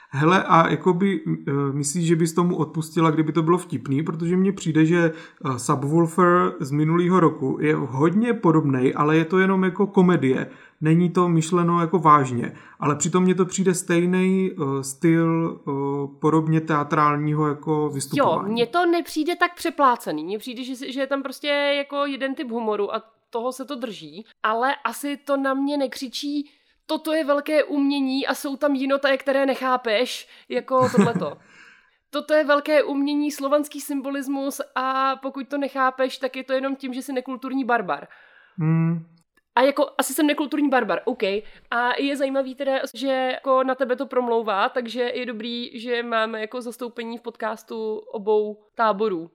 Hele, 0.10 0.44
a 0.44 0.70
jakoby 0.70 1.22
uh, 1.22 1.36
myslíš, 1.72 2.08
že 2.08 2.16
bys 2.16 2.34
tomu 2.34 2.56
odpustila, 2.56 3.12
kdyby 3.12 3.32
to 3.32 3.42
bylo 3.42 3.58
vtipný, 3.58 4.04
protože 4.04 4.38
mně 4.38 4.54
přijde, 4.54 4.86
že 4.86 5.12
uh, 5.46 5.58
Subwoofer 5.58 6.54
z 6.60 6.72
minulého 6.72 7.20
roku 7.20 7.58
je 7.62 7.76
hodně 7.76 8.34
podobný, 8.34 8.94
ale 8.94 9.18
je 9.18 9.26
to 9.26 9.40
jenom 9.40 9.64
jako 9.64 9.88
komedie. 9.88 10.50
Není 10.82 11.10
to 11.10 11.30
myšleno 11.30 11.82
jako 11.82 12.00
vážně, 12.00 12.56
ale 12.80 12.96
přitom 12.96 13.24
mně 13.24 13.36
to 13.36 13.46
přijde 13.46 13.74
stejný 13.74 14.52
uh, 14.52 14.82
styl 14.82 15.60
uh, 15.66 15.74
podobně 16.20 16.62
teatrálního 16.62 17.48
jako 17.48 17.90
vystupování. 17.90 18.48
Jo, 18.48 18.54
mně 18.54 18.66
to 18.66 18.86
nepřijde 18.86 19.36
tak 19.36 19.56
přeplácený. 19.56 20.24
Mně 20.24 20.38
přijde, 20.40 20.64
že, 20.64 20.92
že 20.92 21.00
je 21.00 21.08
tam 21.08 21.24
prostě 21.24 21.48
jako 21.78 22.06
jeden 22.06 22.36
typ 22.36 22.52
humoru 22.52 22.96
a 22.96 23.04
toho 23.30 23.52
se 23.52 23.66
to 23.66 23.76
drží, 23.76 24.26
ale 24.44 24.76
asi 24.84 25.18
to 25.18 25.38
na 25.38 25.54
mě 25.54 25.78
nekřičí 25.78 26.52
toto 26.90 27.14
je 27.14 27.24
velké 27.24 27.64
umění 27.64 28.28
a 28.28 28.36
jsou 28.36 28.58
tam 28.58 28.76
jinotaje, 28.76 29.18
které 29.18 29.46
nechápeš, 29.46 30.28
jako 30.50 30.90
tohleto. 30.96 31.38
Toto 32.10 32.34
je 32.34 32.44
velké 32.44 32.84
umění, 32.84 33.32
slovanský 33.32 33.82
symbolismus 33.82 34.62
a 34.76 35.16
pokud 35.16 35.48
to 35.48 35.58
nechápeš, 35.58 36.18
tak 36.18 36.36
je 36.36 36.44
to 36.44 36.54
jenom 36.54 36.76
tím, 36.76 36.94
že 36.94 37.02
jsi 37.02 37.14
nekulturní 37.14 37.66
barbar. 37.66 38.08
Hmm. 38.58 39.06
A 39.56 39.62
jako 39.62 39.90
asi 39.98 40.14
jsem 40.14 40.28
nekulturní 40.28 40.70
barbar, 40.70 41.02
OK. 41.06 41.24
A 41.72 42.00
je 42.00 42.18
zajímavý 42.18 42.56
teda, 42.56 42.72
že 42.94 43.08
jako 43.08 43.64
na 43.64 43.76
tebe 43.76 43.96
to 43.96 44.06
promlouvá, 44.06 44.70
takže 44.70 45.02
je 45.02 45.26
dobrý, 45.26 45.80
že 45.80 46.04
máme 46.04 46.42
jako 46.42 46.62
zastoupení 46.62 47.18
v 47.18 47.22
podcastu 47.22 47.98
obou 47.98 48.64
táborů. 48.76 49.32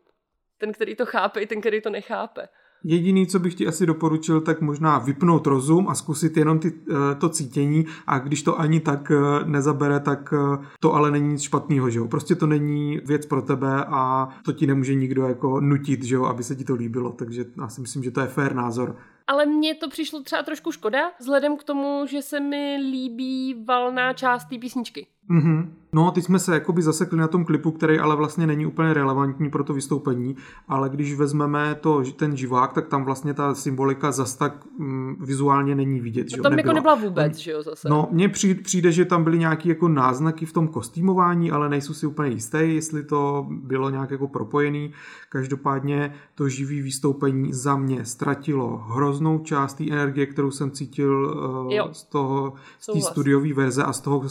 Ten, 0.58 0.72
který 0.72 0.96
to 0.96 1.06
chápe, 1.06 1.40
i 1.40 1.46
ten, 1.46 1.60
který 1.60 1.80
to 1.80 1.90
nechápe. 1.90 2.48
Jediný, 2.84 3.26
co 3.26 3.38
bych 3.38 3.54
ti 3.54 3.66
asi 3.66 3.86
doporučil, 3.86 4.40
tak 4.40 4.60
možná 4.60 4.98
vypnout 4.98 5.46
rozum 5.46 5.88
a 5.88 5.94
zkusit 5.94 6.36
jenom 6.36 6.58
ty, 6.58 6.72
eh, 6.90 7.14
to 7.14 7.28
cítění 7.28 7.86
a 8.06 8.18
když 8.18 8.42
to 8.42 8.60
ani 8.60 8.80
tak 8.80 9.10
eh, 9.10 9.44
nezabere, 9.44 10.00
tak 10.00 10.34
eh, 10.36 10.66
to 10.80 10.94
ale 10.94 11.10
není 11.10 11.28
nic 11.28 11.42
špatného, 11.42 11.90
že 11.90 11.98
jo? 11.98 12.08
Prostě 12.08 12.34
to 12.34 12.46
není 12.46 13.00
věc 13.04 13.26
pro 13.26 13.42
tebe 13.42 13.84
a 13.84 14.28
to 14.44 14.52
ti 14.52 14.66
nemůže 14.66 14.94
nikdo 14.94 15.28
jako 15.28 15.60
nutit, 15.60 16.02
že 16.02 16.14
jo, 16.14 16.24
aby 16.24 16.42
se 16.42 16.56
ti 16.56 16.64
to 16.64 16.74
líbilo, 16.74 17.12
takže 17.12 17.44
já 17.60 17.68
si 17.68 17.80
myslím, 17.80 18.02
že 18.02 18.10
to 18.10 18.20
je 18.20 18.26
fair 18.26 18.54
názor. 18.54 18.96
Ale 19.26 19.46
mně 19.46 19.74
to 19.74 19.88
přišlo 19.88 20.22
třeba 20.22 20.42
trošku 20.42 20.72
škoda, 20.72 21.10
vzhledem 21.20 21.56
k 21.56 21.64
tomu, 21.64 22.06
že 22.06 22.22
se 22.22 22.40
mi 22.40 22.76
líbí 22.76 23.64
valná 23.64 24.12
část 24.12 24.44
té 24.44 24.58
písničky. 24.58 25.06
Mm-hmm. 25.30 25.66
No, 25.94 26.10
teď 26.10 26.24
jsme 26.24 26.38
se 26.38 26.54
jakoby 26.54 26.82
zasekli 26.82 27.18
na 27.18 27.28
tom 27.28 27.44
klipu, 27.44 27.70
který 27.70 27.98
ale 27.98 28.16
vlastně 28.16 28.46
není 28.46 28.66
úplně 28.66 28.94
relevantní 28.94 29.50
pro 29.50 29.64
to 29.64 29.74
vystoupení, 29.74 30.36
ale 30.68 30.88
když 30.88 31.14
vezmeme 31.14 31.74
to, 31.80 32.02
ten 32.16 32.36
živák, 32.36 32.72
tak 32.72 32.88
tam 32.88 33.04
vlastně 33.04 33.34
ta 33.34 33.54
symbolika 33.54 34.12
zas 34.12 34.36
tak 34.36 34.66
mm, 34.78 35.16
vizuálně 35.20 35.74
není 35.74 36.00
vidět. 36.00 36.30
Že? 36.30 36.36
Tam 36.36 36.52
jako 36.52 36.56
nebyla. 36.56 36.70
jako 36.70 36.74
nebyla 36.74 37.08
vůbec, 37.08 37.36
že 37.36 37.50
jo, 37.50 37.62
zase. 37.62 37.88
No, 37.88 38.08
mně 38.10 38.28
přijde, 38.28 38.62
přijde, 38.62 38.92
že 38.92 39.04
tam 39.04 39.24
byly 39.24 39.38
nějaké 39.38 39.68
jako 39.68 39.88
náznaky 39.88 40.46
v 40.46 40.52
tom 40.52 40.68
kostýmování, 40.68 41.50
ale 41.50 41.68
nejsou 41.68 41.94
si 41.94 42.06
úplně 42.06 42.30
jisté, 42.30 42.66
jestli 42.66 43.02
to 43.04 43.46
bylo 43.50 43.90
nějak 43.90 44.10
jako 44.10 44.28
propojený. 44.28 44.92
Každopádně 45.28 46.14
to 46.34 46.48
živý 46.48 46.82
vystoupení 46.82 47.52
za 47.52 47.76
mě 47.76 48.04
ztratilo 48.04 48.76
hroznou 48.76 49.38
část 49.38 49.74
té 49.74 49.84
energie, 49.90 50.26
kterou 50.26 50.50
jsem 50.50 50.70
cítil 50.70 51.36
uh, 51.84 51.92
z 51.92 52.02
toho, 52.02 52.52
z 52.80 52.86
té 52.86 53.00
studiové 53.00 53.52
verze 53.52 53.84
a 53.84 53.92
z 53.92 54.00
toho 54.00 54.22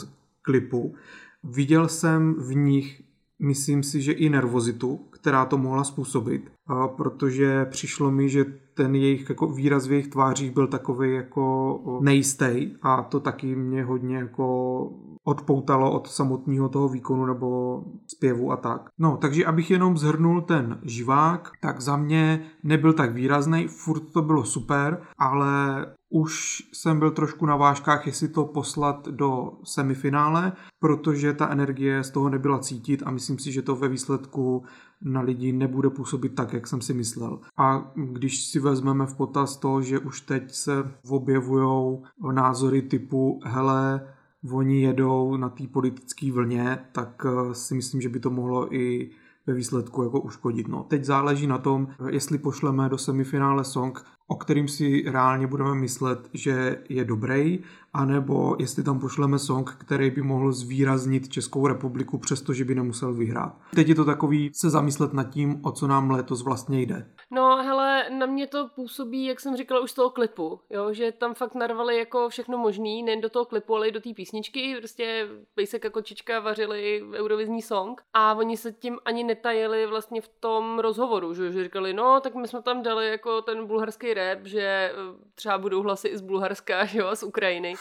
klipu. 0.43 0.95
Viděl 1.43 1.87
jsem 1.87 2.33
v 2.33 2.55
nich, 2.55 3.01
myslím 3.39 3.83
si, 3.83 4.01
že 4.01 4.11
i 4.11 4.29
nervozitu, 4.29 4.97
která 4.97 5.45
to 5.45 5.57
mohla 5.57 5.83
způsobit, 5.83 6.51
protože 6.97 7.65
přišlo 7.65 8.11
mi, 8.11 8.29
že 8.29 8.45
ten 8.73 8.95
jejich 8.95 9.29
jako 9.29 9.47
výraz 9.47 9.87
v 9.87 9.91
jejich 9.91 10.07
tvářích 10.07 10.51
byl 10.51 10.67
takový 10.67 11.13
jako 11.13 11.99
nejistý 12.01 12.71
a 12.81 13.03
to 13.03 13.19
taky 13.19 13.55
mě 13.55 13.83
hodně 13.83 14.17
jako 14.17 14.89
odpoutalo 15.23 15.91
od 15.91 16.07
samotného 16.07 16.69
toho 16.69 16.89
výkonu 16.89 17.25
nebo 17.25 17.83
zpěvu 18.07 18.51
a 18.51 18.57
tak. 18.57 18.89
No, 18.99 19.17
takže 19.17 19.45
abych 19.45 19.71
jenom 19.71 19.97
zhrnul 19.97 20.41
ten 20.41 20.79
živák, 20.83 21.51
tak 21.61 21.81
za 21.81 21.97
mě 21.97 22.45
nebyl 22.63 22.93
tak 22.93 23.13
výrazný, 23.13 23.67
furt 23.67 24.11
to 24.13 24.21
bylo 24.21 24.43
super, 24.43 25.01
ale 25.17 25.85
už 26.13 26.63
jsem 26.73 26.99
byl 26.99 27.11
trošku 27.11 27.45
na 27.45 27.55
vážkách, 27.55 28.07
jestli 28.07 28.27
to 28.27 28.45
poslat 28.45 29.07
do 29.07 29.51
semifinále, 29.63 30.53
protože 30.79 31.33
ta 31.33 31.49
energie 31.49 32.03
z 32.03 32.11
toho 32.11 32.29
nebyla 32.29 32.59
cítit 32.59 33.03
a 33.05 33.11
myslím 33.11 33.39
si, 33.39 33.51
že 33.51 33.61
to 33.61 33.75
ve 33.75 33.87
výsledku 33.87 34.63
na 35.01 35.21
lidi 35.21 35.51
nebude 35.53 35.89
působit 35.89 36.29
tak, 36.29 36.53
jak 36.53 36.67
jsem 36.67 36.81
si 36.81 36.93
myslel. 36.93 37.39
A 37.57 37.91
když 37.95 38.45
si 38.45 38.59
vezmeme 38.59 39.05
v 39.05 39.15
potaz 39.15 39.57
to, 39.57 39.81
že 39.81 39.99
už 39.99 40.21
teď 40.21 40.51
se 40.51 40.91
objevují 41.09 41.97
názory 42.31 42.81
typu 42.81 43.39
hele, 43.43 44.07
oni 44.51 44.81
jedou 44.81 45.37
na 45.37 45.49
té 45.49 45.67
politické 45.67 46.31
vlně, 46.31 46.79
tak 46.91 47.25
eh, 47.25 47.53
si 47.55 47.75
myslím, 47.75 48.01
že 48.01 48.09
by 48.09 48.19
to 48.19 48.29
mohlo 48.29 48.75
i 48.75 49.09
ve 49.47 49.53
výsledku 49.53 50.03
jako 50.03 50.19
uškodit. 50.19 50.67
No, 50.67 50.83
teď 50.83 51.03
záleží 51.03 51.47
na 51.47 51.57
tom, 51.57 51.87
jestli 52.09 52.37
pošleme 52.37 52.89
do 52.89 52.97
semifinále 52.97 53.63
song, 53.63 54.05
o 54.27 54.35
kterým 54.35 54.67
si 54.67 55.03
reálně 55.07 55.47
budeme 55.47 55.75
myslet, 55.75 56.29
že 56.33 56.83
je 56.89 57.05
dobrý, 57.05 57.63
anebo 57.93 58.55
jestli 58.59 58.83
tam 58.83 58.99
pošleme 58.99 59.39
song, 59.39 59.75
který 59.79 60.11
by 60.11 60.21
mohl 60.21 60.51
zvýraznit 60.51 61.29
Českou 61.29 61.67
republiku, 61.67 62.17
přestože 62.17 62.65
by 62.65 62.75
nemusel 62.75 63.13
vyhrát. 63.13 63.53
Teď 63.75 63.87
je 63.87 63.95
to 63.95 64.05
takový 64.05 64.51
se 64.53 64.69
zamyslet 64.69 65.13
nad 65.13 65.23
tím, 65.23 65.59
o 65.63 65.71
co 65.71 65.87
nám 65.87 66.11
letos 66.11 66.43
vlastně 66.43 66.81
jde. 66.81 67.07
No, 67.31 67.63
hele, 67.63 68.09
na 68.19 68.25
mě 68.25 68.47
to 68.47 68.69
působí, 68.75 69.25
jak 69.25 69.39
jsem 69.39 69.57
říkala 69.57 69.81
už 69.81 69.91
z 69.91 69.93
toho 69.93 70.09
klipu, 70.09 70.59
jo, 70.69 70.93
že 70.93 71.11
tam 71.11 71.33
fakt 71.33 71.55
narvali 71.55 71.97
jako 71.97 72.29
všechno 72.29 72.57
možný, 72.57 73.03
nejen 73.03 73.21
do 73.21 73.29
toho 73.29 73.45
klipu, 73.45 73.75
ale 73.75 73.87
i 73.87 73.91
do 73.91 74.01
té 74.01 74.13
písničky, 74.13 74.75
prostě 74.79 75.27
Pejsek 75.55 75.85
a 75.85 75.89
kočička 75.89 76.39
vařili 76.39 77.03
eurovizní 77.13 77.61
song 77.61 78.01
a 78.13 78.33
oni 78.33 78.57
se 78.57 78.71
tím 78.71 78.97
ani 79.05 79.23
netajili 79.23 79.85
vlastně 79.85 80.21
v 80.21 80.27
tom 80.39 80.79
rozhovoru, 80.79 81.33
že, 81.33 81.51
že 81.51 81.63
říkali, 81.63 81.93
no, 81.93 82.19
tak 82.19 82.35
my 82.35 82.47
jsme 82.47 82.61
tam 82.61 82.83
dali 82.83 83.09
jako 83.09 83.41
ten 83.41 83.67
bulharský 83.67 84.12
rap, 84.13 84.39
že 84.45 84.61
eh, 84.61 84.93
třeba 85.35 85.57
budou 85.57 85.81
hlasy 85.81 86.07
i 86.07 86.17
z 86.17 86.21
Bulharska, 86.21 86.85
že 86.91 86.99
jo, 86.99 87.15
z 87.15 87.23
Ukrajiny. 87.23 87.73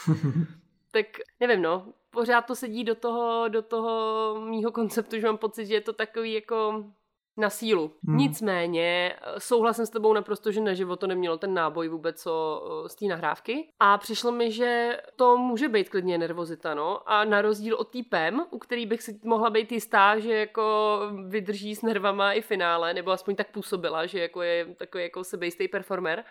tak 0.91 1.05
nevím, 1.39 1.61
no, 1.61 1.93
pořád 2.09 2.41
to 2.41 2.55
sedí 2.55 2.83
do 2.83 2.95
toho, 2.95 3.47
do 3.47 3.61
toho 3.61 4.35
mýho 4.41 4.71
konceptu, 4.71 5.19
že 5.19 5.27
mám 5.27 5.37
pocit, 5.37 5.65
že 5.65 5.73
je 5.73 5.81
to 5.81 5.93
takový 5.93 6.33
jako 6.33 6.85
na 7.37 7.49
sílu. 7.49 7.91
Hmm. 8.07 8.17
Nicméně 8.17 9.15
eh, 9.15 9.39
souhlasím 9.39 9.85
s 9.85 9.89
tebou 9.89 10.13
naprosto, 10.13 10.51
že 10.51 10.61
na 10.61 10.73
život 10.73 10.99
to 10.99 11.07
nemělo 11.07 11.37
ten 11.37 11.53
náboj 11.53 11.87
vůbec 11.87 12.21
co 12.21 12.63
eh, 12.85 12.89
z 12.89 12.95
té 12.95 13.05
nahrávky. 13.05 13.69
A 13.79 13.97
přišlo 13.97 14.31
mi, 14.31 14.51
že 14.51 15.01
to 15.15 15.37
může 15.37 15.69
být 15.69 15.89
klidně 15.89 16.17
nervozita, 16.17 16.75
no. 16.75 17.09
A 17.09 17.25
na 17.25 17.41
rozdíl 17.41 17.75
od 17.75 17.89
té 17.91 17.99
PEM, 18.09 18.45
u 18.51 18.59
který 18.59 18.85
bych 18.85 19.03
si 19.03 19.19
mohla 19.23 19.49
být 19.49 19.71
jistá, 19.71 20.19
že 20.19 20.33
jako 20.33 20.99
vydrží 21.27 21.75
s 21.75 21.81
nervama 21.81 22.33
i 22.33 22.41
finále, 22.41 22.93
nebo 22.93 23.11
aspoň 23.11 23.35
tak 23.35 23.51
působila, 23.51 24.05
že 24.05 24.19
jako 24.19 24.41
je 24.41 24.65
takový 24.65 25.03
jako 25.03 25.23
sebejistý 25.23 25.67
performer, 25.67 26.23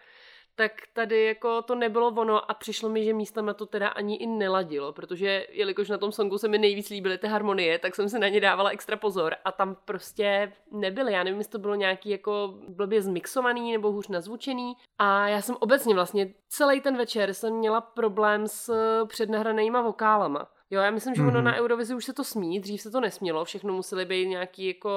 tak 0.55 0.73
tady 0.93 1.25
jako 1.25 1.63
to 1.63 1.75
nebylo 1.75 2.09
ono 2.09 2.51
a 2.51 2.55
přišlo 2.55 2.89
mi, 2.89 3.05
že 3.05 3.13
místama 3.13 3.55
to 3.55 3.67
teda 3.67 3.89
ani 3.89 4.17
i 4.17 4.27
neladilo, 4.27 4.93
protože 4.93 5.47
jelikož 5.51 5.89
na 5.89 5.99
tom 5.99 6.13
songu 6.13 6.39
se 6.39 6.49
mi 6.49 6.59
nejvíc 6.59 6.89
líbily 6.91 7.19
ty 7.19 7.27
harmonie, 7.27 7.79
tak 7.79 7.95
jsem 7.95 8.09
se 8.09 8.19
na 8.19 8.29
ně 8.29 8.41
dávala 8.41 8.71
extra 8.71 8.97
pozor 8.97 9.35
a 9.45 9.53
tam 9.53 9.77
prostě 9.85 10.53
nebyly. 10.73 11.13
Já 11.13 11.23
nevím, 11.23 11.39
jestli 11.39 11.53
to 11.53 11.59
bylo 11.59 11.75
nějaký 11.75 12.11
jako 12.11 12.55
blbě 12.69 13.03
zmixovaný 13.03 13.73
nebo 13.73 13.93
hůř 13.93 14.09
nazvučený 14.09 14.77
a 14.99 15.29
já 15.29 15.41
jsem 15.41 15.57
obecně 15.61 15.95
vlastně 15.95 16.35
celý 16.49 16.81
ten 16.81 16.97
večer 16.97 17.35
jsem 17.35 17.55
měla 17.55 17.81
problém 17.81 18.49
s 18.49 18.73
přednahranýma 19.07 19.83
vokálama. 19.83 20.49
Jo, 20.73 20.81
já 20.81 20.91
myslím, 20.91 21.15
že 21.15 21.23
mm-hmm. 21.23 21.29
ono 21.29 21.39
mhm. 21.39 21.45
na 21.45 21.57
Eurovizi 21.57 21.95
už 21.95 22.05
se 22.05 22.13
to 22.13 22.25
smí, 22.25 22.61
dřív 22.61 22.81
se 22.81 22.91
to 22.91 23.01
nesmělo, 23.01 23.45
všechno 23.45 23.73
museli 23.73 24.05
být 24.05 24.27
nějaký 24.27 24.67
jako 24.67 24.91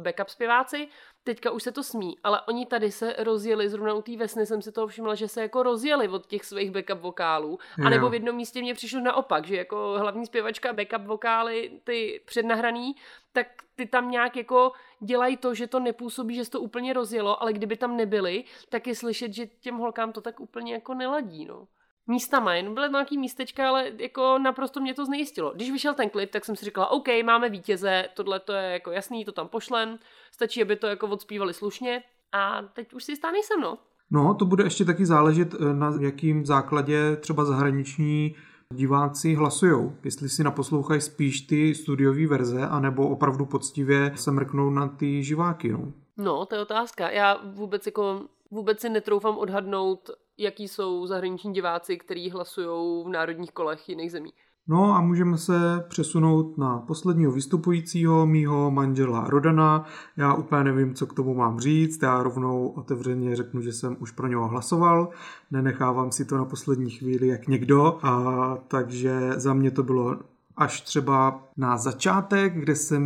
backup 0.00 0.28
zpěváci, 0.28 0.88
teďka 1.28 1.50
už 1.50 1.62
se 1.62 1.72
to 1.72 1.82
smí, 1.82 2.18
ale 2.24 2.40
oni 2.48 2.66
tady 2.66 2.92
se 2.92 3.14
rozjeli, 3.18 3.68
zrovna 3.68 3.94
u 3.94 4.02
té 4.02 4.16
vesny 4.16 4.46
jsem 4.46 4.62
si 4.62 4.72
toho 4.72 4.86
všimla, 4.86 5.14
že 5.14 5.28
se 5.28 5.42
jako 5.42 5.62
rozjeli 5.62 6.08
od 6.08 6.26
těch 6.26 6.44
svých 6.44 6.70
backup 6.70 7.00
vokálů, 7.00 7.58
a 7.84 7.90
nebo 7.90 8.08
v 8.08 8.14
jednom 8.14 8.36
místě 8.36 8.60
mě 8.60 8.74
přišlo 8.74 9.00
naopak, 9.00 9.46
že 9.46 9.56
jako 9.56 9.94
hlavní 9.98 10.26
zpěvačka 10.26 10.72
backup 10.72 11.02
vokály, 11.02 11.80
ty 11.84 12.20
přednahraný, 12.24 12.96
tak 13.32 13.46
ty 13.76 13.86
tam 13.86 14.10
nějak 14.10 14.36
jako 14.36 14.72
dělají 15.00 15.36
to, 15.36 15.54
že 15.54 15.66
to 15.66 15.80
nepůsobí, 15.80 16.34
že 16.34 16.44
se 16.44 16.50
to 16.50 16.60
úplně 16.60 16.92
rozjelo, 16.92 17.42
ale 17.42 17.52
kdyby 17.52 17.76
tam 17.76 17.96
nebyly, 17.96 18.44
tak 18.68 18.86
je 18.86 18.94
slyšet, 18.94 19.32
že 19.32 19.46
těm 19.46 19.76
holkám 19.76 20.12
to 20.12 20.20
tak 20.20 20.40
úplně 20.40 20.72
jako 20.72 20.94
neladí, 20.94 21.44
no 21.44 21.66
místama, 22.08 22.54
jen 22.54 22.74
byly 22.74 22.88
nějaký 22.90 23.18
místečka, 23.18 23.68
ale 23.68 23.92
jako 23.98 24.38
naprosto 24.38 24.80
mě 24.80 24.94
to 24.94 25.04
znejistilo. 25.04 25.52
Když 25.54 25.70
vyšel 25.70 25.94
ten 25.94 26.10
klip, 26.10 26.30
tak 26.30 26.44
jsem 26.44 26.56
si 26.56 26.64
říkala, 26.64 26.90
OK, 26.90 27.08
máme 27.24 27.48
vítěze, 27.48 28.04
tohle 28.14 28.40
to 28.40 28.52
je 28.52 28.70
jako 28.72 28.90
jasný, 28.90 29.24
to 29.24 29.32
tam 29.32 29.48
pošlem, 29.48 29.98
stačí, 30.32 30.62
aby 30.62 30.76
to 30.76 30.86
jako 30.86 31.06
odspívali 31.06 31.54
slušně 31.54 32.02
a 32.32 32.62
teď 32.62 32.94
už 32.94 33.04
si 33.04 33.12
jistá 33.12 33.30
nejsem, 33.30 33.60
no. 33.60 33.78
No, 34.10 34.34
to 34.34 34.44
bude 34.44 34.64
ještě 34.64 34.84
taky 34.84 35.06
záležet 35.06 35.54
eh, 35.54 35.74
na 35.74 35.92
jakým 36.00 36.46
základě 36.46 37.16
třeba 37.16 37.44
zahraniční 37.44 38.36
diváci 38.74 39.34
hlasují. 39.34 39.92
Jestli 40.04 40.28
si 40.28 40.44
naposlouchají 40.44 41.00
spíš 41.00 41.40
ty 41.40 41.74
studiové 41.74 42.26
verze, 42.26 42.66
anebo 42.66 43.08
opravdu 43.08 43.46
poctivě 43.46 44.12
se 44.14 44.30
mrknou 44.30 44.70
na 44.70 44.88
ty 44.88 45.24
živáky, 45.24 45.72
no. 45.72 45.92
No, 46.16 46.46
to 46.46 46.54
je 46.54 46.60
otázka. 46.60 47.10
Já 47.10 47.40
vůbec 47.44 47.86
jako 47.86 48.22
vůbec 48.50 48.80
si 48.80 48.88
netroufám 48.88 49.38
odhadnout, 49.38 50.10
jaký 50.38 50.68
jsou 50.68 51.06
zahraniční 51.06 51.52
diváci, 51.52 51.96
kteří 51.96 52.30
hlasují 52.30 53.04
v 53.04 53.08
národních 53.08 53.52
kolech 53.52 53.88
jiných 53.88 54.12
zemí. 54.12 54.32
No 54.70 54.94
a 54.94 55.00
můžeme 55.00 55.38
se 55.38 55.84
přesunout 55.88 56.58
na 56.58 56.78
posledního 56.78 57.32
vystupujícího, 57.32 58.26
mýho 58.26 58.70
manžela 58.70 59.28
Rodana. 59.28 59.84
Já 60.16 60.34
úplně 60.34 60.64
nevím, 60.64 60.94
co 60.94 61.06
k 61.06 61.14
tomu 61.14 61.34
mám 61.34 61.60
říct, 61.60 62.02
já 62.02 62.22
rovnou 62.22 62.68
otevřeně 62.68 63.36
řeknu, 63.36 63.60
že 63.60 63.72
jsem 63.72 63.96
už 64.00 64.10
pro 64.10 64.26
něho 64.26 64.48
hlasoval, 64.48 65.08
nenechávám 65.50 66.12
si 66.12 66.24
to 66.24 66.36
na 66.36 66.44
poslední 66.44 66.90
chvíli 66.90 67.26
jak 67.26 67.48
někdo, 67.48 67.98
a 68.06 68.56
takže 68.68 69.32
za 69.36 69.54
mě 69.54 69.70
to 69.70 69.82
bylo 69.82 70.16
až 70.58 70.80
třeba 70.80 71.48
na 71.56 71.76
začátek, 71.76 72.54
kde 72.54 72.76
jsem 72.76 73.02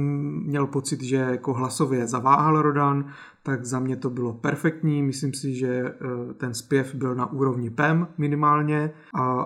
měl 0.47 0.67
pocit, 0.67 1.03
že 1.03 1.17
jako 1.17 1.53
hlasově 1.53 2.07
zaváhal 2.07 2.63
Rodan, 2.63 3.05
tak 3.43 3.65
za 3.65 3.79
mě 3.79 3.97
to 3.97 4.11
bylo 4.11 4.33
perfektní. 4.33 5.03
Myslím 5.03 5.35
si, 5.35 5.55
že 5.55 5.69
eh, 5.69 6.35
ten 6.35 6.55
zpěv 6.55 6.95
byl 6.95 7.15
na 7.15 7.33
úrovni 7.33 7.71
PEM 7.71 8.09
minimálně, 8.19 8.91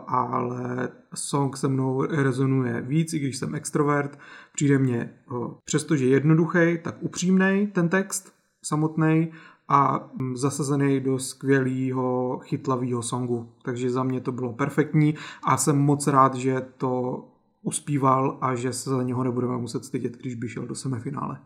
ale 0.07 0.89
song 1.15 1.57
se 1.57 1.69
mnou 1.69 2.03
rezonuje 2.03 2.81
víc, 2.81 3.13
i 3.13 3.19
když 3.19 3.37
jsem 3.37 3.55
extrovert. 3.55 4.19
Přijde 4.53 4.79
mě, 4.79 5.11
eh, 5.31 5.35
přestože 5.65 6.07
jednoduchý, 6.07 6.79
tak 6.83 6.97
upřímný 7.01 7.67
ten 7.67 7.89
text 7.89 8.33
samotný 8.65 9.33
a 9.69 10.11
mm, 10.15 10.37
zasazený 10.37 11.01
do 11.01 11.19
skvělého 11.19 12.39
chytlavého 12.45 13.03
songu. 13.03 13.49
Takže 13.63 13.91
za 13.91 14.03
mě 14.03 14.21
to 14.21 14.33
bylo 14.33 14.53
perfektní 14.53 15.15
a 15.45 15.57
jsem 15.57 15.79
moc 15.79 16.07
rád, 16.07 16.35
že 16.35 16.67
to 16.77 17.25
uspíval 17.67 18.39
a 18.41 18.55
že 18.55 18.73
se 18.73 18.91
za 18.91 19.03
něho 19.03 19.25
nebudeme 19.25 19.57
muset 19.57 19.85
stydět, 19.85 20.12
když 20.12 20.35
by 20.35 20.49
šel 20.49 20.67
do 20.67 20.75
semifinále. 20.75 21.39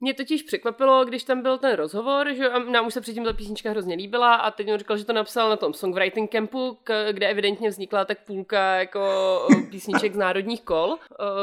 Mě 0.00 0.14
totiž 0.14 0.42
překvapilo, 0.42 1.04
když 1.04 1.24
tam 1.24 1.42
byl 1.42 1.58
ten 1.58 1.76
rozhovor, 1.76 2.34
že 2.34 2.50
nám 2.70 2.86
už 2.86 2.94
se 2.94 3.00
předtím 3.00 3.24
ta 3.24 3.32
písnička 3.32 3.70
hrozně 3.70 3.94
líbila 3.94 4.34
a 4.34 4.50
teď 4.50 4.72
on 4.72 4.78
říkal, 4.78 4.96
že 4.96 5.04
to 5.04 5.12
napsal 5.12 5.48
na 5.48 5.56
tom 5.56 5.74
songwriting 5.74 6.30
campu, 6.30 6.78
kde 7.12 7.28
evidentně 7.28 7.68
vznikla 7.68 8.04
tak 8.04 8.24
půlka 8.26 8.76
jako 8.76 9.00
písniček 9.70 10.14
z 10.14 10.16
národních 10.16 10.62
kol 10.62 10.96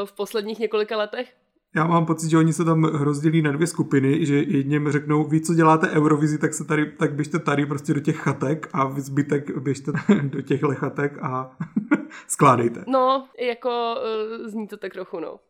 v 0.04 0.12
posledních 0.12 0.58
několika 0.58 0.96
letech. 0.96 1.32
Já 1.76 1.86
mám 1.86 2.06
pocit, 2.06 2.30
že 2.30 2.38
oni 2.38 2.52
se 2.52 2.64
tam 2.64 2.84
rozdělí 2.84 3.42
na 3.42 3.52
dvě 3.52 3.66
skupiny, 3.66 4.26
že 4.26 4.34
jedním 4.34 4.90
řeknou, 4.90 5.24
vy 5.24 5.40
co 5.40 5.54
děláte 5.54 5.90
Eurovizi, 5.90 6.38
tak 6.38 6.54
se 6.54 6.64
tady, 6.64 6.92
tak 6.92 7.14
běžte 7.14 7.38
tady 7.38 7.66
prostě 7.66 7.94
do 7.94 8.00
těch 8.00 8.16
chatek 8.16 8.68
a 8.72 8.90
zbytek 8.96 9.58
běžte 9.58 9.92
do 10.22 10.42
těchhle 10.42 10.74
chatek 10.74 11.18
a 11.22 11.56
skládejte. 12.28 12.84
No, 12.86 13.26
jako 13.40 13.94
uh, 14.40 14.48
zní 14.48 14.68
to 14.68 14.76
tak 14.76 14.92
trochu, 14.92 15.20
no. 15.20 15.40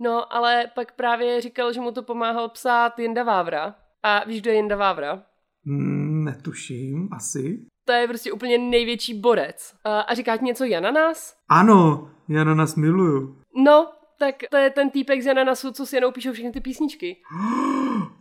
No, 0.00 0.34
ale 0.34 0.64
pak 0.74 0.92
právě 0.92 1.40
říkal, 1.40 1.72
že 1.72 1.80
mu 1.80 1.92
to 1.92 2.02
pomáhal 2.02 2.48
psát 2.48 2.98
Jinda 2.98 3.22
Vávra. 3.22 3.74
A 4.02 4.24
víš, 4.24 4.40
kdo 4.40 4.50
je 4.50 4.56
Jinda 4.56 4.76
Vávra? 4.76 5.22
Mm, 5.64 6.24
netuším, 6.24 7.08
asi. 7.12 7.66
To 7.84 7.92
je 7.92 8.08
prostě 8.08 8.32
úplně 8.32 8.58
největší 8.58 9.20
borec. 9.20 9.74
A, 9.84 10.00
a 10.00 10.14
říká 10.14 10.36
ti 10.36 10.44
něco 10.44 10.64
Jana 10.64 10.90
nás? 10.90 11.36
Ano, 11.48 12.10
Jana 12.28 12.54
nás 12.54 12.76
miluju. 12.76 13.36
No, 13.56 13.92
tak 14.18 14.34
to 14.50 14.56
je 14.56 14.70
ten 14.70 14.90
týpek 14.90 15.22
z 15.22 15.26
Jananasu, 15.26 15.72
co 15.72 15.86
si 15.86 15.96
jenom 15.96 16.12
píšou 16.12 16.32
všechny 16.32 16.52
ty 16.52 16.60
písničky. 16.60 17.16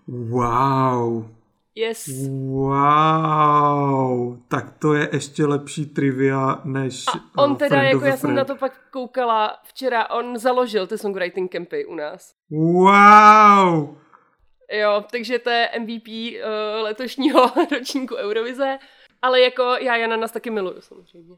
Wow. 0.07 1.25
Yes. 1.75 2.09
Wow, 2.49 4.37
tak 4.47 4.77
to 4.79 4.93
je 4.93 5.09
ještě 5.13 5.45
lepší 5.45 5.85
trivia 5.85 6.61
než 6.63 7.05
A 7.07 7.11
on 7.37 7.55
teda, 7.55 7.81
jako 7.81 8.05
já 8.05 8.17
jsem 8.17 8.35
na 8.35 8.45
to 8.45 8.55
pak 8.55 8.89
koukala 8.91 9.57
včera, 9.63 10.09
on 10.09 10.37
založil 10.37 10.87
ty 10.87 10.97
songwriting 10.97 11.51
campy 11.51 11.85
u 11.85 11.95
nás. 11.95 12.33
Wow. 12.49 13.97
Jo, 14.71 15.03
takže 15.11 15.39
to 15.39 15.49
je 15.49 15.69
MVP 15.79 16.07
uh, 16.07 16.41
letošního 16.81 17.51
ročníku 17.71 18.15
Eurovize. 18.15 18.79
Ale 19.21 19.41
jako 19.41 19.63
já 19.63 19.95
Jana 19.95 20.17
nás 20.17 20.31
taky 20.31 20.49
miluju 20.49 20.81
samozřejmě. 20.81 21.35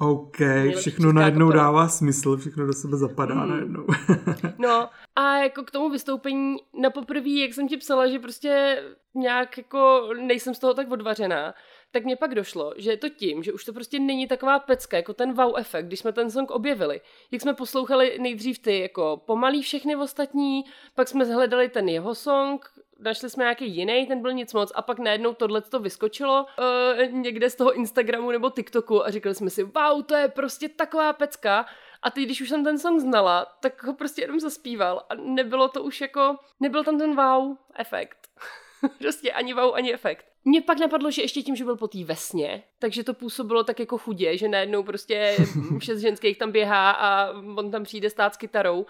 OK, 0.00 0.36
všechno 0.76 1.12
najednou 1.12 1.46
kapela. 1.48 1.64
dává 1.64 1.88
smysl, 1.88 2.36
všechno 2.36 2.66
do 2.66 2.72
sebe 2.72 2.96
zapadá 2.96 3.34
mm. 3.34 3.50
najednou. 3.50 3.86
no 4.58 4.88
a 5.16 5.36
jako 5.38 5.62
k 5.62 5.70
tomu 5.70 5.90
vystoupení 5.90 6.56
na 6.80 6.90
poprvé, 6.90 7.30
jak 7.30 7.54
jsem 7.54 7.68
ti 7.68 7.76
psala, 7.76 8.08
že 8.08 8.18
prostě 8.18 8.82
nějak 9.14 9.58
jako 9.58 10.08
nejsem 10.20 10.54
z 10.54 10.58
toho 10.58 10.74
tak 10.74 10.90
odvařená, 10.90 11.54
tak 11.90 12.04
mě 12.04 12.16
pak 12.16 12.34
došlo, 12.34 12.74
že 12.76 12.90
je 12.90 12.96
to 12.96 13.08
tím, 13.08 13.42
že 13.42 13.52
už 13.52 13.64
to 13.64 13.72
prostě 13.72 13.98
není 13.98 14.26
taková 14.26 14.58
pecka, 14.58 14.96
jako 14.96 15.14
ten 15.14 15.32
wow 15.32 15.58
efekt, 15.58 15.86
když 15.86 16.00
jsme 16.00 16.12
ten 16.12 16.30
song 16.30 16.50
objevili. 16.50 17.00
Jak 17.30 17.42
jsme 17.42 17.54
poslouchali 17.54 18.18
nejdřív 18.20 18.58
ty 18.58 18.78
jako 18.78 19.22
pomalý 19.26 19.62
všechny 19.62 19.96
ostatní, 19.96 20.64
pak 20.94 21.08
jsme 21.08 21.24
hledali 21.24 21.68
ten 21.68 21.88
jeho 21.88 22.14
song, 22.14 22.70
našli 22.98 23.30
jsme 23.30 23.44
nějaký 23.44 23.76
jiný, 23.76 24.06
ten 24.06 24.22
byl 24.22 24.32
nic 24.32 24.52
moc 24.52 24.72
a 24.74 24.82
pak 24.82 24.98
najednou 24.98 25.34
tohle 25.34 25.60
to 25.60 25.80
vyskočilo 25.80 26.46
uh, 26.58 27.12
někde 27.12 27.50
z 27.50 27.54
toho 27.54 27.72
Instagramu 27.72 28.30
nebo 28.30 28.50
TikToku 28.50 29.06
a 29.06 29.10
říkali 29.10 29.34
jsme 29.34 29.50
si, 29.50 29.62
wow, 29.62 30.02
to 30.02 30.14
je 30.14 30.28
prostě 30.28 30.68
taková 30.68 31.12
pecka. 31.12 31.66
A 32.02 32.10
teď, 32.10 32.24
když 32.24 32.40
už 32.40 32.48
jsem 32.48 32.64
ten 32.64 32.78
song 32.78 33.00
znala, 33.00 33.46
tak 33.60 33.84
ho 33.84 33.94
prostě 33.94 34.22
jenom 34.22 34.40
zaspíval 34.40 35.02
a 35.08 35.14
nebylo 35.14 35.68
to 35.68 35.82
už 35.82 36.00
jako, 36.00 36.36
nebyl 36.60 36.84
tam 36.84 36.98
ten 36.98 37.16
wow 37.16 37.56
efekt. 37.78 38.28
prostě 38.98 39.32
ani 39.32 39.54
wow, 39.54 39.74
ani 39.74 39.94
efekt. 39.94 40.26
Mně 40.44 40.62
pak 40.62 40.78
napadlo, 40.78 41.10
že 41.10 41.22
ještě 41.22 41.42
tím, 41.42 41.56
že 41.56 41.64
byl 41.64 41.76
po 41.76 41.88
té 41.88 42.04
vesně, 42.04 42.62
takže 42.78 43.04
to 43.04 43.14
působilo 43.14 43.64
tak 43.64 43.80
jako 43.80 43.98
chudě, 43.98 44.38
že 44.38 44.48
najednou 44.48 44.82
prostě 44.82 45.36
šest 45.82 46.00
ženských 46.00 46.38
tam 46.38 46.52
běhá 46.52 46.90
a 46.90 47.30
on 47.56 47.70
tam 47.70 47.84
přijde 47.84 48.10
stát 48.10 48.34
s 48.34 48.36
kytarou, 48.36 48.86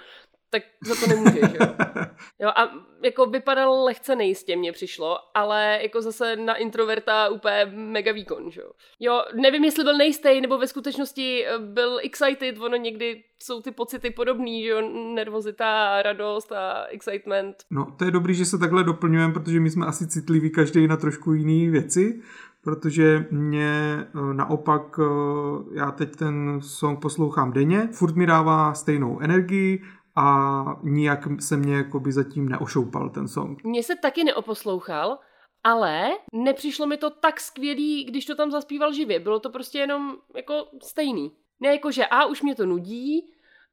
tak 0.55 0.63
za 0.85 0.95
to 0.95 1.07
nemůže, 1.07 1.41
že 1.41 1.57
jo. 1.61 1.67
jo. 2.39 2.49
A 2.49 2.73
jako 3.05 3.27
vypadal 3.27 3.85
lehce 3.85 4.17
nejistě, 4.17 4.57
mně 4.57 4.73
přišlo, 4.73 5.19
ale 5.35 5.79
jako 5.83 6.03
zase 6.03 6.37
na 6.37 6.55
introverta 6.55 7.29
úplně 7.29 7.73
mega 7.75 8.13
výkon, 8.13 8.51
že 8.51 8.61
jo. 8.61 8.71
Jo, 9.01 9.23
nevím, 9.43 9.65
jestli 9.65 9.85
byl 9.85 9.97
nejistý, 9.97 10.41
nebo 10.41 10.59
ve 10.59 10.67
skutečnosti 10.67 11.47
eh, 11.47 11.59
byl 11.59 11.99
excited, 12.03 12.59
ono 12.59 12.77
někdy 12.77 13.25
jsou 13.43 13.63
ty 13.63 13.71
pocity 13.71 14.11
podobný, 14.11 14.63
že 14.63 14.69
jo, 14.69 14.81
nervozita, 15.15 16.03
radost 16.03 16.53
a 16.53 16.85
excitement. 16.85 17.57
No, 17.71 17.95
to 17.99 18.05
je 18.05 18.11
dobrý, 18.11 18.35
že 18.35 18.45
se 18.45 18.59
takhle 18.59 18.85
doplňujeme, 18.85 19.35
protože 19.35 19.61
my 19.61 19.71
jsme 19.71 19.87
asi 19.87 20.07
citliví 20.07 20.51
každý 20.51 20.87
na 20.87 20.97
trošku 20.97 21.33
jiné 21.33 21.71
věci, 21.71 22.23
protože 22.65 23.27
mě 23.31 23.99
eh, 24.01 24.35
naopak, 24.35 24.99
eh, 24.99 25.79
já 25.79 25.91
teď 25.91 26.17
ten 26.17 26.61
song 26.63 27.01
poslouchám 27.01 27.53
denně, 27.53 27.89
furt 27.93 28.17
mi 28.17 28.27
dává 28.27 28.75
stejnou 28.75 29.21
energii, 29.21 29.83
a 30.17 30.65
nijak 30.83 31.21
se 31.41 31.57
mě 31.57 31.77
jakoby 31.77 32.13
zatím 32.13 32.49
neošoupal 32.49 33.11
ten 33.11 33.29
song. 33.29 33.65
Mně 33.65 33.83
se 33.83 33.97
taky 33.97 34.25
neoposlouchal, 34.25 35.19
ale 35.65 36.11
nepřišlo 36.33 36.87
mi 36.87 36.97
to 36.97 37.11
tak 37.11 37.41
skvělý, 37.41 38.05
když 38.05 38.27
to 38.27 38.35
tam 38.35 38.51
zaspíval 38.51 38.93
živě. 38.93 39.21
Bylo 39.21 39.41
to 39.41 39.51
prostě 39.51 39.79
jenom 39.79 40.17
jako 40.37 40.67
stejný. 40.83 41.33
Ne 41.61 41.69
jako, 41.69 41.91
že 41.91 42.07
a 42.07 42.25
už 42.25 42.43
mě 42.43 42.55
to 42.55 42.67
nudí, 42.67 43.33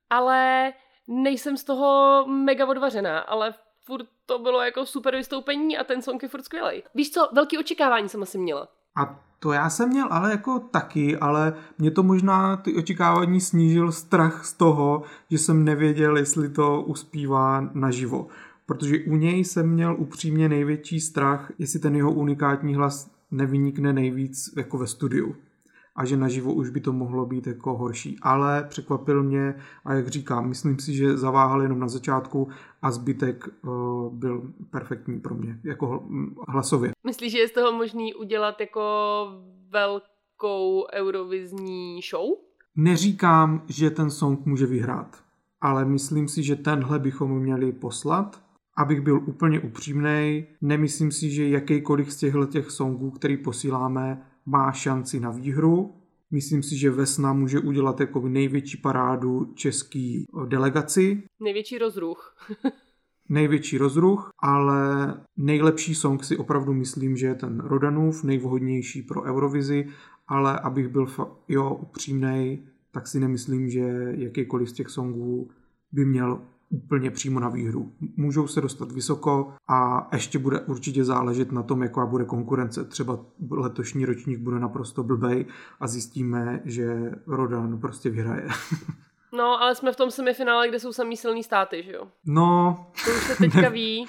ale 0.10 0.74
nejsem 1.08 1.58
z 1.58 1.64
toho 1.64 2.24
mega 2.28 2.66
odvařená, 2.66 3.20
ale 3.20 3.54
furt 3.86 4.06
to 4.26 4.39
bylo 4.39 4.62
jako 4.62 4.86
super 4.86 5.16
vystoupení 5.16 5.78
a 5.78 5.84
ten 5.84 6.02
song 6.02 6.24
je 6.24 6.30
furt 6.30 6.44
skvělý. 6.44 6.84
Víš 6.96 7.12
co, 7.12 7.30
velký 7.32 7.58
očekávání 7.58 8.10
jsem 8.10 8.24
asi 8.24 8.38
měla. 8.38 8.68
A 8.96 9.20
to 9.39 9.52
já 9.52 9.70
jsem 9.70 9.89
měl 9.89 10.08
ale 10.12 10.32
jako 10.32 10.60
taky, 10.60 11.18
ale 11.18 11.54
mě 11.78 11.92
to 11.92 12.04
možná 12.04 12.58
ty 12.58 12.76
očekávání 12.76 13.42
snížil 13.42 13.92
strach 13.92 14.46
z 14.46 14.54
toho, 14.54 15.04
že 15.30 15.38
jsem 15.38 15.64
nevěděl, 15.64 16.18
jestli 16.18 16.50
to 16.50 16.82
uspívá 16.82 17.70
naživo. 17.74 18.28
Protože 18.66 19.00
u 19.00 19.16
něj 19.16 19.44
jsem 19.44 19.70
měl 19.70 19.96
upřímně 20.00 20.50
největší 20.50 21.00
strach, 21.00 21.52
jestli 21.60 21.80
ten 21.80 21.96
jeho 21.96 22.12
unikátní 22.12 22.76
hlas 22.76 23.12
nevynikne 23.32 23.94
nejvíc 23.94 24.54
jako 24.58 24.78
ve 24.78 24.88
studiu 24.88 25.36
a 26.02 26.06
že 26.06 26.18
naživo 26.18 26.54
už 26.54 26.70
by 26.70 26.80
to 26.80 26.93
mohlo 26.93 27.26
být 27.26 27.47
jako 27.47 27.78
horší. 27.78 28.18
Ale 28.22 28.64
překvapil 28.70 29.24
mě 29.24 29.56
a 29.86 29.93
jak 29.93 30.08
říkám, 30.08 30.49
myslím 30.49 30.80
si, 30.80 30.93
že 30.93 31.18
zaváhal 31.18 31.62
jenom 31.62 31.80
na 31.80 31.88
začátku 31.88 32.47
a 32.82 32.91
zbytek 32.91 33.47
uh, 33.47 34.14
byl 34.14 34.54
perfektní 34.70 35.20
pro 35.20 35.36
mě, 35.36 35.60
jako 35.64 36.04
hlasově. 36.47 36.91
Myslíš, 37.06 37.32
že 37.32 37.39
je 37.39 37.47
z 37.47 37.52
toho 37.52 37.72
možný 37.72 38.14
udělat 38.14 38.60
jako 38.60 38.82
velkou 39.70 40.86
eurovizní 40.93 41.99
show? 42.10 42.30
Neříkám, 42.76 43.64
že 43.68 43.89
ten 43.89 44.10
song 44.10 44.45
může 44.45 44.66
vyhrát, 44.66 45.18
ale 45.62 45.86
myslím 45.86 46.28
si, 46.28 46.43
že 46.43 46.56
tenhle 46.56 46.99
bychom 46.99 47.39
měli 47.39 47.72
poslat. 47.72 48.41
Abych 48.78 49.02
byl 49.02 49.22
úplně 49.26 49.60
upřímný, 49.60 50.45
nemyslím 50.62 51.12
si, 51.12 51.30
že 51.30 51.49
jakýkoliv 51.49 52.14
z 52.14 52.18
těchto 52.18 52.45
těch 52.45 52.72
songů, 52.72 53.12
který 53.12 53.38
posíláme, 53.38 54.31
má 54.46 54.72
šanci 54.72 55.20
na 55.20 55.30
výhru. 55.30 55.96
Myslím 56.32 56.64
si, 56.64 56.78
že 56.78 56.92
Vesna 56.92 57.34
může 57.34 57.60
udělat 57.60 58.00
jako 58.00 58.28
největší 58.28 58.78
parádu 58.78 59.54
český 59.56 60.26
delegaci. 60.48 61.24
Největší 61.39 61.78
rozruch. 61.78 62.36
největší 63.30 63.78
rozruch, 63.78 64.32
ale 64.39 65.14
nejlepší 65.38 65.96
song 65.96 66.24
si 66.24 66.38
opravdu 66.38 66.74
myslím, 66.74 67.18
že 67.18 67.28
je 67.28 67.36
ten 67.36 67.60
Rodanův, 67.60 68.24
nejvhodnější 68.24 69.02
pro 69.02 69.24
Eurovizi, 69.24 69.88
ale 70.28 70.60
abych 70.60 70.88
byl 70.88 71.06
fa- 71.06 71.32
jo, 71.48 71.76
upřímnej, 71.82 72.60
tak 72.92 73.08
si 73.08 73.20
nemyslím, 73.20 73.70
že 73.70 74.14
jakýkoliv 74.18 74.70
z 74.70 74.74
těch 74.74 74.89
songů 74.89 75.50
by 75.92 76.06
měl 76.06 76.42
úplně 76.72 77.12
přímo 77.12 77.40
na 77.40 77.50
výhru. 77.50 77.92
Můžou 78.18 78.48
se 78.48 78.62
dostat 78.62 78.92
vysoko 78.92 79.54
a 79.68 80.10
ještě 80.14 80.40
bude 80.40 80.60
určitě 80.60 81.04
záležet 81.04 81.52
na 81.52 81.64
tom, 81.64 81.84
jaká 81.84 82.06
bude 82.06 82.26
konkurence. 82.26 82.84
Třeba 82.84 83.20
letošní 83.50 84.06
ročník 84.06 84.40
bude 84.40 84.60
naprosto 84.60 85.04
blbej 85.04 85.46
a 85.80 85.88
zjistíme, 85.88 86.62
že 86.66 87.12
Rodan 87.28 87.80
prostě 87.80 88.10
vyhraje. 88.10 88.48
No, 89.34 89.62
ale 89.62 89.76
jsme 89.76 89.92
v 89.92 89.96
tom 89.96 90.12
semifinále, 90.12 90.68
kde 90.68 90.80
jsou 90.80 90.94
samý 90.94 91.18
silný 91.18 91.44
státy, 91.44 91.84
že 91.84 91.92
jo? 91.92 92.08
No. 92.26 92.78
To 93.06 93.12
už 93.12 93.24
se 93.24 93.36
teďka 93.36 93.62
ne, 93.62 93.70
ví. 93.70 94.06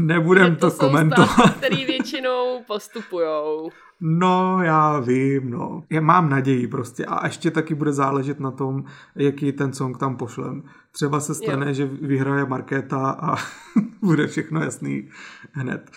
Nebudem 0.00 0.56
to, 0.56 0.70
to 0.70 0.76
komentovat. 0.76 1.30
Státy, 1.30 1.50
který 1.50 1.84
většinou 1.84 2.62
postupujou. 2.66 3.70
No, 4.04 4.62
já 4.62 5.00
vím, 5.00 5.50
no. 5.50 5.82
Já 5.90 6.00
mám 6.00 6.30
naději 6.30 6.68
prostě 6.68 7.06
a 7.06 7.26
ještě 7.26 7.50
taky 7.50 7.74
bude 7.74 7.92
záležet 7.92 8.40
na 8.40 8.50
tom, 8.50 8.84
jaký 9.16 9.52
ten 9.52 9.72
song 9.72 9.98
tam 9.98 10.16
pošlem. 10.16 10.62
Třeba 10.92 11.20
se 11.20 11.34
stane, 11.34 11.66
jo. 11.66 11.72
že 11.72 11.84
vyhraje 11.86 12.44
Markéta 12.46 13.10
a 13.10 13.36
bude 14.02 14.26
všechno 14.26 14.60
jasný 14.62 15.10
hned. 15.52 15.90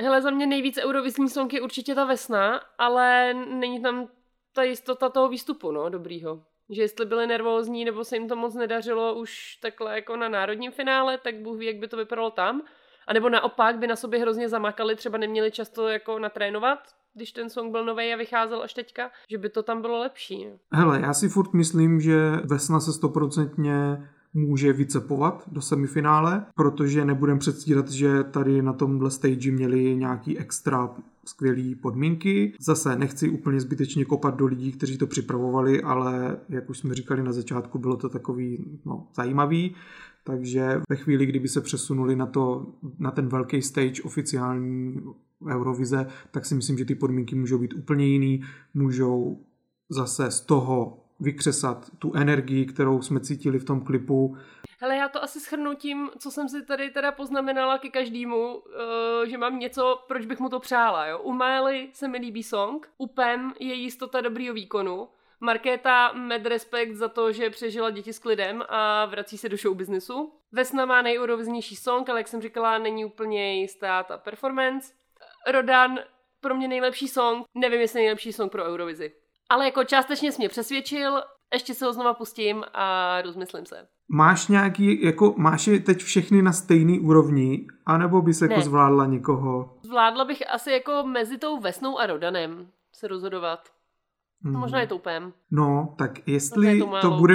Hele, 0.00 0.22
za 0.22 0.30
mě 0.30 0.46
nejvíc 0.46 0.78
eurovizní 0.78 1.28
song 1.28 1.52
je 1.52 1.60
určitě 1.60 1.94
ta 1.94 2.04
Vesna, 2.04 2.60
ale 2.78 3.34
není 3.34 3.82
tam 3.82 4.08
ta 4.52 4.62
jistota 4.62 5.08
toho 5.08 5.28
výstupu, 5.28 5.72
no, 5.72 5.88
dobrýho. 5.88 6.42
Že 6.70 6.82
jestli 6.82 7.06
byli 7.06 7.26
nervózní, 7.26 7.84
nebo 7.84 8.04
se 8.04 8.16
jim 8.16 8.28
to 8.28 8.36
moc 8.36 8.54
nedařilo 8.54 9.14
už 9.14 9.56
takhle 9.62 9.94
jako 9.94 10.16
na 10.16 10.28
národním 10.28 10.72
finále, 10.72 11.18
tak 11.18 11.34
Bůh 11.34 11.58
ví, 11.58 11.66
jak 11.66 11.76
by 11.76 11.88
to 11.88 11.96
vypadalo 11.96 12.30
tam. 12.30 12.62
A 13.06 13.12
nebo 13.12 13.28
naopak 13.28 13.78
by 13.78 13.86
na 13.86 13.96
sobě 13.96 14.20
hrozně 14.20 14.48
zamakali, 14.48 14.96
třeba 14.96 15.18
neměli 15.18 15.50
často 15.50 15.88
jako 15.88 16.18
natrénovat, 16.18 16.78
když 17.16 17.32
ten 17.32 17.50
song 17.50 17.72
byl 17.72 17.84
nový 17.84 18.12
a 18.12 18.16
vycházel 18.16 18.62
až 18.62 18.74
teďka, 18.74 19.10
že 19.30 19.38
by 19.38 19.48
to 19.48 19.62
tam 19.62 19.80
bylo 19.80 19.98
lepší. 19.98 20.46
Hele, 20.72 21.00
já 21.00 21.14
si 21.14 21.28
furt 21.28 21.52
myslím, 21.52 22.00
že 22.00 22.40
Vesna 22.44 22.80
se 22.80 22.92
stoprocentně 22.92 23.98
může 24.34 24.72
vycepovat 24.72 25.44
do 25.52 25.60
semifinále, 25.60 26.46
protože 26.54 27.04
nebudem 27.04 27.38
předstírat, 27.38 27.90
že 27.90 28.24
tady 28.24 28.62
na 28.62 28.72
tomhle 28.72 29.10
stage 29.10 29.50
měli 29.50 29.96
nějaký 29.96 30.38
extra 30.38 30.94
skvělé 31.24 31.74
podmínky. 31.82 32.52
Zase 32.60 32.96
nechci 32.96 33.28
úplně 33.28 33.60
zbytečně 33.60 34.04
kopat 34.04 34.36
do 34.36 34.46
lidí, 34.46 34.72
kteří 34.72 34.98
to 34.98 35.06
připravovali, 35.06 35.82
ale 35.82 36.36
jak 36.48 36.70
už 36.70 36.78
jsme 36.78 36.94
říkali 36.94 37.22
na 37.22 37.32
začátku, 37.32 37.78
bylo 37.78 37.96
to 37.96 38.08
takový 38.08 38.80
no, 38.84 39.06
zajímavý. 39.14 39.74
Takže 40.24 40.80
ve 40.88 40.96
chvíli, 40.96 41.26
kdyby 41.26 41.48
se 41.48 41.60
přesunuli 41.60 42.16
na, 42.16 42.26
to, 42.26 42.66
na 42.98 43.10
ten 43.10 43.28
velký 43.28 43.62
stage 43.62 44.02
oficiální 44.02 45.00
Eurovize, 45.50 46.06
tak 46.30 46.46
si 46.46 46.54
myslím, 46.54 46.78
že 46.78 46.84
ty 46.84 46.94
podmínky 46.94 47.34
můžou 47.34 47.58
být 47.58 47.74
úplně 47.74 48.06
jiný, 48.06 48.44
můžou 48.74 49.44
zase 49.88 50.30
z 50.30 50.40
toho 50.40 51.02
vykřesat 51.20 51.90
tu 51.98 52.12
energii, 52.16 52.66
kterou 52.66 53.02
jsme 53.02 53.20
cítili 53.20 53.58
v 53.58 53.64
tom 53.64 53.80
klipu. 53.80 54.36
Hele, 54.80 54.96
já 54.96 55.08
to 55.08 55.22
asi 55.22 55.40
schrnu 55.40 55.74
tím, 55.74 56.10
co 56.18 56.30
jsem 56.30 56.48
si 56.48 56.62
tady 56.62 56.90
teda 56.90 57.12
poznamenala 57.12 57.78
ke 57.78 57.88
každému, 57.88 58.56
uh, 58.56 58.62
že 59.26 59.38
mám 59.38 59.58
něco, 59.58 60.04
proč 60.08 60.26
bych 60.26 60.40
mu 60.40 60.48
to 60.48 60.60
přála. 60.60 61.06
Jo? 61.06 61.18
U 61.18 61.32
Miley 61.32 61.88
se 61.92 62.08
mi 62.08 62.18
líbí 62.18 62.42
song, 62.42 62.88
u 62.98 63.06
Pem 63.06 63.52
je 63.60 63.74
jistota 63.74 64.20
dobrýho 64.20 64.54
výkonu, 64.54 65.08
Markéta 65.40 66.12
med 66.12 66.46
respekt 66.46 66.94
za 66.94 67.08
to, 67.08 67.32
že 67.32 67.50
přežila 67.50 67.90
děti 67.90 68.12
s 68.12 68.18
klidem 68.18 68.62
a 68.68 69.04
vrací 69.04 69.38
se 69.38 69.48
do 69.48 69.56
show 69.56 69.76
businessu. 69.76 70.32
Vesna 70.52 70.84
má 70.84 71.02
nejuroviznější 71.02 71.76
song, 71.76 72.08
ale 72.08 72.20
jak 72.20 72.28
jsem 72.28 72.42
říkala, 72.42 72.78
není 72.78 73.04
úplně 73.04 73.60
jistá 73.60 74.02
ta 74.02 74.18
performance. 74.18 74.92
Rodan 75.52 75.98
pro 76.40 76.54
mě 76.54 76.68
nejlepší 76.68 77.08
song, 77.08 77.46
nevím, 77.54 77.80
jestli 77.80 78.00
nejlepší 78.00 78.32
song 78.32 78.52
pro 78.52 78.64
Eurovizi. 78.64 79.12
Ale 79.50 79.64
jako 79.64 79.84
částečně 79.84 80.32
jsi 80.32 80.38
mě 80.38 80.48
přesvědčil, 80.48 81.22
ještě 81.52 81.74
se 81.74 81.84
ho 81.86 81.92
znova 81.92 82.14
pustím 82.14 82.64
a 82.74 83.16
rozmyslím 83.22 83.66
se. 83.66 83.86
Máš 84.08 84.48
nějaký, 84.48 85.04
jako 85.04 85.34
máš 85.36 85.66
je 85.66 85.80
teď 85.80 85.98
všechny 86.02 86.42
na 86.42 86.52
stejný 86.52 87.00
úrovni, 87.00 87.66
anebo 87.86 88.22
bys 88.22 88.42
jako 88.42 88.54
Ne. 88.54 88.62
zvládla 88.62 89.06
někoho? 89.06 89.78
Zvládla 89.82 90.24
bych 90.24 90.50
asi 90.54 90.70
jako 90.70 91.02
mezi 91.06 91.38
tou 91.38 91.60
Vesnou 91.60 91.98
a 91.98 92.06
Rodanem 92.06 92.68
se 92.92 93.08
rozhodovat. 93.08 93.68
Hmm. 94.42 94.56
Možná 94.56 94.80
je 94.80 94.86
to. 94.86 95.00
No, 95.50 95.94
tak 95.98 96.28
jestli 96.28 96.78
to 96.78 96.86
to, 96.86 96.90
to 96.92 97.00
to 97.00 97.06
málo. 97.10 97.20
bude, 97.20 97.34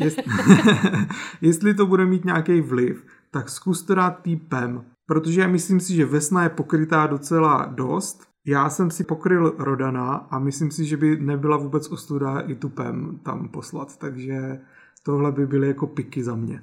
jestli, 0.00 0.22
jestli 1.40 1.74
to 1.74 1.86
bude 1.86 2.06
mít 2.06 2.24
nějaký 2.24 2.60
vliv, 2.60 3.06
tak 3.30 3.48
zkus 3.48 3.82
to 3.82 3.94
dát 3.94 4.10
týpem, 4.22 4.91
protože 5.12 5.40
já 5.40 5.48
myslím 5.48 5.80
si, 5.80 5.94
že 5.94 6.04
Vesna 6.04 6.42
je 6.42 6.48
pokrytá 6.48 7.06
docela 7.06 7.66
dost. 7.66 8.28
Já 8.46 8.70
jsem 8.70 8.90
si 8.90 9.04
pokryl 9.04 9.54
Rodana 9.58 10.14
a 10.14 10.38
myslím 10.38 10.70
si, 10.70 10.84
že 10.84 10.96
by 10.96 11.16
nebyla 11.16 11.56
vůbec 11.56 11.88
ostuda 11.88 12.40
i 12.40 12.54
tupem 12.54 13.20
tam 13.24 13.48
poslat, 13.48 13.96
takže 13.96 14.60
tohle 15.02 15.32
by 15.32 15.46
byly 15.46 15.68
jako 15.68 15.86
piky 15.86 16.24
za 16.24 16.34
mě. 16.34 16.62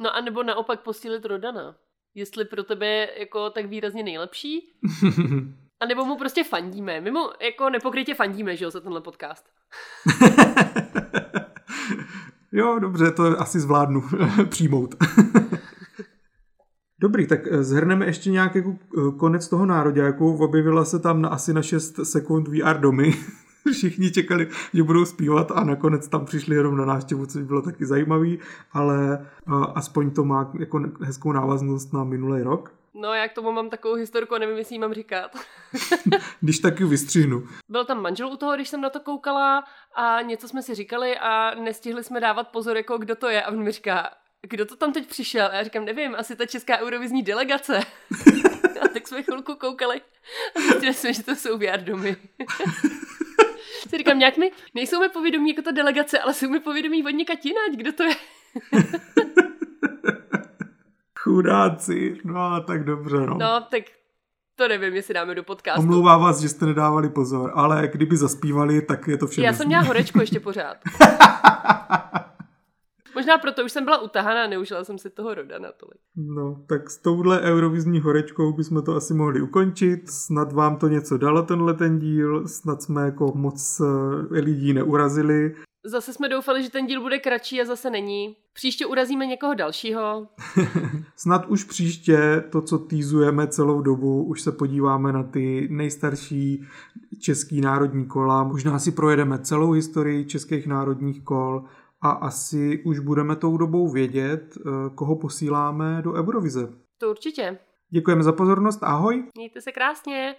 No 0.00 0.16
a 0.16 0.20
nebo 0.20 0.42
naopak 0.42 0.80
posílit 0.80 1.24
Rodana. 1.24 1.76
Jestli 2.14 2.44
pro 2.44 2.64
tebe 2.64 2.86
je 2.86 3.20
jako 3.20 3.50
tak 3.50 3.66
výrazně 3.66 4.02
nejlepší. 4.02 4.72
A 5.80 5.86
nebo 5.86 6.04
mu 6.04 6.16
prostě 6.16 6.44
fandíme. 6.44 7.00
My 7.00 7.10
mu 7.10 7.20
jako 7.40 7.70
nepokrytě 7.70 8.14
fandíme, 8.14 8.56
že 8.56 8.64
jo, 8.64 8.70
za 8.70 8.80
tenhle 8.80 9.00
podcast. 9.00 9.44
jo, 12.52 12.78
dobře, 12.78 13.10
to 13.10 13.40
asi 13.40 13.60
zvládnu 13.60 14.02
přijmout. 14.48 14.94
Dobrý, 17.02 17.26
tak 17.26 17.40
eh, 17.46 17.62
zhrneme 17.62 18.06
ještě 18.06 18.30
nějak 18.30 18.54
jako 18.54 18.74
eh, 18.98 19.00
konec 19.16 19.48
toho 19.48 19.66
nároďáku. 19.66 20.36
Objevila 20.36 20.84
se 20.84 20.98
tam 20.98 21.22
na 21.22 21.28
asi 21.28 21.52
na 21.52 21.62
6 21.62 22.00
sekund 22.02 22.48
VR 22.48 22.78
domy. 22.78 23.12
Všichni 23.72 24.10
čekali, 24.10 24.48
že 24.74 24.82
budou 24.82 25.04
zpívat 25.04 25.50
a 25.50 25.64
nakonec 25.64 26.08
tam 26.08 26.24
přišli 26.24 26.56
jenom 26.56 26.76
na 26.76 26.84
návštěvu, 26.84 27.26
což 27.26 27.42
bylo 27.42 27.62
taky 27.62 27.86
zajímavý, 27.86 28.38
ale 28.72 29.18
eh, 29.20 29.50
aspoň 29.74 30.10
to 30.10 30.24
má 30.24 30.52
jako 30.58 30.80
hezkou 31.00 31.32
návaznost 31.32 31.92
na 31.92 32.04
minulý 32.04 32.42
rok. 32.42 32.74
No, 32.94 33.14
já 33.14 33.28
k 33.28 33.32
tomu 33.32 33.52
mám 33.52 33.70
takovou 33.70 33.94
historku 33.94 34.34
a 34.34 34.38
nevím, 34.38 34.56
jestli 34.56 34.74
ji 34.74 34.78
mám 34.78 34.94
říkat. 34.94 35.36
Když 36.40 36.58
taky 36.58 36.84
vystřihnu. 36.84 37.42
Byl 37.68 37.84
tam 37.84 38.02
manžel 38.02 38.28
u 38.28 38.36
toho, 38.36 38.54
když 38.54 38.68
jsem 38.68 38.80
na 38.80 38.90
to 38.90 39.00
koukala 39.00 39.64
a 39.94 40.22
něco 40.22 40.48
jsme 40.48 40.62
si 40.62 40.74
říkali 40.74 41.18
a 41.18 41.54
nestihli 41.54 42.04
jsme 42.04 42.20
dávat 42.20 42.48
pozor, 42.48 42.76
jako 42.76 42.98
kdo 42.98 43.14
to 43.14 43.28
je. 43.28 43.42
A 43.42 43.50
on 43.50 43.62
mi 43.62 43.70
říká, 43.70 44.10
kdo 44.48 44.66
to 44.66 44.76
tam 44.76 44.92
teď 44.92 45.08
přišel? 45.08 45.46
A 45.46 45.54
já 45.54 45.62
říkám, 45.62 45.84
nevím, 45.84 46.14
asi 46.14 46.36
ta 46.36 46.46
česká 46.46 46.78
eurovizní 46.78 47.22
delegace. 47.22 47.78
a 48.82 48.88
tak 48.88 49.08
jsme 49.08 49.22
chvilku 49.22 49.54
koukali 49.54 50.00
a 50.56 50.60
zjistili 50.60 50.94
jsme, 50.94 51.12
že 51.12 51.22
to 51.22 51.36
jsou 51.36 51.58
VR 51.58 51.80
domy. 51.80 52.16
si 53.88 53.98
říkám, 53.98 54.18
nějak 54.18 54.36
mi, 54.36 54.50
nejsou 54.74 55.00
mi 55.00 55.08
povědomí 55.08 55.50
jako 55.50 55.62
ta 55.62 55.70
delegace, 55.70 56.18
ale 56.18 56.34
jsou 56.34 56.48
mi 56.48 56.60
povědomí 56.60 57.04
od 57.04 57.10
někať 57.10 57.46
jinať, 57.46 57.72
kdo 57.76 57.92
to 57.92 58.02
je. 58.02 58.14
Chudáci, 61.18 62.18
no 62.24 62.60
tak 62.60 62.84
dobře, 62.84 63.16
no. 63.16 63.38
No, 63.38 63.66
tak 63.70 63.82
to 64.54 64.68
nevím, 64.68 64.94
jestli 64.94 65.14
dáme 65.14 65.34
do 65.34 65.42
podcastu. 65.42 65.80
Omlouvá 65.80 66.16
vás, 66.16 66.40
že 66.40 66.48
jste 66.48 66.66
nedávali 66.66 67.08
pozor, 67.08 67.52
ale 67.54 67.88
kdyby 67.88 68.16
zaspívali, 68.16 68.82
tak 68.82 69.08
je 69.08 69.18
to 69.18 69.26
všem 69.26 69.44
Já 69.44 69.52
jsem 69.52 69.66
měla 69.66 69.82
horečku 69.82 70.20
ještě 70.20 70.40
pořád. 70.40 70.76
Možná 73.14 73.38
proto 73.38 73.64
už 73.64 73.72
jsem 73.72 73.84
byla 73.84 73.98
utahaná, 74.02 74.46
neužila 74.46 74.84
jsem 74.84 74.98
si 74.98 75.10
toho 75.10 75.34
Rodana 75.34 75.68
tolik. 75.72 76.00
No, 76.16 76.64
tak 76.68 76.90
s 76.90 76.98
touhle 76.98 77.40
eurovizní 77.40 78.00
horečkou 78.00 78.52
bychom 78.52 78.82
to 78.82 78.94
asi 78.94 79.14
mohli 79.14 79.42
ukončit. 79.42 80.10
Snad 80.10 80.52
vám 80.52 80.76
to 80.76 80.88
něco 80.88 81.18
dalo 81.18 81.42
tenhle 81.42 81.74
ten 81.74 81.98
díl, 81.98 82.48
snad 82.48 82.82
jsme 82.82 83.02
jako 83.02 83.32
moc 83.34 83.80
eh, 83.80 84.40
lidí 84.40 84.72
neurazili. 84.72 85.54
Zase 85.84 86.12
jsme 86.12 86.28
doufali, 86.28 86.62
že 86.62 86.70
ten 86.70 86.86
díl 86.86 87.00
bude 87.00 87.18
kratší 87.18 87.60
a 87.60 87.64
zase 87.64 87.90
není. 87.90 88.36
Příště 88.52 88.86
urazíme 88.86 89.26
někoho 89.26 89.54
dalšího. 89.54 90.28
Snad 91.16 91.46
už 91.46 91.64
příště 91.64 92.44
to, 92.50 92.62
co 92.62 92.78
týzujeme 92.78 93.46
celou 93.46 93.82
dobu, 93.82 94.24
už 94.24 94.42
se 94.42 94.52
podíváme 94.52 95.12
na 95.12 95.22
ty 95.22 95.68
nejstarší 95.70 96.64
český 97.20 97.60
národní 97.60 98.06
kola. 98.06 98.44
Možná 98.44 98.78
si 98.78 98.92
projedeme 98.92 99.38
celou 99.38 99.72
historii 99.72 100.24
českých 100.24 100.66
národních 100.66 101.24
kol 101.24 101.64
a 102.02 102.10
asi 102.10 102.82
už 102.84 102.98
budeme 102.98 103.36
tou 103.36 103.56
dobou 103.56 103.88
vědět, 103.88 104.56
eh, 104.56 104.70
koho 104.94 105.16
posíláme 105.16 106.02
do 106.02 106.12
Eurovize. 106.12 106.68
To 106.98 107.10
určitě. 107.10 107.58
Děkujeme 107.90 108.22
za 108.22 108.32
pozornost, 108.32 108.82
ahoj! 108.82 109.24
Mějte 109.36 109.60
se 109.60 109.72
krásně. 109.72 110.34